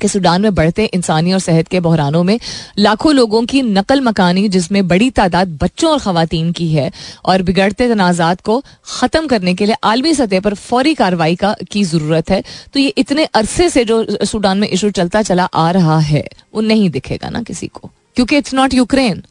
कि 0.00 0.08
सूडान 0.08 0.42
में 0.42 0.54
बढ़ते 0.54 0.84
इंसानी 0.86 1.32
और 1.32 1.38
सेहत 1.40 1.68
के 1.68 1.80
बहरानों 1.80 2.22
में 2.24 2.38
लाखों 2.78 3.14
लोगों 3.14 3.44
की 3.46 3.62
नकल 3.64 4.00
मकानी, 4.02 4.48
जिसमें 4.48 4.86
बड़ी 4.88 5.10
तादाद 5.12 5.56
बच्चों 5.62 5.90
और 5.90 5.98
खातन 6.00 6.52
की 6.52 6.68
है 6.68 6.90
और 7.24 7.42
बिगड़ते 7.42 7.88
तनाज़ात 7.88 8.40
को 8.40 8.60
ख़त्म 8.90 9.26
करने 9.26 9.54
के 9.54 9.66
लिए 9.66 9.76
आलमी 9.84 10.14
सतह 10.14 10.40
पर 10.40 10.54
फौरी 10.56 10.94
कार्रवाई 10.94 11.36
का, 11.36 11.54
की 11.62 11.84
ज़रूरत 11.84 12.30
है। 12.30 12.42
तो 12.74 12.80
ये 12.80 12.92
इतने 12.98 13.24
अरसे 13.34 13.68
से 13.70 13.84
जो 13.84 14.04
सूडान 14.24 14.58
में 14.58 14.68
इशू 14.68 14.90
चलता 14.92 15.22
चला 15.24 15.44
आ 15.44 15.70
रहा 15.72 15.98
है, 16.00 16.24
वो 16.54 16.60
नहीं 16.62 16.88
दिखेगा 16.90 17.28
ना 17.30 17.42
किसी 17.42 17.66
को, 17.68 17.90
क्योंकि 18.16 18.36
इट्स 18.36 18.54
नॉट 18.54 18.74
यूक्रेन 18.74 19.22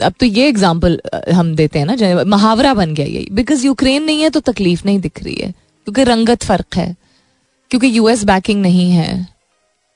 अब 0.00 0.12
तो 0.20 0.26
ये 0.26 0.46
एग्ज़ाम्पल 0.48 1.00
हम 1.30 1.54
देते 1.54 1.78
हैं 1.78 1.86
ना 1.86 2.24
मुहावरा 2.26 2.72
बन 2.74 2.94
गया 2.94 3.06
ये 3.06 3.26
बिकॉज़ 3.32 3.64
यूक्रेन 3.66 4.04
नहीं 4.04 4.22
है 4.22 4.30
तो 4.30 4.40
तकलीफ़ 4.42 4.82
नहीं 4.86 5.00
दिख 5.00 5.22
रही 5.22 5.34
है, 5.34 5.50
क्योंकि 5.50 6.04
रंगत 6.04 6.44
फ़र्क 6.44 6.76
है। 6.76 6.94
क्योंकि 7.70 7.96
यूएस 7.98 8.24
बैकिंग 8.24 8.62
नहीं 8.62 8.90
है 8.90 9.40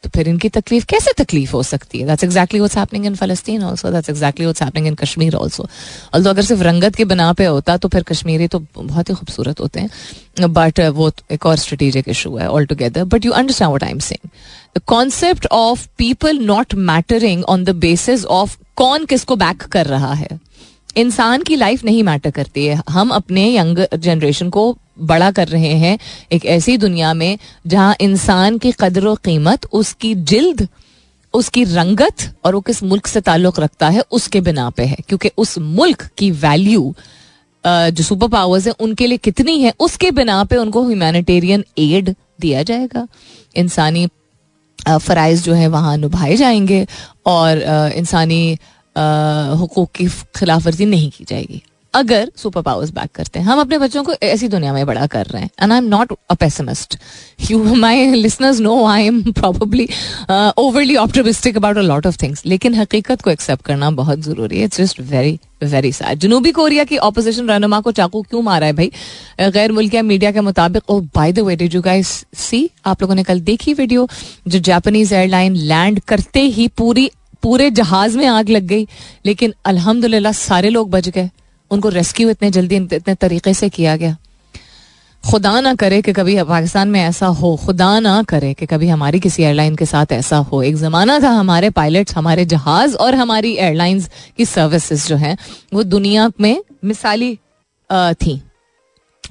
तो 0.05 0.11
फिर 0.15 0.29
इनकी 0.29 0.49
तकलीफ़ 0.49 0.85
कैसे 0.87 1.13
तकलीफ़ 1.19 1.53
हो 1.53 1.63
सकती 1.63 1.99
है? 1.99 2.07
That's 2.07 2.25
exactly 2.25 2.59
what's 2.61 2.77
happening 2.79 3.07
in 3.07 3.15
फलस्तीन 3.15 3.63
also 3.63 3.91
that's 3.91 4.11
exactly 4.11 4.47
what's 4.47 4.63
happening 4.63 4.87
in 4.87 4.95
Kashmir 4.95 5.37
also 5.37 5.67
although 6.15 6.31
अगर 6.31 6.43
सिर्फ़ 6.43 6.63
रंगत 6.63 6.95
के 6.95 7.05
बना 7.05 7.33
पे 7.33 7.45
होता 7.45 7.77
तो 7.77 7.89
फिर 7.89 8.03
कश्मीरी 8.03 8.49
तो 8.49 8.59
बहुत 8.77 9.09
ही 9.09 9.15
खूबसूरत 9.15 9.61
होते 9.61 9.81
हैं। 9.81 10.53
बट 10.53 10.81
वो 10.91 11.11
एक 11.33 11.47
और 11.47 11.57
स्ट्रेटेजिक 11.57 12.09
इशू 12.09 12.37
है 12.37 12.49
all 12.49 12.67
together 12.67 13.05
but 13.05 13.25
you 13.25 13.33
understand 13.33 13.69
what 13.69 13.85
I 13.85 13.91
am 13.91 13.99
saying 14.01 14.29
the 14.77 14.83
concept 14.87 15.47
of 15.53 15.87
people 15.99 16.39
not 16.45 16.75
mattering 16.75 17.45
on 17.45 17.65
the 17.65 17.71
basis 17.79 18.25
of 18.25 18.57
कौन 18.77 19.05
किसको 19.05 19.37
बैक 19.37 19.63
कर 19.63 19.87
रहा 19.87 20.13
है। 20.15 20.29
इंसान 20.97 21.43
की 21.43 21.57
लाइफ 21.57 21.85
नहीं 21.85 22.03
मैटर 22.03 22.31
करती 22.31 22.67
है। 22.67 22.83
हम 22.91 23.11
अपने 23.11 23.57
यंग 23.57 23.87
जनरेशन 23.95 24.51
को 24.51 24.77
बड़ा 24.97 25.31
कर 25.31 25.49
रहे 25.49 25.73
हैं 25.75 25.99
एक 26.33 26.45
ऐसी 26.47 26.77
दुनिया 26.77 27.13
में 27.15 27.39
जहाँ 27.67 27.95
इंसान 28.01 28.59
की 28.59 28.73
कदर 28.81 29.07
व 29.07 29.15
कीमत, 29.15 29.67
उसकी 29.73 30.15
जिल्द, 30.15 30.69
उसकी 31.35 31.65
रंगत 31.65 32.31
और 32.45 32.55
वो 32.55 32.61
किस 32.61 32.83
मुल्क 32.83 33.07
से 33.07 33.21
ताल्लुक 33.21 33.61
रखता 33.61 33.89
है, 33.89 34.03
उसके 34.11 34.41
बिना 34.41 34.69
पे 34.71 34.85
है। 34.85 34.97
क्योंकि 35.09 35.31
उस 35.39 35.59
मुल्क 35.59 36.09
की 36.19 36.31
वैल्यू 36.31 36.95
जो 37.65 38.03
सुपर 38.05 38.29
पावर्स 38.29 38.67
है, 38.67 38.73
उनके 38.81 39.07
लिए 39.07 39.19
कितनी 39.19 39.61
है, 39.61 39.73
उसके 39.81 40.11
बिना 40.11 40.43
पे 40.45 40.57
उनको 40.57 40.87
ह्यूमैनिटेरियन 40.87 41.65
एड 41.79 42.15
दिया 42.41 42.63
जाएगा। 42.63 43.07
इंसानी 43.57 44.07
फ़राइज 44.89 45.43
जो 45.45 45.55
है, 45.55 45.69
वहाँ 45.69 45.97
निभाए 45.97 46.37
जाएँगे 46.37 46.87
और 47.27 47.63
इंसानी 47.97 48.53
हकूक़ 48.97 49.91
की 49.97 50.09
खिलाफ 50.37 50.67
वर्जी 50.67 50.85
नहीं 50.85 51.11
की 51.11 51.25
जाएगी। 51.25 51.63
अगर 51.95 52.31
सुपर 52.37 52.63
पावर्स 52.63 52.91
बैक 52.91 53.11
करते 53.15 53.39
हैं। 53.39 53.47
हम 53.47 53.61
अपने 53.61 53.79
बच्चों 53.79 54.03
को 54.05 54.15
ऐसी 54.23 54.49
दुनिया 54.49 54.73
में 54.73 54.85
बड़ा 54.87 55.07
कर 55.07 55.27
रहे 55.27 55.43
हैं। 55.43 55.51
And 55.63 55.73
I 55.73 55.79
am 55.79 55.85
not 55.87 56.13
a 56.31 56.35
pessimist 56.35 56.97
you 57.51 57.63
my 57.77 58.07
listeners 58.13 58.61
know 58.61 58.85
I 58.87 59.07
am 59.07 59.23
probably 59.33 59.89
overly 60.59 60.97
optimistic 60.97 61.57
about 61.57 61.79
a 61.79 61.83
lot 61.83 62.07
of 62.07 62.17
things 62.23 62.43
लेकिन 62.47 62.75
हकीकत 62.75 63.23
को 63.23 63.31
एक्सेप्ट 63.31 63.65
करना 63.65 63.91
बहुत 63.93 64.21
ज़रूरी 64.21 64.59
है। 64.59 64.65
It's 64.65 64.81
just 64.81 65.01
very 65.03 65.39
very 65.63 65.93
sad 65.93 66.19
जनूबी 66.19 66.51
कोरिया 66.53 66.85
की 66.85 66.97
ऑपोजिशन 66.99 67.49
रहनुमा 67.49 67.81
को 67.81 67.93
चाकू 67.93 68.23
क्यों 68.23 68.43
मारा 68.43 68.67
है 68.67 68.73
भाई? 68.73 68.91
गैर 69.41 69.73
मुल्किया 69.73 70.03
मीडिया 70.03 70.33
के 70.33 70.41
मुताबिक 70.41 70.91
ओ 70.91 71.01
by 71.15 71.33
the 71.33 71.39
way 71.41 71.57
did 71.57 71.75
you 71.75 71.81
guys 71.83 72.09
see 72.39 72.69
आप 72.87 73.03
लोगों 73.03 73.15
ने 73.15 73.23
कल 73.23 73.41
देखी 73.43 73.73
वीडियो 73.75 74.09
जो 74.49 74.59
जापानीज 74.61 75.13
एयरलाइन 75.13 75.57
लैंड 75.57 76.01
करते 76.09 76.41
ही 76.41 76.69
पूरी, 76.69 77.11
पूरे 77.43 77.71
जहाज़ 77.71 78.19
में 78.19 78.27
आग 78.27 78.49
लग 78.49 78.67
गई। 78.67 78.87
लेकिन 79.27 79.55
अल्हम्दुलिल्लाह 79.65 80.33
सारे 80.33 80.69
लोग 80.71 80.91
बच 80.91 81.09
गए। 81.09 81.31
उनको 81.75 81.89
रेस्क्यू 81.89 82.31
इतने 82.31 82.51
जल्दी, 82.51 82.77
इतने 82.77 83.15
तरीके 83.15 83.55
से 83.55 83.69
किया 83.69 83.97
गया। 83.97 84.17
खुदा 85.25 85.61
ना 85.61 85.75
करे 85.75 86.01
कि 86.03 86.13
कभी 86.13 86.43
पाकिस्तान 86.43 86.89
में 86.89 87.01
ऐसा 87.01 87.27
हो। 87.27 87.57
खुदा 87.57 87.99
ना 88.01 88.23
करे 88.23 88.53
कि 88.55 88.67
कभी 88.67 88.89
हमारी 88.89 89.21
किसी 89.21 89.43
एयरलाइन 89.43 89.77
के 89.77 89.87
साथ 89.87 90.13
ऐसा 90.13 90.37
हो। 90.37 90.63
एक 90.63 90.77
ज़माना 90.77 91.19
था 91.21 91.31
हमारे 91.31 91.71
पायलट्स 91.71 92.17
हमारे 92.17 92.45
जहाज़ 92.45 92.97
और 92.97 93.15
हमारी 93.15 93.53
एयरलाइंस 93.57 94.11
की 94.37 94.45
सर्विसेज़ 94.45 95.09
जो 95.09 95.17
हैं, 95.17 95.37
वो 95.75 95.83
दुनिया 95.83 96.31
में 96.41 96.63
मिसाली 96.85 97.39
थी। 97.91 98.43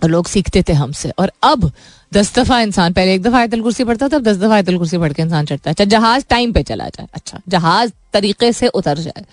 और 0.04 0.10
लोग 0.10 0.28
सीखते 0.28 0.64
थे 0.70 0.74
हमसे। 0.74 1.10
और 1.10 1.32
अब 1.44 1.72
दस 2.14 2.36
दफ़ा 2.36 2.60
इंसान, 2.62 2.94
पहले 2.94 3.14
एक 3.14 3.22
दफ़ा 3.22 3.40
आयतल 3.40 3.62
कुर्सी 3.62 3.84
पढ़ता 3.84 4.08
था 4.08 4.16
अब 4.16 4.24
दस 4.24 4.38
दफ़ा 4.38 4.56
आयतल 4.56 4.78
कुर्सी 4.78 4.98
पढ़ 4.98 5.14
के 5.14 5.22
इंसान 5.22 5.46
चढ़ता 5.46 5.70
है। 5.70 5.74
अच्छा 5.74 5.86
जहाज़ 5.86 6.24
टाइम 6.30 6.52
पे 6.52 6.64
चला 6.64 6.88
जाए। 6.88 7.08
अच्छा 7.14 7.40
जहाज़ 7.50 7.92
तरीके 8.14 8.54
से 8.54 8.68
उतर 8.68 8.98
जाए। 8.98 9.26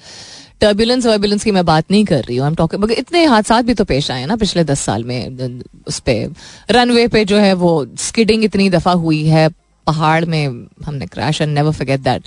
टर्बुलेंस 0.60 1.06
वर्बुलेंस 1.06 1.44
की 1.44 1.50
मैं 1.50 1.64
बात 1.64 1.90
नहीं 1.90 2.04
कर 2.04 2.24
रही 2.24 2.36
हूँ 2.36 2.54
टॉकिंग 2.54 2.90
इतने 2.92 3.24
हादसा 3.24 3.60
भी 3.62 3.74
तो 3.74 3.84
पेश 3.84 4.10
आए 4.10 4.26
ना 4.26 4.36
पिछले 4.36 4.64
दस 4.64 4.80
साल 4.80 5.04
में 5.04 5.62
उस 5.88 5.98
पर 6.08 6.34
रनवे 6.70 7.08
पे 7.08 7.24
जो 7.24 7.36
है 7.36 7.52
वो 7.54 7.86
स्किडिंग 7.98 8.44
इतनी 8.44 8.70
दफ़ा 8.70 8.92
हुई 8.92 9.24
है, 9.26 9.48
पहाड़ 9.86 10.24
में 10.24 10.66
हमने 10.84 11.06
crash 11.06 11.40
and 11.40 11.54
never 11.54 11.72
forget 11.72 12.00
that 12.00 12.22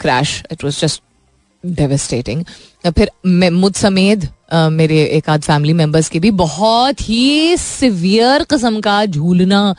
crash 0.00 0.42
it 0.52 0.64
was 0.64 0.80
just 0.80 1.02
devastating 1.64 2.42
फिर 2.96 3.10
मुझ 3.52 3.74
समेत 3.76 4.28
मेरे 4.72 5.02
एक 5.16 5.28
आध 5.30 5.42
फैमिली 5.42 5.72
मेंबर्स 5.72 6.08
के 6.08 6.20
भी 6.20 6.30
बहुत 6.36 7.00
ही 7.08 7.56
सिवियर 7.56 8.44
कस्म 8.50 8.80
का 8.80 9.04
झूलना 9.06 9.74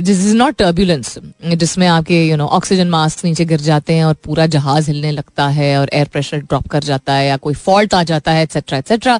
दिस 0.00 0.18
इज़ 0.18 0.36
नॉट 0.36 0.56
टर्बुलेंस 0.56 1.18
जिसमें 1.54 1.86
आपके 1.86 2.24
यू 2.26 2.36
नो 2.36 2.46
ऑक्सीजन 2.58 2.88
मास्क 2.88 3.24
नीचे 3.24 3.44
गिर 3.44 3.60
जाते 3.60 3.94
हैं 3.94 4.04
और 4.04 4.14
पूरा 4.24 4.46
जहाज़ 4.48 4.90
हिलने 4.90 5.10
लगता 5.10 5.46
है 5.48 5.76
और 5.78 5.90
एयर 5.94 6.08
प्रेशर 6.12 6.38
ड्रॉप 6.38 6.68
कर 6.68 6.82
जाता 6.84 7.14
है 7.14 7.26
या 7.28 7.36
कोई 7.38 7.54
फॉल्ट 7.56 7.94
आ 7.94 8.02
जाता 8.02 8.32
है 8.32 8.42
एक्सेट्रा 8.42 8.78
एक्सेट्रा 8.78 9.18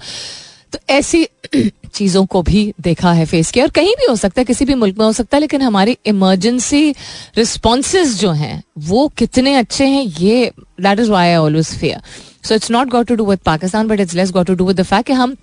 तो 0.72 0.78
ऐसी 0.90 1.26
चीज़ों 1.94 2.24
को 2.26 2.42
भी 2.42 2.72
देखा 2.80 3.12
है 3.12 3.24
फेस 3.26 3.50
किया 3.50 3.64
और 3.64 3.70
कहीं 3.70 3.94
भी 3.96 4.06
हो 4.10 4.16
सकता 4.16 4.40
है, 4.40 4.44
किसी 4.44 4.64
भी 4.64 4.74
मुल्क 4.74 4.98
में 4.98 5.04
हो 5.06 5.12
सकता 5.12 5.36
है, 5.36 5.40
लेकिन 5.40 5.62
हमारी 5.62 5.96
इमरजेंसी 6.06 6.90
रिस्पॉन्सेज 7.36 8.18
जो 8.20 8.30
हैं, 8.32 8.62
वो 8.78 9.06
कितने 9.18 9.54
अच्छे 9.54 9.86
हैं, 9.86 10.02
ये 10.04 10.50
that 10.58 11.00
is 11.00 11.10
why 11.10 11.28
I 11.28 11.36
always 11.36 11.74
fair 11.78 12.00
so 12.44 12.54
it's 12.54 12.70
not 12.70 12.88
got 12.88 13.06
to 13.06 13.14
do 13.14 13.26
with 13.26 13.38
Pakistan 13.46 13.88
but 13.88 14.00
it's 14.00 14.14
less 14.14 14.30
got 14.32 14.46
to 14.46 14.54
do 14.54 14.64
with 14.64 14.80
the 14.80 14.82
fact 14.82 15.06
कि 15.06 15.12
हम 15.12 15.36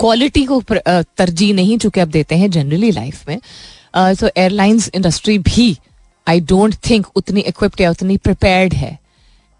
क्वालिटी 0.00 0.44
को 0.44 0.62
तरजीह 0.78 1.54
नहीं 1.54 1.78
चुके 1.78 2.00
अब 2.00 2.08
देते 2.08 2.34
हैं 2.36 2.50
जनरली 2.50 2.90
लाइफ 2.90 3.28
में। 3.28 3.38
सो 3.96 4.28
एयरलाइंस 4.36 4.90
इंडस्ट्री 4.94 5.38
भी 5.38 5.76
आई 6.26 6.40
डोंट 6.40 6.74
थिंक 6.90 7.06
उतनी 7.16 7.40
इक्विप्ड 7.40 7.80
या 7.80 7.90
उतनी 7.90 8.16
प्रिपेयर्ड 8.16 8.74
है 8.74 8.98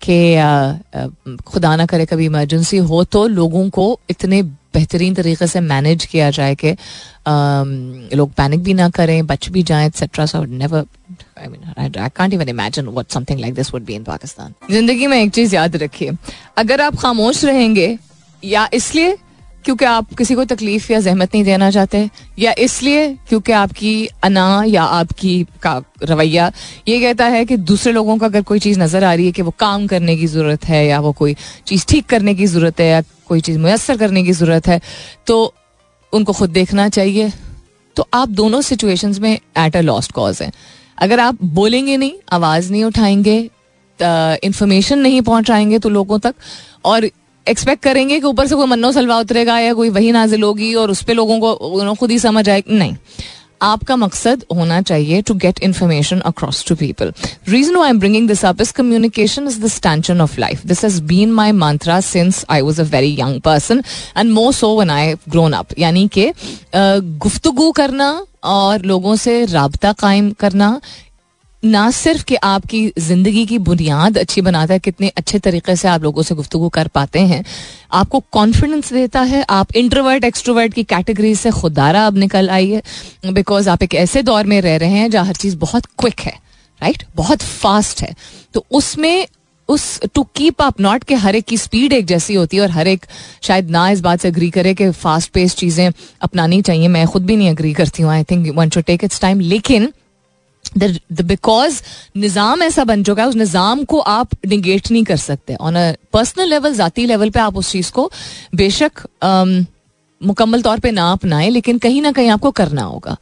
कि 0.02 1.36
खुदा 1.46 1.74
ना 1.76 1.86
करे 1.86 2.06
कभी 2.06 2.26
इमरजेंसी 2.26 2.76
हो 2.88 3.02
तो 3.04 3.26
लोगों 3.28 3.68
को 3.70 3.98
इतने 4.10 4.42
बेहतरीन 4.76 5.14
तरीके 5.14 5.46
से 5.46 5.60
मैनेज 5.72 6.04
किया 6.06 6.30
जाए 6.30 6.54
कि 6.64 6.76
लोग 8.16 8.32
पैनिक 8.32 8.62
भी 8.62 8.74
ना 8.74 8.88
करें, 8.90 9.26
बच 9.26 9.48
भी 9.48 9.62
जाएँ 9.62 9.86
etcetera 9.86 10.26
so 10.26 10.44
never 10.44 10.84
I 11.38 11.46
mean 11.48 11.72
I 11.78 12.08
can't 12.16 12.34
even 12.34 12.48
imagine 12.48 12.88
what 12.88 13.12
something 13.12 13.40
like 13.40 13.54
this 13.54 13.72
would 13.74 13.84
be 13.84 13.94
in 13.94 14.04
Pakistan 14.04 14.54
ज़िंदगी 14.70 15.06
में 15.06 15.16
एक 15.22 15.30
चीज़ 15.32 15.54
याद 15.54 15.76
रखिए, 15.76 16.10
अगर 16.58 16.80
आप 16.80 16.96
खामोश 16.96 17.44
रहेंगे, 17.44 17.96
या 18.42 18.68
इसलिए 18.74 19.16
क्योंकि 19.66 19.84
आप 19.84 20.12
किसी 20.14 20.34
को 20.34 20.44
तकलीफ़ 20.44 20.92
या 20.92 20.98
जहमत 21.00 21.34
नहीं 21.34 21.44
देना 21.44 21.70
चाहते? 21.70 22.08
या 22.38 22.54
इसलिए 22.58 23.06
क्योंकि 23.28 23.52
आपकी 23.52 24.06
अना 24.24 24.62
या 24.66 24.82
आपकी 24.82 25.46
का 25.62 25.80
रवैया, 26.02 26.50
ये 26.88 27.00
कहता 27.00 27.26
है 27.26 27.44
कि 27.44 27.56
दूसरे 27.56 27.92
लोगों 27.92 28.16
को 28.18 28.24
अगर 28.26 28.42
कोई 28.42 28.58
चीज़ 28.58 28.78
नज़र 28.80 29.04
आ 29.04 29.12
रही 29.14 29.26
है 29.26 29.32
कि 29.32 29.42
वो 29.42 29.54
काम 29.58 29.86
करने 29.86 30.16
की 30.16 30.26
ज़रूरत 30.26 30.64
है 30.64 30.86
या 30.86 31.00
वो 31.00 31.12
कोई 31.12 31.34
चीज़ 31.66 31.86
ठीक 31.88 32.06
करने 32.06 32.34
की 32.34 32.46
ज़रूरत 32.46 32.80
है 32.80 32.86
या 32.86 33.02
कोई 33.28 33.40
चीज़ 33.40 33.58
मैसर 33.58 33.96
करने 33.96 34.22
की 34.22 34.32
ज़रूरत 34.32 34.66
है 34.68 34.80
तो 35.26 35.52
उनको 36.12 36.32
खुद 36.32 36.50
देखना 36.52 36.88
चाहिए। 36.90 37.32
तो 37.96 38.08
आप 38.14 38.28
दोनों 38.30 38.60
सिचुएशंस 38.62 39.18
में 39.18 39.32
एट 39.32 39.76
अ 39.76 39.80
लॉस्ट 39.80 40.12
कॉज 40.12 40.42
है। 40.42 40.50
अगर 40.98 41.20
आप 41.20 41.44
बोलेंगे 41.44 41.96
नहीं, 41.96 42.12
आवाज़ 42.32 42.70
नहीं 42.72 42.84
उठाएँगे 42.84 43.38
इंफॉर्मेशन 44.44 44.98
नहीं 44.98 45.20
पहुंचाएँगे 45.22 45.78
तो 45.78 45.88
लोगों 45.88 46.18
तक, 46.18 46.34
और 46.84 47.10
एक्सपेक्ट 47.48 47.82
करेंगे 47.82 48.18
कि 48.20 48.26
ऊपर 48.26 48.46
से 48.46 48.54
कोई 48.54 48.66
मन्नो 48.66 48.92
सलवा 48.92 49.18
उतरेगा 49.18 49.58
या 49.58 49.72
कोई 49.74 49.90
वही 49.90 50.12
नाजिल 50.12 50.42
होगी 50.42 50.74
और 50.74 50.90
उस 50.90 51.02
पर 51.02 51.14
लोगों 51.14 51.40
को 51.40 51.94
खुद 51.94 52.10
ही 52.10 52.18
समझ 52.18 52.48
आए। 52.48 52.62
नहीं। 52.68 52.94
आपका 53.62 53.96
मकसद 53.96 54.42
होना 54.54 54.80
चाहिए 54.82 55.20
to 55.22 55.34
get 55.34 55.58
information 55.62 56.18
across 56.20 56.64
to 56.68 56.74
people 56.74 57.12
reason 57.48 57.76
I 57.76 57.90
am 57.90 57.98
bringing 57.98 58.28
this 58.28 58.44
up 58.44 58.60
is 58.60 58.72
communication 58.72 59.46
is 59.48 59.60
the 59.60 59.68
stanchion 59.68 60.20
of 60.20 60.38
life 60.40 60.66
this 60.66 60.84
has 60.84 61.00
been 61.02 61.32
my 61.32 61.52
mantra 61.52 62.00
since 62.00 62.44
I 62.50 62.60
was 62.60 62.80
a 62.80 62.84
very 62.84 63.16
young 63.20 63.40
person 63.40 63.82
and 64.16 64.32
more 64.32 64.52
so 64.52 64.68
when 64.76 64.90
I 64.90 65.14
grown 65.28 65.52
up 65.52 65.78
यानी 65.78 66.06
कि 66.08 66.30
गुफ्तगु 66.76 67.70
करना 67.72 68.10
और 68.44 68.84
लोगों 68.84 69.16
से 69.16 69.44
रबता 69.50 69.92
कायम 69.92 70.30
करना 70.30 70.80
ना 71.62 71.90
सिर्फ़ 71.90 72.24
कि 72.24 72.34
आपकी 72.36 72.80
ज़िंदगी 72.98 73.44
की 73.46 73.58
बुनियाद 73.60 74.18
अच्छी 74.18 74.40
बनाता 74.40 74.74
है, 74.74 74.80
कितने 74.80 75.08
अच्छे 75.08 75.38
तरीके 75.38 75.76
से 75.76 75.88
आप 75.88 76.02
लोगों 76.02 76.22
से 76.22 76.34
गुफ्तु 76.34 76.68
कर 76.68 76.88
पाते 76.88 77.20
हैं, 77.20 77.44
आपको 77.92 78.20
कॉन्फिडेंस 78.32 78.92
देता 78.92 79.20
है, 79.22 79.44
आप 79.50 79.76
इंट्रोवर्ट 79.76 80.24
एक्सट्रोवर्ट 80.24 80.74
की 80.74 80.84
कैटेगरी 80.84 81.34
से 81.34 81.50
खुदारा 81.52 82.06
अब 82.06 82.18
निकल 82.18 82.50
आई 82.50 82.70
है 82.70 83.32
बिकॉज़ 83.32 83.68
आप 83.70 83.82
एक 83.82 83.94
ऐसे 83.96 84.22
दौर 84.22 84.46
में 84.46 84.60
रह 84.60 84.76
रहे 84.76 84.90
हैं 84.90 85.10
जहाँ 85.10 85.26
हर 85.26 85.34
चीज़ 85.36 85.56
बहुत 85.58 85.86
क्विक 85.98 86.20
है 86.20 86.38
राइट 86.80 87.04
बहुत 87.16 87.42
फास्ट 87.42 88.02
है। 88.02 88.14
तो 88.54 88.64
उसमें, 88.70 89.26
उस 89.68 90.00
टू 90.14 90.22
कीप 90.36 90.62
अप 90.62 90.80
नॉट 90.80 91.04
के 91.04 91.14
हर 91.16 91.36
एक 91.36 91.44
की 91.44 91.56
स्पीड 91.58 91.92
एक 91.92 92.06
जैसी 92.06 92.34
होती 92.34 92.56
है 92.56 92.62
और 92.62 92.70
हर 92.70 92.88
एक 92.88 93.06
शायद 93.42 93.70
ना 93.70 93.88
इस 93.90 94.00
बात 94.00 94.20
से 94.20 94.28
अग्री 94.28 94.50
करे 94.50 94.74
कि 94.74 94.90
फास्ट 94.92 95.30
पेस 95.30 95.54
चीज़ें 95.56 95.90
अपनानी 96.22 96.60
चाहिए। 96.62 96.88
मैं 96.88 97.06
खुद 97.06 97.26
भी 97.26 97.36
नहीं 97.36 97.50
अग्री 97.50 97.72
करती 97.74 98.02
हूँ। 98.02 98.10
I 98.12 98.24
think 98.24 98.54
one 98.56 98.70
should 98.70 98.84
take 98.84 99.04
its 99.04 99.20
time 99.20 99.40
लेकिन 99.40 99.92
बिकॉज़ 100.78 101.80
निज़ाम 102.16 102.62
ऐसा 102.62 102.84
बन 102.84 103.02
चुका 103.02 103.22
है 103.22 103.28
उस 103.28 103.36
निज़ाम 103.36 103.84
को 103.84 103.98
आप 104.00 104.28
निगेट 104.46 104.90
नहीं 104.90 105.04
कर 105.04 105.16
सकते। 105.18 105.54
ऑन 105.54 105.76
अ 105.76 105.92
पर्सनल 106.12 106.48
लेवल 106.50 106.74
जाती 106.74 107.06
लेवल 107.06 107.30
पे 107.30 107.40
आप 107.40 107.56
उस 107.56 107.72
चीज़ 107.72 107.92
को 107.92 108.10
बेशक 108.54 109.06
um, 109.24 109.64
मुकम्मल 110.20 110.62
तौर 110.62 110.78
पे 110.80 110.90
ना 110.90 111.10
अपनाएँ 111.12 111.50
लेकिन 111.50 111.78
कहीं 111.78 112.00
ना 112.02 112.12
कहीं 112.12 112.28
आपको 112.30 112.50
करना 112.50 112.82
होगा। 112.82 113.16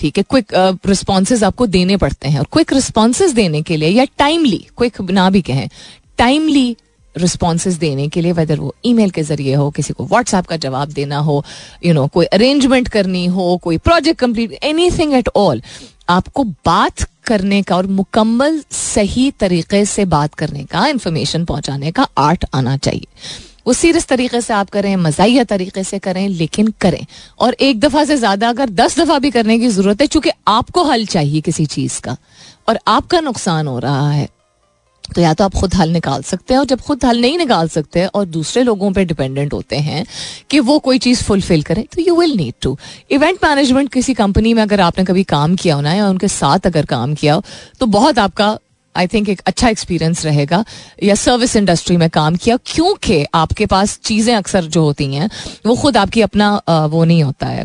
ठीक 0.00 0.16
है? 0.18 0.24
क्विक 0.30 0.54
रिस्पॉन्सेज 0.86 1.44
आपको 1.44 1.66
देने 1.66 1.96
पड़ते 1.96 2.28
हैं। 2.28 2.38
और 2.38 2.46
क्विक 2.52 2.72
रिस्पॉन्सेज 2.72 3.32
देने 3.32 3.62
के 3.62 3.76
लिए 3.76 3.88
या 3.88 4.04
टाइमली 4.18 4.66
क्विक 4.78 5.00
ना 5.10 5.28
भी 5.30 5.42
कहें 5.42 5.68
टाइमली 6.18 6.76
रिस्पॉन्सेज 7.16 7.74
देने 7.78 8.08
के 8.08 8.20
लिए 8.20 8.32
वेदर 8.32 8.58
वो 8.60 8.74
ईमेल 8.86 9.10
के 9.10 9.22
ज़रिए 9.22 9.54
हो 9.54 9.70
किसी 9.70 9.92
को 9.94 10.04
व्हाट्सएप 10.06 10.46
का 10.46 10.56
जवाब 10.56 10.88
देना 10.92 11.18
हो 11.18 11.36
यू 11.84 11.88
you 11.88 11.94
नो 11.94 12.00
know, 12.00 12.12
कोई 12.14 12.26
अरेंजमेंट 12.26 12.88
करनी 12.88 13.24
हो 13.26 13.56
कोई 13.62 13.78
project 13.78 14.20
complete 14.20 14.58
anything 14.90 15.14
at 15.14 15.28
all 15.36 15.62
आपको 16.10 16.44
बात 16.66 17.02
करने 17.26 17.62
का 17.62 17.76
और 17.76 17.86
मुकम्मल 17.88 18.58
सही 18.70 19.30
तरीके 19.30 19.84
से 19.84 20.04
बात 20.06 20.34
करने 20.34 20.64
का 20.64 20.86
इंफॉर्मेशन 20.86 21.44
पहुँचाने 21.44 21.90
का 21.90 22.06
आर्ट 22.18 22.44
आना 22.54 22.76
चाहिए। 22.76 23.06
वो 23.66 23.72
सीरियस 23.72 24.06
तरीके 24.06 24.40
से 24.40 24.54
आप 24.54 24.70
करें 24.70 24.94
मजाया 24.96 25.44
तरीके 25.44 25.84
से 25.84 25.98
करें, 25.98 26.28
लेकिन 26.28 26.72
करें। 26.80 27.04
और 27.40 27.54
एक 27.54 27.80
दफ़ा 27.80 28.04
से 28.04 28.16
ज़्यादा 28.16 28.48
अगर 28.48 28.70
दस 28.70 28.98
दफ़ा 28.98 29.18
भी 29.18 29.30
करने 29.30 29.58
की 29.58 29.68
ज़रूरत 29.68 30.00
है, 30.00 30.06
चूँकि 30.06 30.30
आपको 30.48 30.84
हल 30.84 31.06
चाहिए 31.06 31.40
किसी 31.40 31.66
चीज़ 31.66 32.00
का, 32.00 32.16
और 32.68 32.78
आपका 32.88 33.20
नुकसान 33.20 33.66
हो 33.66 33.78
रहा 33.78 34.10
है 34.10 34.28
तो 35.14 35.20
या 35.20 35.32
तो 35.34 35.44
आप 35.44 35.54
खुद 35.54 35.74
हल 35.74 35.90
निकाल 35.90 36.22
सकते 36.22 36.54
हैं 36.54 36.58
और 36.58 36.66
जब 36.66 36.80
खुद 36.80 37.04
हल 37.04 37.20
नहीं 37.20 37.38
निकाल 37.38 37.68
सकते 37.68 38.06
और 38.06 38.24
दूसरे 38.28 38.62
लोगों 38.62 38.92
पे 38.92 39.04
डिपेंडेंट 39.04 39.52
होते 39.52 39.76
हैं 39.78 40.04
कि 40.50 40.60
वो 40.60 40.78
कोई 40.78 40.98
चीज़ 40.98 41.22
फुलफिल 41.24 41.62
करें 41.62 41.84
तो 41.86 42.02
you 42.02 42.16
will 42.16 42.36
need 42.36 42.54
to 42.62 42.76
event 43.10 43.44
management 43.44 43.92
किसी 43.92 44.14
कंपनी 44.14 44.54
में 44.54 44.62
अगर 44.62 44.80
आपने 44.80 45.04
कभी 45.04 45.24
काम 45.26 45.56
किया 45.56 45.74
हो 45.74 45.80
ना 45.80 45.94
या 45.94 46.08
उनके 46.08 46.28
साथ 46.30 46.66
अगर 46.66 46.86
काम 46.86 47.14
किया 47.14 47.34
हो 47.34 47.42
तो 47.80 47.86
बहुत 47.88 48.18
आपका 48.18 48.58
आई 48.94 49.06
थिंक 49.06 49.28
एक 49.28 49.40
अच्छा 49.46 49.68
एक्सपीरियंस 49.68 50.24
रहेगा 50.24 50.64
या 51.02 51.14
सर्विस 51.14 51.54
इंडस्ट्री 51.56 51.96
में 51.96 52.08
काम 52.10 52.36
किया, 52.36 52.56
क्योंकि 52.66 53.24
आपके 53.34 53.66
पास 53.66 53.98
चीज़ें 54.04 54.34
अक्सर 54.34 54.64
जो 54.66 54.82
होती 54.84 55.04
हैं, 55.14 55.28
वो 55.66 55.76
खुद 55.76 55.96
आपकी 55.96 56.20
अपना 56.20 56.50
वो 56.68 57.04
नहीं 57.04 57.22
होता 57.22 57.46
है, 57.46 57.64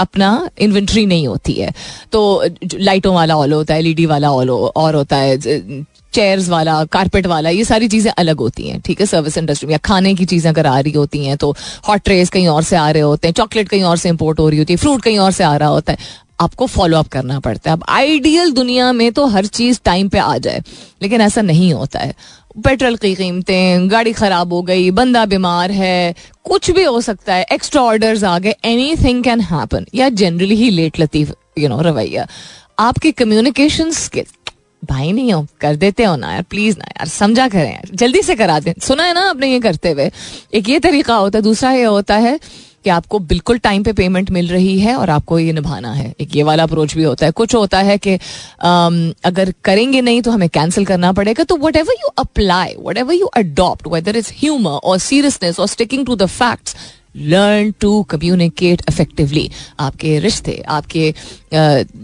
अपना 0.00 0.48
इन्वेंट्री 0.58 1.04
नहीं 1.06 1.26
होती 1.28 1.52
है। 1.52 1.72
तो 2.12 2.44
लाइटों 2.74 3.14
वाला 3.14 3.36
ऑल 3.36 3.52
होता 3.52 3.74
है 3.74 3.80
एलईडी 3.80 4.06
वाला 4.06 4.30
ऑल 4.32 4.50
और 4.50 4.94
होता 4.94 5.16
है 5.16 5.36
चेयर्स 6.12 6.48
वाला 6.48 6.82
कारपेट 6.92 7.26
वाला, 7.26 7.50
ये 7.50 7.64
सारी 7.64 7.88
चीज़ें 7.88 8.10
अलग 8.12 8.38
होती 8.38 8.68
हैं, 8.68 8.80
ठीक 8.80 9.00
है? 9.00 9.06
सर्विस 9.06 9.38
इंडस्ट्री 9.38 9.66
में, 9.66 9.72
या 9.72 9.78
खाने 9.84 10.14
की 10.14 10.24
चीज़ें 10.26 10.50
अगर 10.50 10.66
आ 10.66 10.78
रही 10.80 10.92
होती 10.92 11.24
हैं 11.26 11.36
तो 11.36 11.54
हॉट 11.88 12.00
ट्रेस 12.00 12.30
कहीं 12.30 12.48
और 12.48 12.62
से 12.62 12.76
आ 12.76 12.90
रहे 12.90 13.02
होते 13.02 13.28
हैं 13.28 13.34
चॉकलेट 13.34 13.68
कहीं 13.68 13.82
और 13.84 13.96
से 13.96 14.08
इम्पोर्ट 14.08 14.40
हो 14.40 14.48
रही 14.48 14.58
होती 14.58 14.72
है 14.72 14.76
फ्रूट 14.78 15.02
कहीं 15.02 15.18
और 15.18 15.32
से 15.32 15.44
आ 15.44 15.56
रहा 15.56 15.68
होता 15.68 15.92
है, 15.92 15.98
आपको 16.40 16.66
फॉलो 16.66 16.98
अप 16.98 17.08
करना 17.08 17.38
पड़ता 17.40 17.70
है। 17.70 17.76
अब 17.76 17.84
आइडियल 17.90 18.52
दुनिया 18.52 18.92
में 18.92 19.10
तो 19.12 19.26
हर 19.26 19.46
चीज़ 19.48 19.80
टाइम 19.84 20.08
पे 20.08 20.18
आ 20.18 20.36
जाए, 20.38 20.62
लेकिन 21.02 21.20
ऐसा 21.20 21.42
नहीं 21.42 21.72
होता 21.74 21.98
है। 21.98 22.14
पेट्रोल 22.56 22.96
की 22.96 23.14
कीमतें, 23.14 23.90
गाड़ी 23.90 24.12
खराब 24.12 24.52
हो 24.52 24.60
गई, 24.62 24.90
बंदा 24.92 25.24
बीमार 25.26 25.70
है, 25.72 26.14
कुछ 26.44 26.70
भी 26.70 26.84
हो 26.84 27.00
सकता 27.00 27.34
है 27.34 27.46
एक्स्ट्रा 27.52 27.82
ऑर्डर 27.82 28.24
आ 28.24 28.38
गए 28.38 28.54
एनी 28.64 28.94
थिंग 28.96 29.22
कैन 29.24 29.40
हैपन 29.42 29.86
या 29.94 30.08
जनरली 30.10 30.56
ही 30.56 30.70
लेट 30.70 31.00
लतीफ 31.00 31.32
यू 31.58 31.68
नो 31.68 31.80
रवैया। 31.82 32.26
आपके 32.80 33.12
कम्युनिकेशन 33.12 33.90
स्किल 33.92 34.24
भाई 34.82 35.12
नहीं 35.12 35.32
हो, 35.32 35.46
कर 35.60 35.76
देते 35.76 36.04
हो 36.04 36.16
ना 36.16 36.32
यार 36.32 36.42
प्लीज़ 36.42 36.78
ना 36.78 36.84
यार, 36.86 37.08
समझा 37.08 37.48
करें 37.48 37.70
यार, 37.72 37.88
जल्दी 37.94 38.22
से 38.22 38.34
करा 38.36 38.58
दें। 38.60 38.72
सुना 38.82 39.04
है 39.04 39.14
ना 39.14 39.28
आपने 39.30 39.52
ये 39.52 39.60
करते 39.60 39.90
हुए, 39.90 40.10
एक 40.54 40.68
ये 40.68 40.78
तरीका 40.80 41.14
होता 41.16 41.38
है, 41.38 41.42
दूसरा 41.42 41.72
ये 41.72 41.84
होता 41.84 42.16
है 42.16 42.38
कि 42.84 42.90
आपको 42.90 43.18
बिल्कुल 43.20 43.58
टाइम 43.58 43.82
पे 43.82 43.92
पेमेंट 43.92 44.30
मिल 44.30 44.48
रही 44.48 44.78
है 44.80 44.94
और 44.96 45.10
आपको 45.10 45.38
ये 45.38 45.52
निभाना 45.52 45.92
है। 45.92 46.12
एक 46.20 46.34
ये 46.36 46.42
वाला 46.42 46.62
अप्रोच 46.62 46.94
भी 46.94 47.02
होता 47.02 47.26
है। 47.26 47.32
कुछ 47.32 47.54
होता 47.54 47.80
है 47.80 47.96
कि 47.98 48.14
अगर 49.24 49.52
करेंगे 49.64 50.00
नहीं 50.00 50.22
तो 50.22 50.30
हमें 50.30 50.48
कैंसिल 50.48 50.86
करना 50.86 51.12
पड़ेगा। 51.12 51.44
तो 51.44 51.56
whatever 51.76 51.94
you 52.00 52.08
apply 52.18 52.74
whatever 52.98 53.14
you 53.14 53.26
adopt 53.26 53.86
whether 53.88 54.16
is 54.16 54.32
humour 54.36 54.80
और 54.84 54.98
सीरियसनेस 55.00 55.60
और 55.60 55.66
sticking 55.68 56.04
to 56.06 56.16
the 56.16 56.26
facts 56.26 56.76
learn 57.14 57.70
to 57.80 58.02
communicate 58.10 58.82
effectively 58.88 59.50
आपके 59.80 60.18
रिश्ते, 60.18 60.62
आपके 60.68 61.06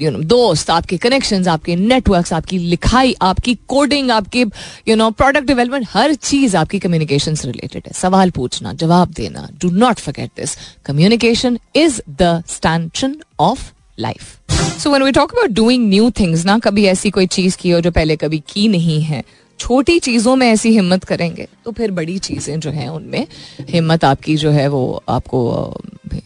यू 0.03 0.11
नो 0.11 0.19
दोस्त, 0.21 0.71
आपके 0.71 0.97
कनेक्शन 0.99 1.47
आपके 1.49 1.77
नेटवर्क 1.77 2.33
आपकी 2.33 2.59
लिखाई, 2.59 3.15
आपकी 3.23 3.55
कोडिंग 3.69 4.11
आपके 4.11 4.45
यू 4.89 4.97
नो 4.97 5.11
प्रोडक्ट 5.13 5.47
डेवलपमेंट 5.47 5.87
हर 5.91 6.15
चीज़ 6.15 6.57
आपकी 6.57 6.79
कम्युनिकेशन 6.79 7.35
से 7.35 7.49
रिलेटेड 7.49 7.83
है। 7.87 7.93
सवाल 7.95 8.31
पूछना, 8.31 8.73
जवाब 8.75 9.13
देना 9.17 9.49
do 9.63 9.71
not 9.79 9.99
forget 9.99 10.31
this 10.37 10.57
communication 10.87 11.59
is 11.77 12.01
the 12.11 12.43
stanchion 12.49 13.17
of 13.41 13.71
life 13.99 14.37
so 14.79 14.91
when 14.91 15.03
we 15.03 15.13
talk 15.13 15.33
about 15.33 15.51
doing 15.51 15.89
new 15.89 16.11
things 16.19 16.45
ना, 16.47 16.59
कभी 16.59 16.85
ऐसी 16.87 17.11
कोई 17.11 17.27
चीज़ 17.29 17.57
की 17.59 17.71
हो 17.71 17.81
जो 17.81 17.91
पहले 17.91 18.17
कभी 18.17 18.39
की 18.49 18.69
नहीं 18.69 19.01
है 19.03 19.23
छोटी 19.59 19.99
चीज़ों 19.99 20.37
में 20.37 20.47
ऐसी 20.47 20.71
हिम्मत 20.71 21.05
करेंगे 21.05 21.49
तो 21.65 21.73
फिर 21.73 21.91
बड़ी 21.91 22.19
चीज़ें 22.19 22.59
जो 22.61 22.71
हैं 22.71 22.89
उनमें 22.89 23.27
हिम्मत 23.61 24.05
आपकी 24.05 24.37
जो 24.37 24.51
है 24.51 24.69
वो 24.69 25.03
आपको, 25.09 25.41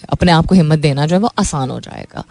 अपने 0.08 0.32
आप 0.32 0.46
को 0.46 0.54
हिम्मत 0.54 0.78
देना 0.78 1.06
जो 1.06 1.16
है 1.16 1.20
वो 1.20 1.30
आसान 1.38 1.70
हो 1.70 1.80
जाएगा। 1.80 2.24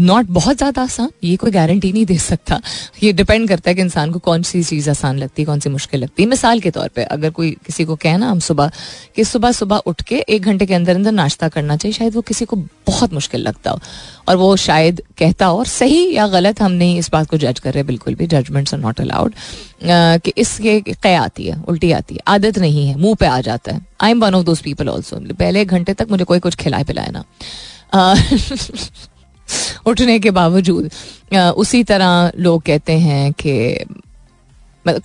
नॉट 0.00 0.26
बहुत 0.30 0.56
ज़्यादा 0.56 0.82
आसान, 0.82 1.08
ये 1.24 1.36
कोई 1.36 1.50
गारंटी 1.50 1.92
नहीं 1.92 2.04
दे 2.06 2.16
सकता। 2.18 2.60
ये 3.02 3.12
डिपेंड 3.12 3.48
करता 3.48 3.70
है 3.70 3.74
कि 3.74 3.82
इंसान 3.82 4.10
को 4.12 4.18
कौन 4.18 4.42
सी 4.42 4.62
चीज़ 4.64 4.88
आसान 4.90 5.18
लगती 5.18 5.42
है, 5.42 5.46
कौन 5.46 5.60
सी 5.60 5.70
मुश्किल 5.70 6.00
लगती 6.00 6.22
है। 6.22 6.28
मिसाल 6.28 6.60
के 6.60 6.70
तौर 6.70 6.88
पे 6.88 7.02
अगर 7.04 7.30
कोई 7.30 7.50
किसी 7.66 7.84
को 7.84 7.96
कहना 7.96 8.30
हम 8.30 8.38
सुबह, 8.40 8.70
कि 9.16 9.24
सुबह 9.24 9.52
सुबह 9.52 9.82
उठ 9.86 10.02
के 10.02 10.18
एक 10.28 10.42
घंटे 10.42 10.66
के 10.66 10.74
अंदर 10.74 10.96
अंदर 10.96 11.12
नाश्ता 11.12 11.48
करना 11.48 11.76
चाहिए, 11.76 11.92
शायद 11.92 12.14
वो 12.14 12.20
किसी 12.22 12.44
को 12.44 12.56
बहुत 12.56 13.12
मुश्किल 13.12 13.40
लगता 13.40 13.70
हो। 13.70 13.80
और 14.28 14.36
वो 14.36 14.54
शायद 14.58 15.02
कहता 15.18 15.46
हो, 15.46 15.58
और 15.58 15.66
सही 15.66 16.14
या 16.14 16.26
गलत 16.28 16.60
हम 16.62 16.72
नहीं 16.72 16.98
इस 16.98 17.10
बात 17.12 17.30
को 17.30 17.36
जज 17.38 17.58
कर 17.58 17.72
रहे, 17.74 17.82
बिल्कुल 17.82 18.14
भी 18.14 18.26
जजमेंट्स 18.26 18.74
आर 18.74 18.80
नॉट 18.80 19.00
अलाउड 19.00 19.34
कि 19.84 20.32
इसके 20.36 20.80
कै 20.82 21.14
आती 21.14 21.46
है, 21.46 21.62
उल्टी 21.68 21.92
आती 21.92 22.14
है, 22.14 22.20
आदत 22.28 22.58
नहीं 22.58 22.86
है, 22.88 22.96
मुँह 22.96 23.14
पे 23.14 23.26
आ 23.26 23.40
जाता 23.40 23.72
है। 23.72 23.86
I 24.00 24.10
am 24.10 24.20
one 24.20 24.34
of 24.34 24.44
those 24.44 24.60
people 24.62 24.88
also 24.88 25.20
पहले 25.32 25.64
घंटे 25.64 25.94
तक 25.94 26.10
मुझे 26.10 26.24
कोई 26.24 26.38
कुछ 26.38 26.54
खिलाए 26.56 26.84
पिलाए 26.84 27.10
ना 27.10 27.24
उठने 29.86 30.18
के 30.18 30.30
बावजूद 30.30 30.90
उसी 31.56 31.82
तरह 31.84 32.32
लोग 32.38 32.62
कहते 32.62 32.92
हैं 32.98 33.32
कि 33.32 33.84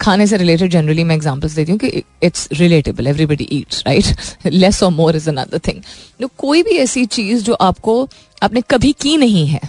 खाने 0.02 0.28
से 0.28 0.38
रिलेटेड 0.38 0.72
जनरली 0.72 1.04
मैं 1.04 1.16
एग्जांपल्स 1.16 1.54
देती 1.54 1.72
हूँ 1.72 1.80
कि 1.80 2.04
it's 2.24 2.48
relatable 2.54 3.08
everybody 3.08 3.48
eats 3.52 3.84
right 3.88 4.06
less 4.46 4.84
और 4.84 4.92
मोर 4.92 5.16
इज़ 5.16 5.30
अनदर 5.30 5.60
थिंग 5.68 6.30
कोई 6.38 6.64
भी 6.64 6.78
ऐसी 6.78 7.06
चीज़ 7.06 7.44
जो 7.44 7.54
आपको, 7.54 8.08
आपने 8.44 8.62
कभी 8.70 8.92
की 9.02 9.18
नहीं 9.18 9.48
है 9.48 9.62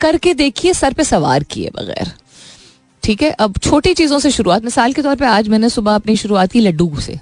करके 0.00 0.34
देखिए, 0.34 0.72
सर 0.74 0.92
पे 0.92 1.04
सवार 1.04 1.42
किए 1.42 1.70
बगैर। 1.76 2.12
ठीक 3.02 3.22
है? 3.22 3.30
अब 3.30 3.56
छोटी 3.58 3.94
चीज़ों 3.94 4.18
से 4.18 4.30
शुरुआत, 4.30 4.64
मिसाल 4.64 4.92
के 4.92 5.02
तौर 5.02 5.16
पे 5.16 5.26
आज 5.26 5.48
मैंने 5.48 5.68
सुबह 5.68 5.94
अपनी 5.94 6.16
शुरुआत 6.16 6.52
की 6.52 6.60
लड्डू 6.60 7.00
से। 7.00 7.18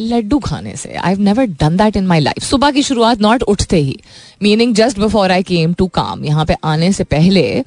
लड्डू 0.00 0.38
खाने 0.38 0.76
से। 0.76 0.94
I 0.94 1.12
have 1.12 1.20
never 1.20 1.44
done 1.44 1.76
that 1.76 1.96
in 1.96 2.06
my 2.06 2.20
life 2.20 2.44
सुबह 2.44 2.70
की 2.70 2.82
शुरुआत 2.82 3.20
नॉट 3.20 3.42
उठते 3.42 3.76
ही। 3.76 3.98
Meaning 4.42 4.74
just 4.74 4.98
before 4.98 5.32
I 5.32 5.42
came 5.42 5.72
to 5.72 5.86
काम, 5.86 6.24
यहाँ 6.24 6.44
पे 6.46 6.54
आने 6.64 6.92
से 6.92 7.04
पहले 7.04 7.64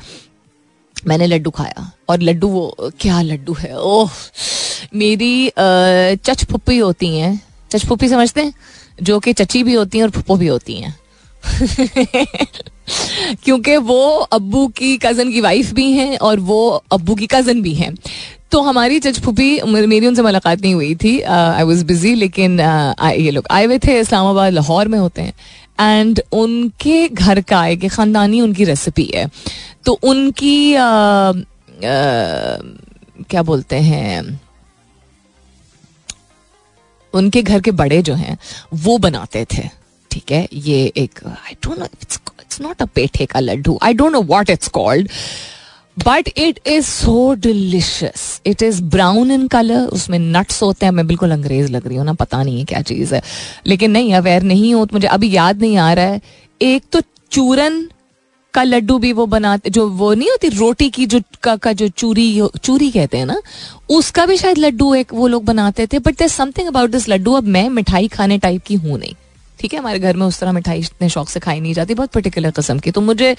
मैंने 1.08 1.28
लड्डू 1.28 1.50
खाया। 1.50 1.92
और 2.10 2.22
लड्डू 2.22 2.48
वो, 2.48 2.92
क्या 3.00 3.22
लड्डू 3.22 3.54
है? 3.54 3.80
ओह! 3.80 4.10
मेरी 4.96 5.52
चच 6.16 6.46
फुप्पी 6.46 6.78
होती 6.78 7.18
हैं। 7.18 7.42
चच 7.72 7.86
फुप्पी 7.86 8.10
समझते 8.10 8.42
हैं? 8.42 8.54
जो 9.04 9.20
कि 9.20 9.34
चची 9.34 9.64
भी 9.64 9.74
होती 9.74 9.98
हैं 9.98 10.06
और 10.06 10.12
फुप्पो 10.12 10.36
भी 10.36 10.48
होती 10.48 10.74
हैं। 10.74 11.00
क्योंकि 13.44 13.78
वो 13.78 14.08
अब्बू 14.18 14.68
की 14.68 14.98
कज़न 14.98 15.32
की 15.32 15.42
वाइफ 15.42 15.72
भी 15.72 15.92
हैं 15.92 16.18
और 16.18 16.40
वो 16.40 16.84
अब्बू 16.92 17.16
की 17.16 17.28
कज़न 17.28 17.62
भी 17.62 17.74
हैं। 17.74 17.96
तो 18.52 18.62
हमारी 18.62 19.00
जज 19.00 19.20
फूफी 19.22 19.62
मेरी 19.64 20.08
उनसे 20.08 20.22
मुलाकात 20.22 20.62
नहीं 20.62 20.74
हुई 20.74 20.96
थी। 20.96 21.20
आई 21.22 21.64
वॉज़ 21.64 21.84
बिज़ी 21.86 22.14
लेकिन 22.16 22.58
uh, 22.58 23.12
ये 23.12 23.32
लोग 23.32 23.48
आए 23.52 23.66
हुए 23.66 23.78
थे 23.80 24.00
इस्लामाबाद 24.00 24.54
लाहौर 24.54 24.88
में 24.88 24.98
होते 25.00 25.22
हैं। 25.22 25.34
एंड 25.80 26.22
उनके 26.34 27.08
घर 27.08 27.42
का 27.42 27.66
एक 27.68 27.88
ख़ानदानी 27.88 28.42
उनकी 28.42 28.64
रेसिपी 28.64 29.10
है। 29.16 29.30
तो 29.86 30.00
उनकी 30.04 30.74
आ, 30.76 31.32
uh, 31.32 31.38
आ, 31.38 31.98
uh, 32.52 33.26
क्या 33.30 33.42
बोलते 33.44 33.76
हैं? 33.82 34.40
उनके 37.14 37.42
घर 37.42 37.62
के 37.62 37.72
बड़े 37.72 38.02
जो 38.02 38.14
हैं 38.14 38.38
वो 38.74 38.98
बनाते 38.98 39.46
थे। 39.54 39.64
ठीक 40.12 40.32
है? 40.32 40.48
ये 40.54 40.86
एक 40.98 41.20
I 41.26 41.54
don't 41.64 41.80
know 41.80 41.86
it's 41.86 42.62
not 42.62 42.82
a 42.82 42.86
पेठे 42.96 43.26
का 43.26 43.40
Laddu. 43.40 43.78
I 43.84 43.94
don't 43.94 44.12
know 44.12 44.22
what 44.24 44.50
it's 44.50 44.68
called 44.70 45.10
but 45.98 46.30
it 46.38 46.60
is 46.68 46.86
so 46.86 47.34
delicious 47.34 48.42
it 48.46 48.62
is 48.62 48.82
brown 48.84 49.32
in 49.32 49.48
colour 49.48 49.86
उसमें 49.88 50.20
नट्स 50.20 50.62
होते 50.64 50.86
हैं। 50.86 50.94
मैं 50.94 51.08
बिल्कुल 51.08 51.32
अंग्रेज़ 51.32 51.72
लग 51.72 51.88
रही 51.88 51.98
हूँ 51.98 52.06
ना। 52.06 52.14
पता 52.14 52.44
नहीं 52.44 52.60
है 52.60 52.66
क्या 52.66 52.82
चीज़ 52.82 53.16
है। 53.16 53.22
लेकिन 53.68 53.92
नहीं 53.92 54.14
अवेयर 54.14 54.44
नहीं 54.44 54.74
हो। 54.74 54.86
तो 54.86 54.96
मुझे 54.96 55.08
अभी 55.08 55.32
याद 55.36 55.62
नहीं 55.62 55.78
आ 55.78 55.94
रहा 55.94 56.06
है। 56.06 56.22
एक 56.62 56.84
तो 56.92 57.02
चूरन 57.32 57.88
का 58.54 58.64
लड्डू 58.64 58.98
भी 59.00 59.12
वो 59.14 59.26
बनाते 59.26 59.70
जो 59.70 59.88
वो 59.90 60.14
नहीं 60.14 60.30
होती 60.30 60.50
रोटी 60.50 60.90
की 60.90 61.06
जो 61.06 61.20
का, 61.44 61.56
का 61.56 61.72
जो 61.74 61.88
चूरी 61.88 62.42
चूरी 62.64 62.90
कहते 62.92 63.18
हैं 63.18 63.26
ना 63.26 63.42
उसका 63.90 64.26
भी 64.26 64.38
शायद 64.38 64.58
लड्डू 64.58 64.94
एक 64.96 65.14
वो 65.14 65.28
लोग 65.28 65.46
बनाते 65.46 65.88
थे। 65.88 66.00
But 66.00 66.18
there 66.18 66.28
something 66.28 66.68
about 66.68 66.90
this 66.90 67.10
laddu. 67.10 67.34
अब 67.34 67.44
मैं 67.48 67.68
मिठाई 67.70 68.08
खाने 68.08 68.38
टाइप 68.38 68.64
की 68.64 68.76
हूँ 68.76 69.00
नहीं। 69.00 69.14
ठीक 69.60 69.74
है 69.74 69.80
हमारे 69.80 70.00
घर 70.00 70.18
में 70.18 70.26
उस 70.26 70.40
तरह 70.40 70.52
मिठाई 70.52 70.80
इतने 70.80 71.10
शौक 71.10 71.30
से 71.30 71.40
खाई 71.40 71.60
नहीं 71.60 71.74
जाती 71.74 71.94
बहुत 71.94 72.12
पर्टिकुलर 72.12 72.52
किस्म 72.52 72.80
की। 72.80 72.92
तो 72.92 73.02
मुझे 73.02 73.36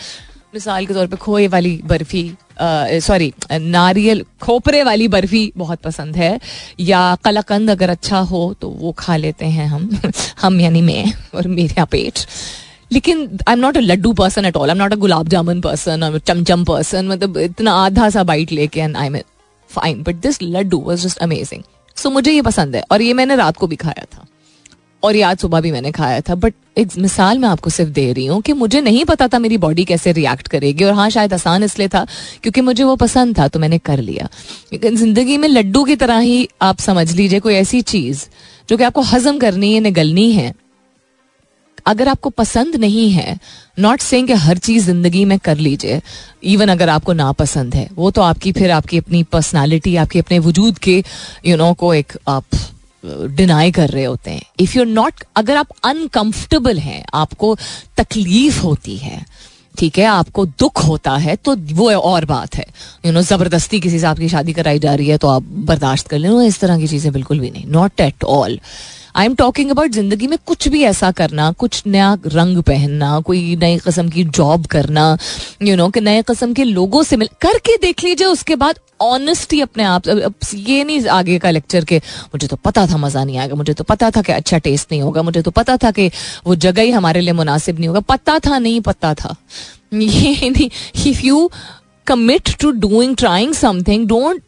मिसाल 0.54 0.86
के 0.86 0.94
तौर 0.94 1.06
पे 1.06 1.16
खोए 1.16 1.46
वाली 1.48 1.80
बर्फ़ी 1.84 2.22
सॉरी 3.02 3.32
नारियल 3.52 4.24
खोपरे 4.42 4.82
वाली 4.84 5.06
बर्फ़ी 5.08 5.52
बहुत 5.56 5.80
पसंद 5.82 6.16
है, 6.16 6.38
या 6.80 7.00
कलाकंद 7.24 7.70
अगर 7.70 7.90
अच्छा 7.90 8.18
हो 8.30 8.42
तो 8.60 8.68
वो 8.70 8.92
खा 8.98 9.16
लेते 9.16 9.46
हैं 9.46 9.66
हम 9.66 9.88
हम 10.42 10.60
यानी 10.60 10.82
मैं 10.82 11.04
और 11.34 11.48
मेरा 11.48 11.84
पेट। 11.84 12.18
लेकिन 12.92 13.22
I 13.48 13.52
am 13.52 13.58
not 13.58 13.76
a 13.76 13.80
laddu 13.80 14.12
person 14.12 14.44
at 14.44 14.56
all 14.56 14.68
I 14.68 14.76
am 14.76 14.82
not 14.82 14.92
a 14.92 14.96
gulab 14.96 15.28
jamun 15.28 15.60
person 15.60 16.02
और 16.02 16.18
चमचम 16.18 16.64
पर्सन 16.64 17.08
मतलब 17.08 17.38
इतना 17.38 17.72
आधा 17.84 18.10
सा 18.10 18.24
बाइट 18.24 18.52
लेके 18.52 18.80
and 18.80 18.96
I 18.96 19.06
am 19.06 19.16
fine 19.70 20.02
but 20.02 20.16
this 20.22 20.42
laddu 20.42 20.78
was 20.78 21.06
just 21.06 21.18
amazing 21.18 21.62
so 21.96 22.10
मुझे 22.10 22.32
ये 22.32 22.42
पसंद 22.42 22.76
है 22.76 22.84
और 22.90 23.02
ये 23.02 23.12
मैंने 23.14 23.36
रात 23.36 23.56
को 23.56 23.66
भी 23.66 23.76
खाया 23.76 24.04
था। 24.14 24.26
और 25.02 25.16
ये 25.16 25.22
आज 25.22 25.38
सुबह 25.38 25.60
भी 25.60 25.72
मैंने 25.72 25.90
खाया 25.92 26.20
था 26.20 26.34
बट 26.34 26.54
एक 26.78 26.88
मिसाल 26.98 27.38
मैं 27.38 27.48
आपको 27.48 27.70
सिर्फ़ 27.70 27.90
दे 27.90 28.12
रही 28.12 28.26
हूँ 28.26 28.40
कि 28.42 28.52
मुझे 28.52 28.80
नहीं 28.80 29.04
पता 29.04 29.28
था 29.28 29.38
मेरी 29.38 29.56
बॉडी 29.58 29.84
कैसे 29.84 30.12
रिएक्ट 30.12 30.48
करेगी 30.48 30.84
और 30.84 30.92
हाँ 30.92 31.10
शायद 31.10 31.34
आसान 31.34 31.62
इसलिए 31.62 31.88
था 31.88 32.06
क्योंकि 32.42 32.60
मुझे 32.60 32.84
वो 32.84 32.96
पसंद 32.96 33.38
था 33.38 33.48
तो 33.48 33.58
मैंने 33.58 33.78
कर 33.78 33.98
लिया। 33.98 34.28
लेकिन 34.72 34.96
ज़िंदगी 34.96 35.36
में 35.36 35.48
लड्डू 35.48 35.84
की 35.84 35.96
तरह 35.96 36.18
ही 36.18 36.48
आप 36.62 36.78
समझ 36.78 37.12
लीजिए 37.12 37.40
कोई 37.40 37.54
ऐसी 37.54 37.80
चीज़ 37.80 38.26
जो 38.70 38.76
कि 38.76 38.84
आपको 38.84 39.00
हजम 39.00 39.38
करनी 39.38 39.74
है 39.74 39.80
निगलनी 39.80 40.32
है 40.32 40.54
अगर 41.86 42.08
आपको 42.08 42.30
पसंद 42.30 42.76
नहीं 42.76 43.10
है 43.10 43.38
नॉट 43.78 44.00
सेइंग 44.00 44.26
कि 44.26 44.32
हर 44.32 44.58
चीज़ 44.58 44.84
ज़िंदगी 44.84 45.24
में 45.24 45.38
कर 45.38 45.56
लीजिए 45.56 46.00
इवन 46.44 46.68
अगर 46.68 46.88
आपको 46.88 47.12
ना 47.12 47.32
पसंद 47.32 47.74
है 47.74 47.88
वो 47.94 48.10
तो 48.10 48.22
आपकी 48.22 48.52
फिर 48.52 48.70
आपकी 48.70 48.98
अपनी 48.98 49.22
पर्सनालिटी 49.22 49.96
आपके 49.96 50.18
अपने 50.18 50.38
वजूद 50.38 50.78
के 50.78 50.96
यू 50.98 51.50
you 51.50 51.58
नो 51.58 51.64
know, 51.64 51.78
को 51.78 51.94
एक 51.94 52.12
आप 52.28 52.44
डिनाई 53.04 53.70
कर 53.72 53.88
रहे 53.90 54.04
होते 54.04 54.30
हैं। 54.30 54.42
इफ़ 54.60 54.76
यू 54.78 54.84
नॉट 54.84 55.24
अगर 55.36 55.56
आप 55.56 55.68
अनकंफर्टेबल 55.84 56.78
हैं, 56.78 57.04
आपको 57.14 57.56
तकलीफ़ 57.98 58.60
होती 58.60 58.96
है, 58.96 59.24
ठीक 59.78 59.98
है, 59.98 60.04
आपको 60.04 60.44
दुख 60.46 60.84
होता 60.84 61.16
है 61.16 61.36
तो 61.36 61.54
वो 61.74 61.90
और 61.92 62.24
बात 62.26 62.56
है। 62.56 62.64
यू 63.06 63.12
नो 63.12 63.22
ज़बरदस्ती 63.22 63.80
किसी 63.80 63.98
से 63.98 64.06
आपकी 64.06 64.28
शादी 64.28 64.52
कराई 64.52 64.78
जा 64.78 64.94
रही 64.94 65.08
है 65.08 65.18
तो 65.18 65.28
आप 65.28 65.42
बर्दाश्त 65.68 66.08
कर 66.08 66.18
लें। 66.18 66.30
इस 66.42 66.60
तरह 66.60 66.78
की 66.78 66.88
चीज़ें 66.88 67.12
बिल्कुल 67.12 67.40
भी 67.40 67.50
नहीं। 67.50 67.66
Not 67.68 68.00
at 68.00 68.24
all 68.24 68.58
I 69.14 69.26
am 69.26 69.34
talking 69.34 69.70
about 69.70 69.90
ज़िंदगी 69.92 70.26
में 70.26 70.38
कुछ 70.46 70.68
भी 70.68 70.82
ऐसा 70.84 71.10
करना, 71.12 71.50
कुछ 71.52 71.82
नया 71.86 72.12
रंग 72.26 72.62
पहनना, 72.62 73.18
कोई 73.20 73.56
नई 73.56 73.78
कस्म 73.78 74.08
की 74.08 74.24
जॉब 74.26 74.66
करना 74.66 75.16
यू 75.62 75.76
नो 75.76 75.88
कि 75.88 76.00
नए 76.00 76.22
कस्म 76.22 76.52
के 76.54 76.64
लोगों 76.64 77.02
से 77.02 77.16
मिल, 77.16 77.28
करके 77.40 77.76
देख 77.76 78.04
लीजिए, 78.04 78.26
उसके 78.26 78.56
बाद 78.56 78.78
ऑनेस्टी 79.00 79.60
अपने 79.60 79.84
आप 79.84 80.06
ये 80.54 80.84
नहीं 80.84 81.06
आगे 81.08 81.38
का 81.38 81.50
लेक्चर 81.50 81.84
के 81.84 81.98
मुझे 82.34 82.46
तो 82.46 82.56
पता 82.56 82.86
था 82.86 82.96
मज़ा 82.96 83.24
नहीं 83.24 83.38
आएगा, 83.38 83.54
मुझे 83.54 83.74
तो 83.74 83.84
पता 83.84 84.10
था 84.10 84.22
कि 84.22 84.32
अच्छा 84.32 84.58
टेस्ट 84.58 84.92
नहीं 84.92 85.02
होगा, 85.02 85.22
मुझे 85.22 85.42
तो 85.42 85.50
पता 85.50 85.76
था 85.76 85.90
कि 85.90 86.10
वो 86.46 86.54
जगह 86.56 86.82
ही 86.82 86.90
हमारे 86.90 87.20
लिए 87.20 87.32
मुनासिब 87.32 87.78
नहीं 87.78 87.88
होगा, 87.88 88.00
पता 88.00 88.38
था 88.38 88.58
नहीं 88.58 88.80
पता 88.80 89.14
था। 89.14 89.36
ये 89.94 90.50
नहीं 90.50 90.68
if 91.06 91.20
you 91.24 91.50
commit 92.06 92.56
to 92.60 92.70
doing 92.70 93.16
trying 93.16 93.52
something 93.54 94.06
don't 94.08 94.42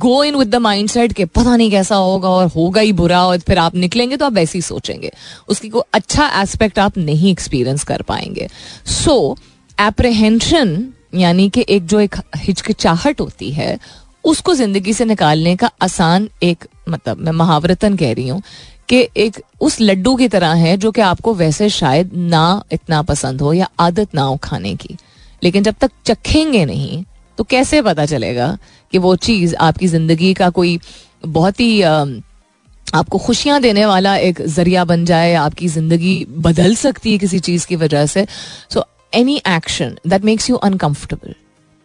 go 0.00 0.22
in 0.24 0.36
with 0.36 0.48
the 0.48 0.56
mind 0.56 0.88
set 0.90 1.12
के 1.12 1.24
पता 1.26 1.56
नहीं 1.56 1.70
कैसा 1.70 1.96
होगा 1.96 2.28
और 2.28 2.46
होगा 2.48 2.80
ही 2.80 2.92
बुरा 2.92 3.24
और 3.26 3.38
फिर 3.38 3.58
आप 3.58 3.74
निकलेंगे 3.76 4.16
तो 4.16 4.24
आप 4.24 4.32
वैसे 4.32 4.58
ही 4.58 4.62
सोचेंगे। 4.62 5.10
उसकी 5.48 5.68
कोई 5.68 5.82
अच्छा 5.94 6.28
एस्पेक्ट 6.42 6.78
आप 6.78 6.98
नहीं 6.98 7.30
एक्सपीरियंस 7.30 7.84
कर 7.84 8.02
पाएँगे। 8.02 8.48
सो 8.86 9.36
एप्रहेंशन 9.78 10.92
यानी 11.14 11.48
कि 11.50 11.64
एक 11.68 11.86
जो 11.86 12.00
एक 12.00 12.16
हिचकिचाहट 12.36 13.20
होती 13.20 13.50
है, 13.50 13.78
उसको 14.24 14.54
ज़िंदगी 14.54 14.92
से 14.92 15.04
निकालने 15.04 15.54
का 15.56 15.70
आसान 15.82 16.28
एक 16.42 16.66
मतलब 16.88 17.18
मैं 17.18 17.32
महावरतन 17.32 17.96
कह 17.96 18.12
रही 18.12 18.28
हूँ 18.28 18.42
कि 18.88 19.08
एक 19.16 19.40
उस 19.60 19.80
लड्डू 19.80 20.14
की 20.16 20.28
तरह 20.28 20.52
है 20.56 20.76
जो 20.76 20.90
कि 20.90 21.00
आपको 21.00 21.34
वैसे 21.34 21.68
शायद 21.70 22.10
ना 22.14 22.62
इतना 22.72 23.02
पसंद 23.02 23.40
हो 23.40 23.52
या 23.52 23.68
आदत 23.80 24.14
ना 24.14 24.22
हो 24.22 24.36
खाने 24.36 24.74
की। 24.76 24.96
लेकिन 25.42 25.62
जब 25.62 25.74
तक 25.80 25.90
चखेंगे 26.06 26.64
नहीं 26.64 27.02
तो 27.40 27.44
कैसे 27.44 27.80
पता 27.82 28.04
चलेगा 28.06 28.46
कि 28.92 28.98
वो 28.98 29.14
चीज़ 29.16 29.54
आपकी 29.56 29.86
ज़िंदगी 29.88 30.32
का 30.34 30.48
कोई 30.50 30.78
बहुत 31.26 31.60
ही 31.60 31.80
आपको 31.82 33.18
खुशियाँ 33.18 33.60
देने 33.62 33.86
वाला 33.86 34.16
एक 34.16 34.40
ज़रिया 34.46 34.84
बन 34.84 35.04
जाए 35.04 35.32
आपकी 35.34 35.68
ज़िंदगी 35.68 36.14
बदल 36.38 36.74
सकती 36.74 37.12
है 37.12 37.18
किसी 37.18 37.38
चीज़ 37.38 37.66
की 37.66 37.76
वजह 37.76 38.04
से? 38.06 38.26
So 38.74 38.84
any 39.12 39.40
action 39.48 39.96
that 40.06 40.24
makes 40.24 40.50
you 40.50 40.56
uncomfortable 40.58 41.34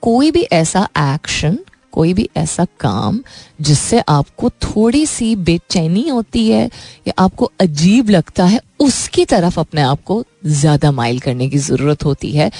कोई 0.03 0.31
भी 0.31 0.41
ऐसा 0.51 0.87
एक्शन 0.99 1.57
कोई 1.91 2.13
भी 2.13 2.29
ऐसा 2.37 2.65
काम 2.79 3.19
जिससे 3.61 4.03
आपको 4.09 4.49
थोड़ी 4.63 5.05
सी 5.05 5.35
बेचैनी 5.35 6.07
होती 6.09 6.47
है 6.49 6.65
या 7.07 7.13
आपको 7.17 7.51
अजीब 7.59 8.09
लगता 8.09 8.45
है, 8.45 8.59
उसकी 8.79 9.25
तरफ़ 9.25 9.59
अपने 9.59 9.81
आप 9.81 10.03
को 10.03 10.23
ज़्यादा 10.45 10.91
माइल 10.91 11.19
करने 11.19 11.49
की 11.49 11.57
ज़रूरत 11.59 12.05
होती 12.05 12.31
है। 12.31 12.51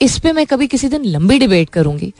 इस 0.00 0.18
पे 0.18 0.32
मैं 0.32 0.46
कभी 0.46 0.66
किसी 0.66 0.88
दिन 0.88 1.04
लंबी 1.04 1.38
डिबेट 1.38 1.70
करूँगी 1.70 2.12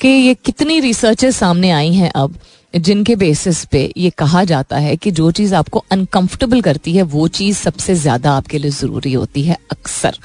कि 0.00 0.08
ये 0.08 0.34
कितनी 0.36 0.78
रिसर्चेस 0.80 1.36
सामने 1.36 1.70
आई 1.70 1.92
हैं 1.94 2.10
अब, 2.10 2.34
जिनके 2.74 3.16
बेसिस 3.16 3.64
पे 3.64 3.92
ये 3.96 4.10
कहा 4.18 4.44
जाता 4.44 4.78
है 4.78 4.96
कि 4.96 5.10
जो 5.10 5.30
चीज़ 5.30 5.54
आपको 5.54 5.84
अनकंफर्टेबल 5.92 6.60
करती 6.60 6.92
है, 6.92 7.02
वो 7.02 7.28
चीज़ 7.28 7.56
सबसे 7.58 7.94
ज़्यादा 7.94 8.32
आपके 8.32 8.58
लिए 8.58 8.70
ज़रूरी 8.70 9.12
होती 9.12 9.42
है 9.42 9.56
अक्सर 9.70 10.18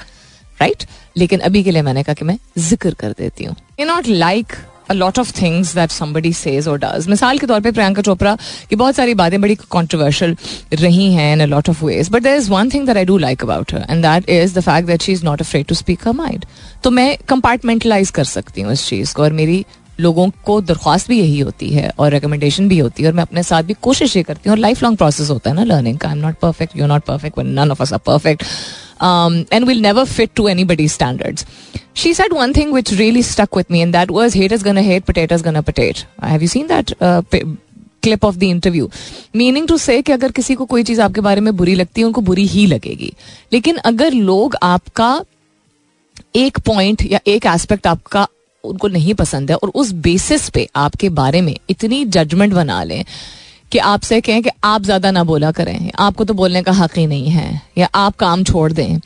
राइट 0.60 0.84
लेकिन 1.16 1.40
अभी 1.40 1.62
के 1.64 1.70
लिए 1.70 1.82
मैंने 1.82 2.02
कहा 2.02 2.14
कि 2.14 2.24
मैं 2.24 2.38
ज़िक्र 2.58 2.94
कर 2.94 3.12
देती 3.18 3.44
हूँ। 3.44 3.56
Not 3.80 4.06
like 4.06 4.52
a 4.92 4.94
lot 4.94 5.18
of 5.18 5.32
things 5.40 5.74
that 5.74 5.90
somebody 5.90 6.32
says 6.32 6.68
और 6.68 6.78
डज 6.78 7.08
मिसाल 7.08 7.38
के 7.38 7.46
तौर 7.46 7.60
पे 7.60 7.72
प्रियंका 7.72 8.02
चोपड़ा 8.02 8.36
की 8.70 8.76
बहुत 8.76 8.96
सारी 8.96 9.14
बातें 9.14 9.40
बड़ी 9.40 9.54
कॉन्ट्रोवर्शियल 9.70 10.36
रही 10.74 11.12
हैं 11.14 11.32
in 11.32 11.40
a 11.40 11.46
lot 11.46 11.68
of 11.70 11.84
ways 11.84 12.10
but 12.12 12.22
there 12.22 12.36
is 12.36 12.50
one 12.50 12.70
thing 12.74 12.86
that 12.86 12.96
I 12.96 13.04
do 13.04 13.18
like 13.18 13.42
about 13.44 13.74
her 13.74 13.86
and 13.90 14.02
that 14.02 14.30
is 14.30 14.58
the 14.58 14.60
fact 14.62 14.88
that 14.88 15.02
she 15.02 15.12
is 15.12 15.24
not 15.24 15.40
afraid 15.40 15.66
to 15.66 15.74
speak 15.74 16.08
her 16.08 16.14
mind 16.14 16.44
तो 16.84 16.90
मैं 16.90 17.16
compartmentalise 17.28 18.10
कर 18.10 18.24
सकती 18.24 18.60
हूँ 18.60 18.72
इस 18.72 18.86
चीज़ 18.88 19.14
को, 19.14 19.22
और 19.22 19.32
मेरी 19.32 19.64
लोगों 20.00 20.28
को 20.44 20.60
दरख्वास्त 20.60 21.08
भी 21.08 21.18
यही 21.18 21.38
होती 21.40 21.68
है 21.70 21.90
और 21.98 22.10
रिकमेंडेशन 22.10 22.68
भी 22.68 22.78
होती 22.78 23.02
है, 23.02 23.08
और 23.08 23.14
मैं 23.14 23.22
अपने 23.22 23.42
साथ 23.42 23.62
भी 23.62 23.74
कोशिश 23.82 24.16
ये 24.16 24.22
करती 24.22 24.48
हूँ। 24.48 24.56
और 24.56 24.60
लाइफ 24.60 24.82
लॉन्ग 24.82 24.98
प्रोसेस 24.98 25.30
होता 25.30 25.50
है 25.50 25.56
ना 25.56 25.64
लर्निंग 25.64 25.98
का। 25.98 26.08
I 26.08 26.14
am 26.14 26.20
not 26.20 26.38
perfect 26.42 26.76
you 26.76 26.86
not 26.86 27.04
perfect 27.04 27.38
none 27.38 27.70
of 27.70 27.82
us 27.82 27.92
are 27.92 27.98
perfect 28.06 28.42
and 29.52 29.64
will 29.66 29.80
never 29.82 30.04
fit 30.06 30.30
to 30.36 30.48
anybody 30.64 30.88
standards 30.88 31.46
she 31.94 32.14
said 32.14 32.32
one 32.32 32.52
thing 32.52 32.72
which 32.72 32.92
really 32.98 33.22
stuck 33.22 33.56
with 33.56 33.70
me, 33.70 33.82
and 33.82 33.94
that 33.94 34.10
was 34.10 34.34
haters 34.34 34.62
gonna 34.62 34.82
hate, 34.82 35.04
potatoes 35.04 35.42
gonna 35.42 35.62
potato. 35.62 36.06
Have 36.22 36.42
you 36.42 36.48
seen 36.48 36.66
that 36.68 36.96
uh, 37.00 37.22
clip 38.02 38.24
of 38.24 38.36
the 38.36 38.42
interview 38.42 38.90
meaning 39.36 39.66
to 39.68 39.76
say 39.78 40.00
कि 40.02 40.12
अगर 40.12 40.32
किसी 40.32 40.54
को 40.54 40.64
कोई 40.66 40.82
चीज़ 40.84 41.00
आपके 41.00 41.20
बारे 41.20 41.40
में 41.40 41.56
बुरी 41.56 41.74
लगती 41.74 42.00
है 42.00 42.06
उनको 42.06 42.20
बुरी 42.20 42.46
ही 42.46 42.66
लगेगी। 42.66 43.12
लेकिन 43.52 43.76
अगर 43.76 44.12
लोग 44.12 44.56
आपका 44.62 45.24
एक 46.36 46.58
पॉइंट 46.58 47.02
या 47.10 47.20
एक 47.26 47.46
एस्पेक्ट 47.46 47.86
आपका 47.86 48.26
उनको 48.64 48.88
नहीं 48.88 49.14
पसंद 49.14 49.50
है 49.50 49.56
और 49.56 49.68
उस 49.74 49.92
बेसिस 49.92 50.48
पे 50.48 50.68
आपके 50.76 51.08
बारे 51.08 51.40
में 51.40 51.54
इतनी 51.70 52.04
जजमेंट 52.04 52.52
बना 52.52 52.82
लें 52.84 53.04
कि 53.72 53.78
आपसे 53.78 54.20
कहें 54.20 54.42
कि 54.42 54.50
आप 54.64 54.82
ज़्यादा 54.82 55.10
ना 55.10 55.24
बोला 55.24 55.52
करें। 55.52 55.90
आपको 55.98 56.24
तो 56.24 56.34
बोलने 56.34 56.62
का 56.62 56.72
हक 56.72 56.98
ही 56.98 57.06
नहीं 57.06 57.30
है 57.30 57.60
या 57.78 57.88
आप 57.94 58.16
काम 58.16 58.44
छोड़ 58.44 58.72
दें। 58.72 58.98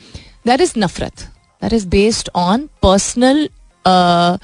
दैट 0.47 0.61
इज़ 0.61 0.73
नफरत। 0.77 1.27
That 1.61 1.73
is 1.73 1.85
based 1.85 2.29
on 2.35 2.69
personal 2.81 3.47
uh, 3.85 4.37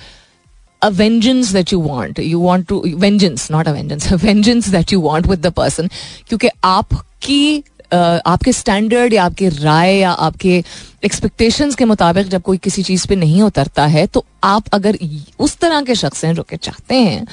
a 0.81 0.91
vengeance 0.91 1.51
that 1.53 1.71
you 1.71 1.79
want 1.79 2.17
you 2.19 2.39
want 2.39 2.67
to 2.67 2.81
vengeance 2.97 3.49
not 3.49 3.67
a 3.67 3.73
vengeance 3.73 4.11
a 4.11 4.17
vengeance 4.17 4.67
that 4.67 4.91
you 4.91 4.99
want 4.99 5.27
with 5.27 5.41
the 5.41 5.51
person 5.51 5.89
क्योंकि 6.27 6.49
आपकी 6.63 7.63
uh, 7.93 8.19
आपके 8.25 8.51
स्टैंडर्ड 8.53 9.13
या 9.13 9.23
आपके 9.23 9.49
राय 9.49 9.95
या 9.95 10.11
आपके 10.27 10.63
एक्सपेक्टेशंस 11.05 11.75
के 11.75 11.85
मुताबिक 11.85 12.27
जब 12.27 12.41
कोई 12.41 12.57
किसी 12.67 12.83
चीज़ 12.83 13.07
पे 13.07 13.15
नहीं 13.15 13.41
उतरता 13.41 13.85
है 13.95 14.05
तो 14.07 14.25
आप 14.43 14.67
अगर 14.73 14.97
उस 15.39 15.57
तरह 15.59 15.81
के 15.89 15.95
शख्स 15.95 16.25
हैं 16.25 16.33
जो 16.35 16.43
कि 16.43 16.57
चाहते 16.57 16.95
हैं 16.95 17.25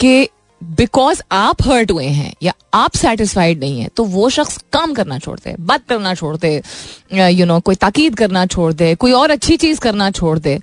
कि 0.00 0.28
बिकॉज़ 0.60 1.20
आप 1.32 1.62
हर्ट 1.62 1.90
हुए 1.90 2.06
हैं 2.06 2.32
या 2.42 2.52
आप 2.74 2.94
सेटिस्फाइड 2.96 3.60
नहीं 3.60 3.80
है 3.80 3.88
तो 3.96 4.04
वो 4.06 4.28
शख्स 4.30 4.58
काम 4.72 4.94
करना 4.94 5.18
छोड़ 5.18 5.38
दे, 5.38 5.54
बात 5.60 5.86
करना 5.88 6.14
छोड़ 6.14 6.36
दे, 6.36 6.62
यू 7.12 7.46
नो 7.46 7.60
कोई 7.60 7.74
ताकीद 7.74 8.14
करना 8.16 8.44
छोड़ 8.46 8.72
दे, 8.72 8.94
कोई 8.94 9.12
और 9.12 9.30
अच्छी 9.30 9.56
चीज़ 9.56 9.80
करना 9.80 10.10
छोड़ 10.10 10.38
दे। 10.38 10.58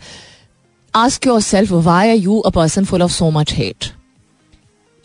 Ask 0.93 1.27
yourself 1.41 1.71
why 1.71 2.09
are 2.09 2.15
you 2.15 2.39
a 2.39 2.49
person 2.49 2.85
full 2.85 3.01
of 3.01 3.11
so 3.11 3.29
much 3.31 3.53
hate 3.53 3.91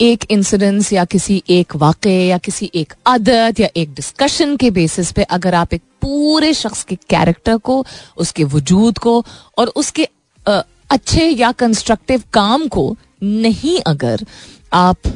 एक 0.00 0.24
इंसिडेंस 0.30 0.92
या 0.92 1.04
किसी 1.04 1.42
एक 1.50 1.76
वाक़े 1.76 2.16
या 2.26 2.38
किसी 2.38 2.70
एक 2.74 2.92
आदत 3.06 3.60
या 3.60 3.68
एक 3.76 3.94
डिस्कशन 3.94 4.56
के 4.56 4.70
बेसिस 4.70 5.12
पे 5.12 5.22
अगर 5.22 5.54
आप 5.54 5.74
एक 5.74 5.82
पूरे 6.02 6.52
शख्स 6.54 6.82
के 6.84 6.96
कैरेक्टर 7.10 7.56
को, 7.58 7.84
उसके 8.16 8.44
वजूद 8.44 8.98
को 8.98 9.24
और 9.58 9.72
उसके 9.76 10.08
अच्छे 10.46 11.28
या 11.28 11.52
कंस्ट्रक्टिव 11.52 12.22
काम 12.32 12.66
को 12.68 12.96
नहीं 13.22 13.78
अगर 13.86 14.24
आप 14.72 15.12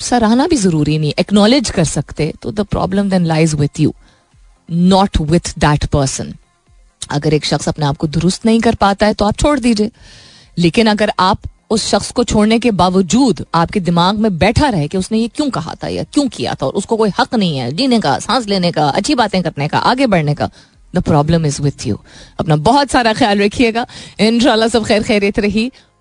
सराहना 0.00 0.46
भी 0.46 0.56
ज़रूरी 0.56 0.98
नहीं 0.98 1.12
एक्नोलेज 1.18 1.70
कर 1.70 1.84
सकते 1.84 2.32
तो 2.42 2.50
the 2.50 2.60
problem 2.60 3.10
then 3.10 3.24
lies 3.24 3.54
with 3.54 3.80
you 3.80 3.94
not 4.68 5.20
with 5.20 5.52
that 5.58 5.86
person 5.86 6.34
अगर 7.10 7.34
एक 7.34 7.44
शख्स 7.44 7.68
अपने 7.68 7.86
आप 7.86 7.96
को 7.96 8.06
दुरुस्त 8.06 8.46
नहीं 8.46 8.60
कर 8.60 8.74
पाता 8.74 9.06
है 9.06 9.14
तो 9.14 9.24
आप 9.24 9.36
छोड़ 9.36 9.58
दीजिए। 9.58 9.90
लेकिन 10.58 10.86
अगर 10.86 11.12
आप 11.18 11.40
उस 11.70 11.86
शख्स 11.88 12.10
को 12.12 12.24
छोड़ने 12.24 12.58
के 12.58 12.70
बावजूद 12.70 13.44
आपके 13.54 13.80
दिमाग 13.80 14.18
में 14.18 14.36
बैठा 14.38 14.68
रहे 14.68 14.88
कि 14.88 14.98
उसने 14.98 15.18
ये 15.18 15.28
क्यों 15.28 15.48
कहा 15.50 15.74
था, 15.74 15.88
या 15.88 16.04
क्यों 16.04 16.28
किया 16.28 16.54
था, 16.54 16.66
और 16.66 16.72
उसको 16.72 16.96
कोई 16.96 17.10
हक 17.18 17.34
नहीं 17.34 17.58
है 17.58 17.70
जीने 17.72 18.00
का, 18.00 18.18
सांस 18.18 18.46
लेने 18.46 18.70
का, 18.72 18.88
अच्छी 18.88 19.14
बातें 19.14 19.42
करने 19.42 19.68
का, 19.68 19.78
आगे 19.80 20.06
बढ़ने 20.06 20.34
का 20.34 20.50
the 20.94 21.02
problem 21.02 21.46
is 21.46 21.60
with 21.62 21.86
you 21.86 21.98
अपना 22.40 22.56
बहुत 22.56 22.90
सारा 22.90 23.12
ख्याल 23.12 23.38
रखिएगा। 23.38 23.86
इन 24.20 24.40
सब 24.68 24.84
खैर 24.86 25.02
खैरियत 25.02 25.38
रही। 25.38 25.70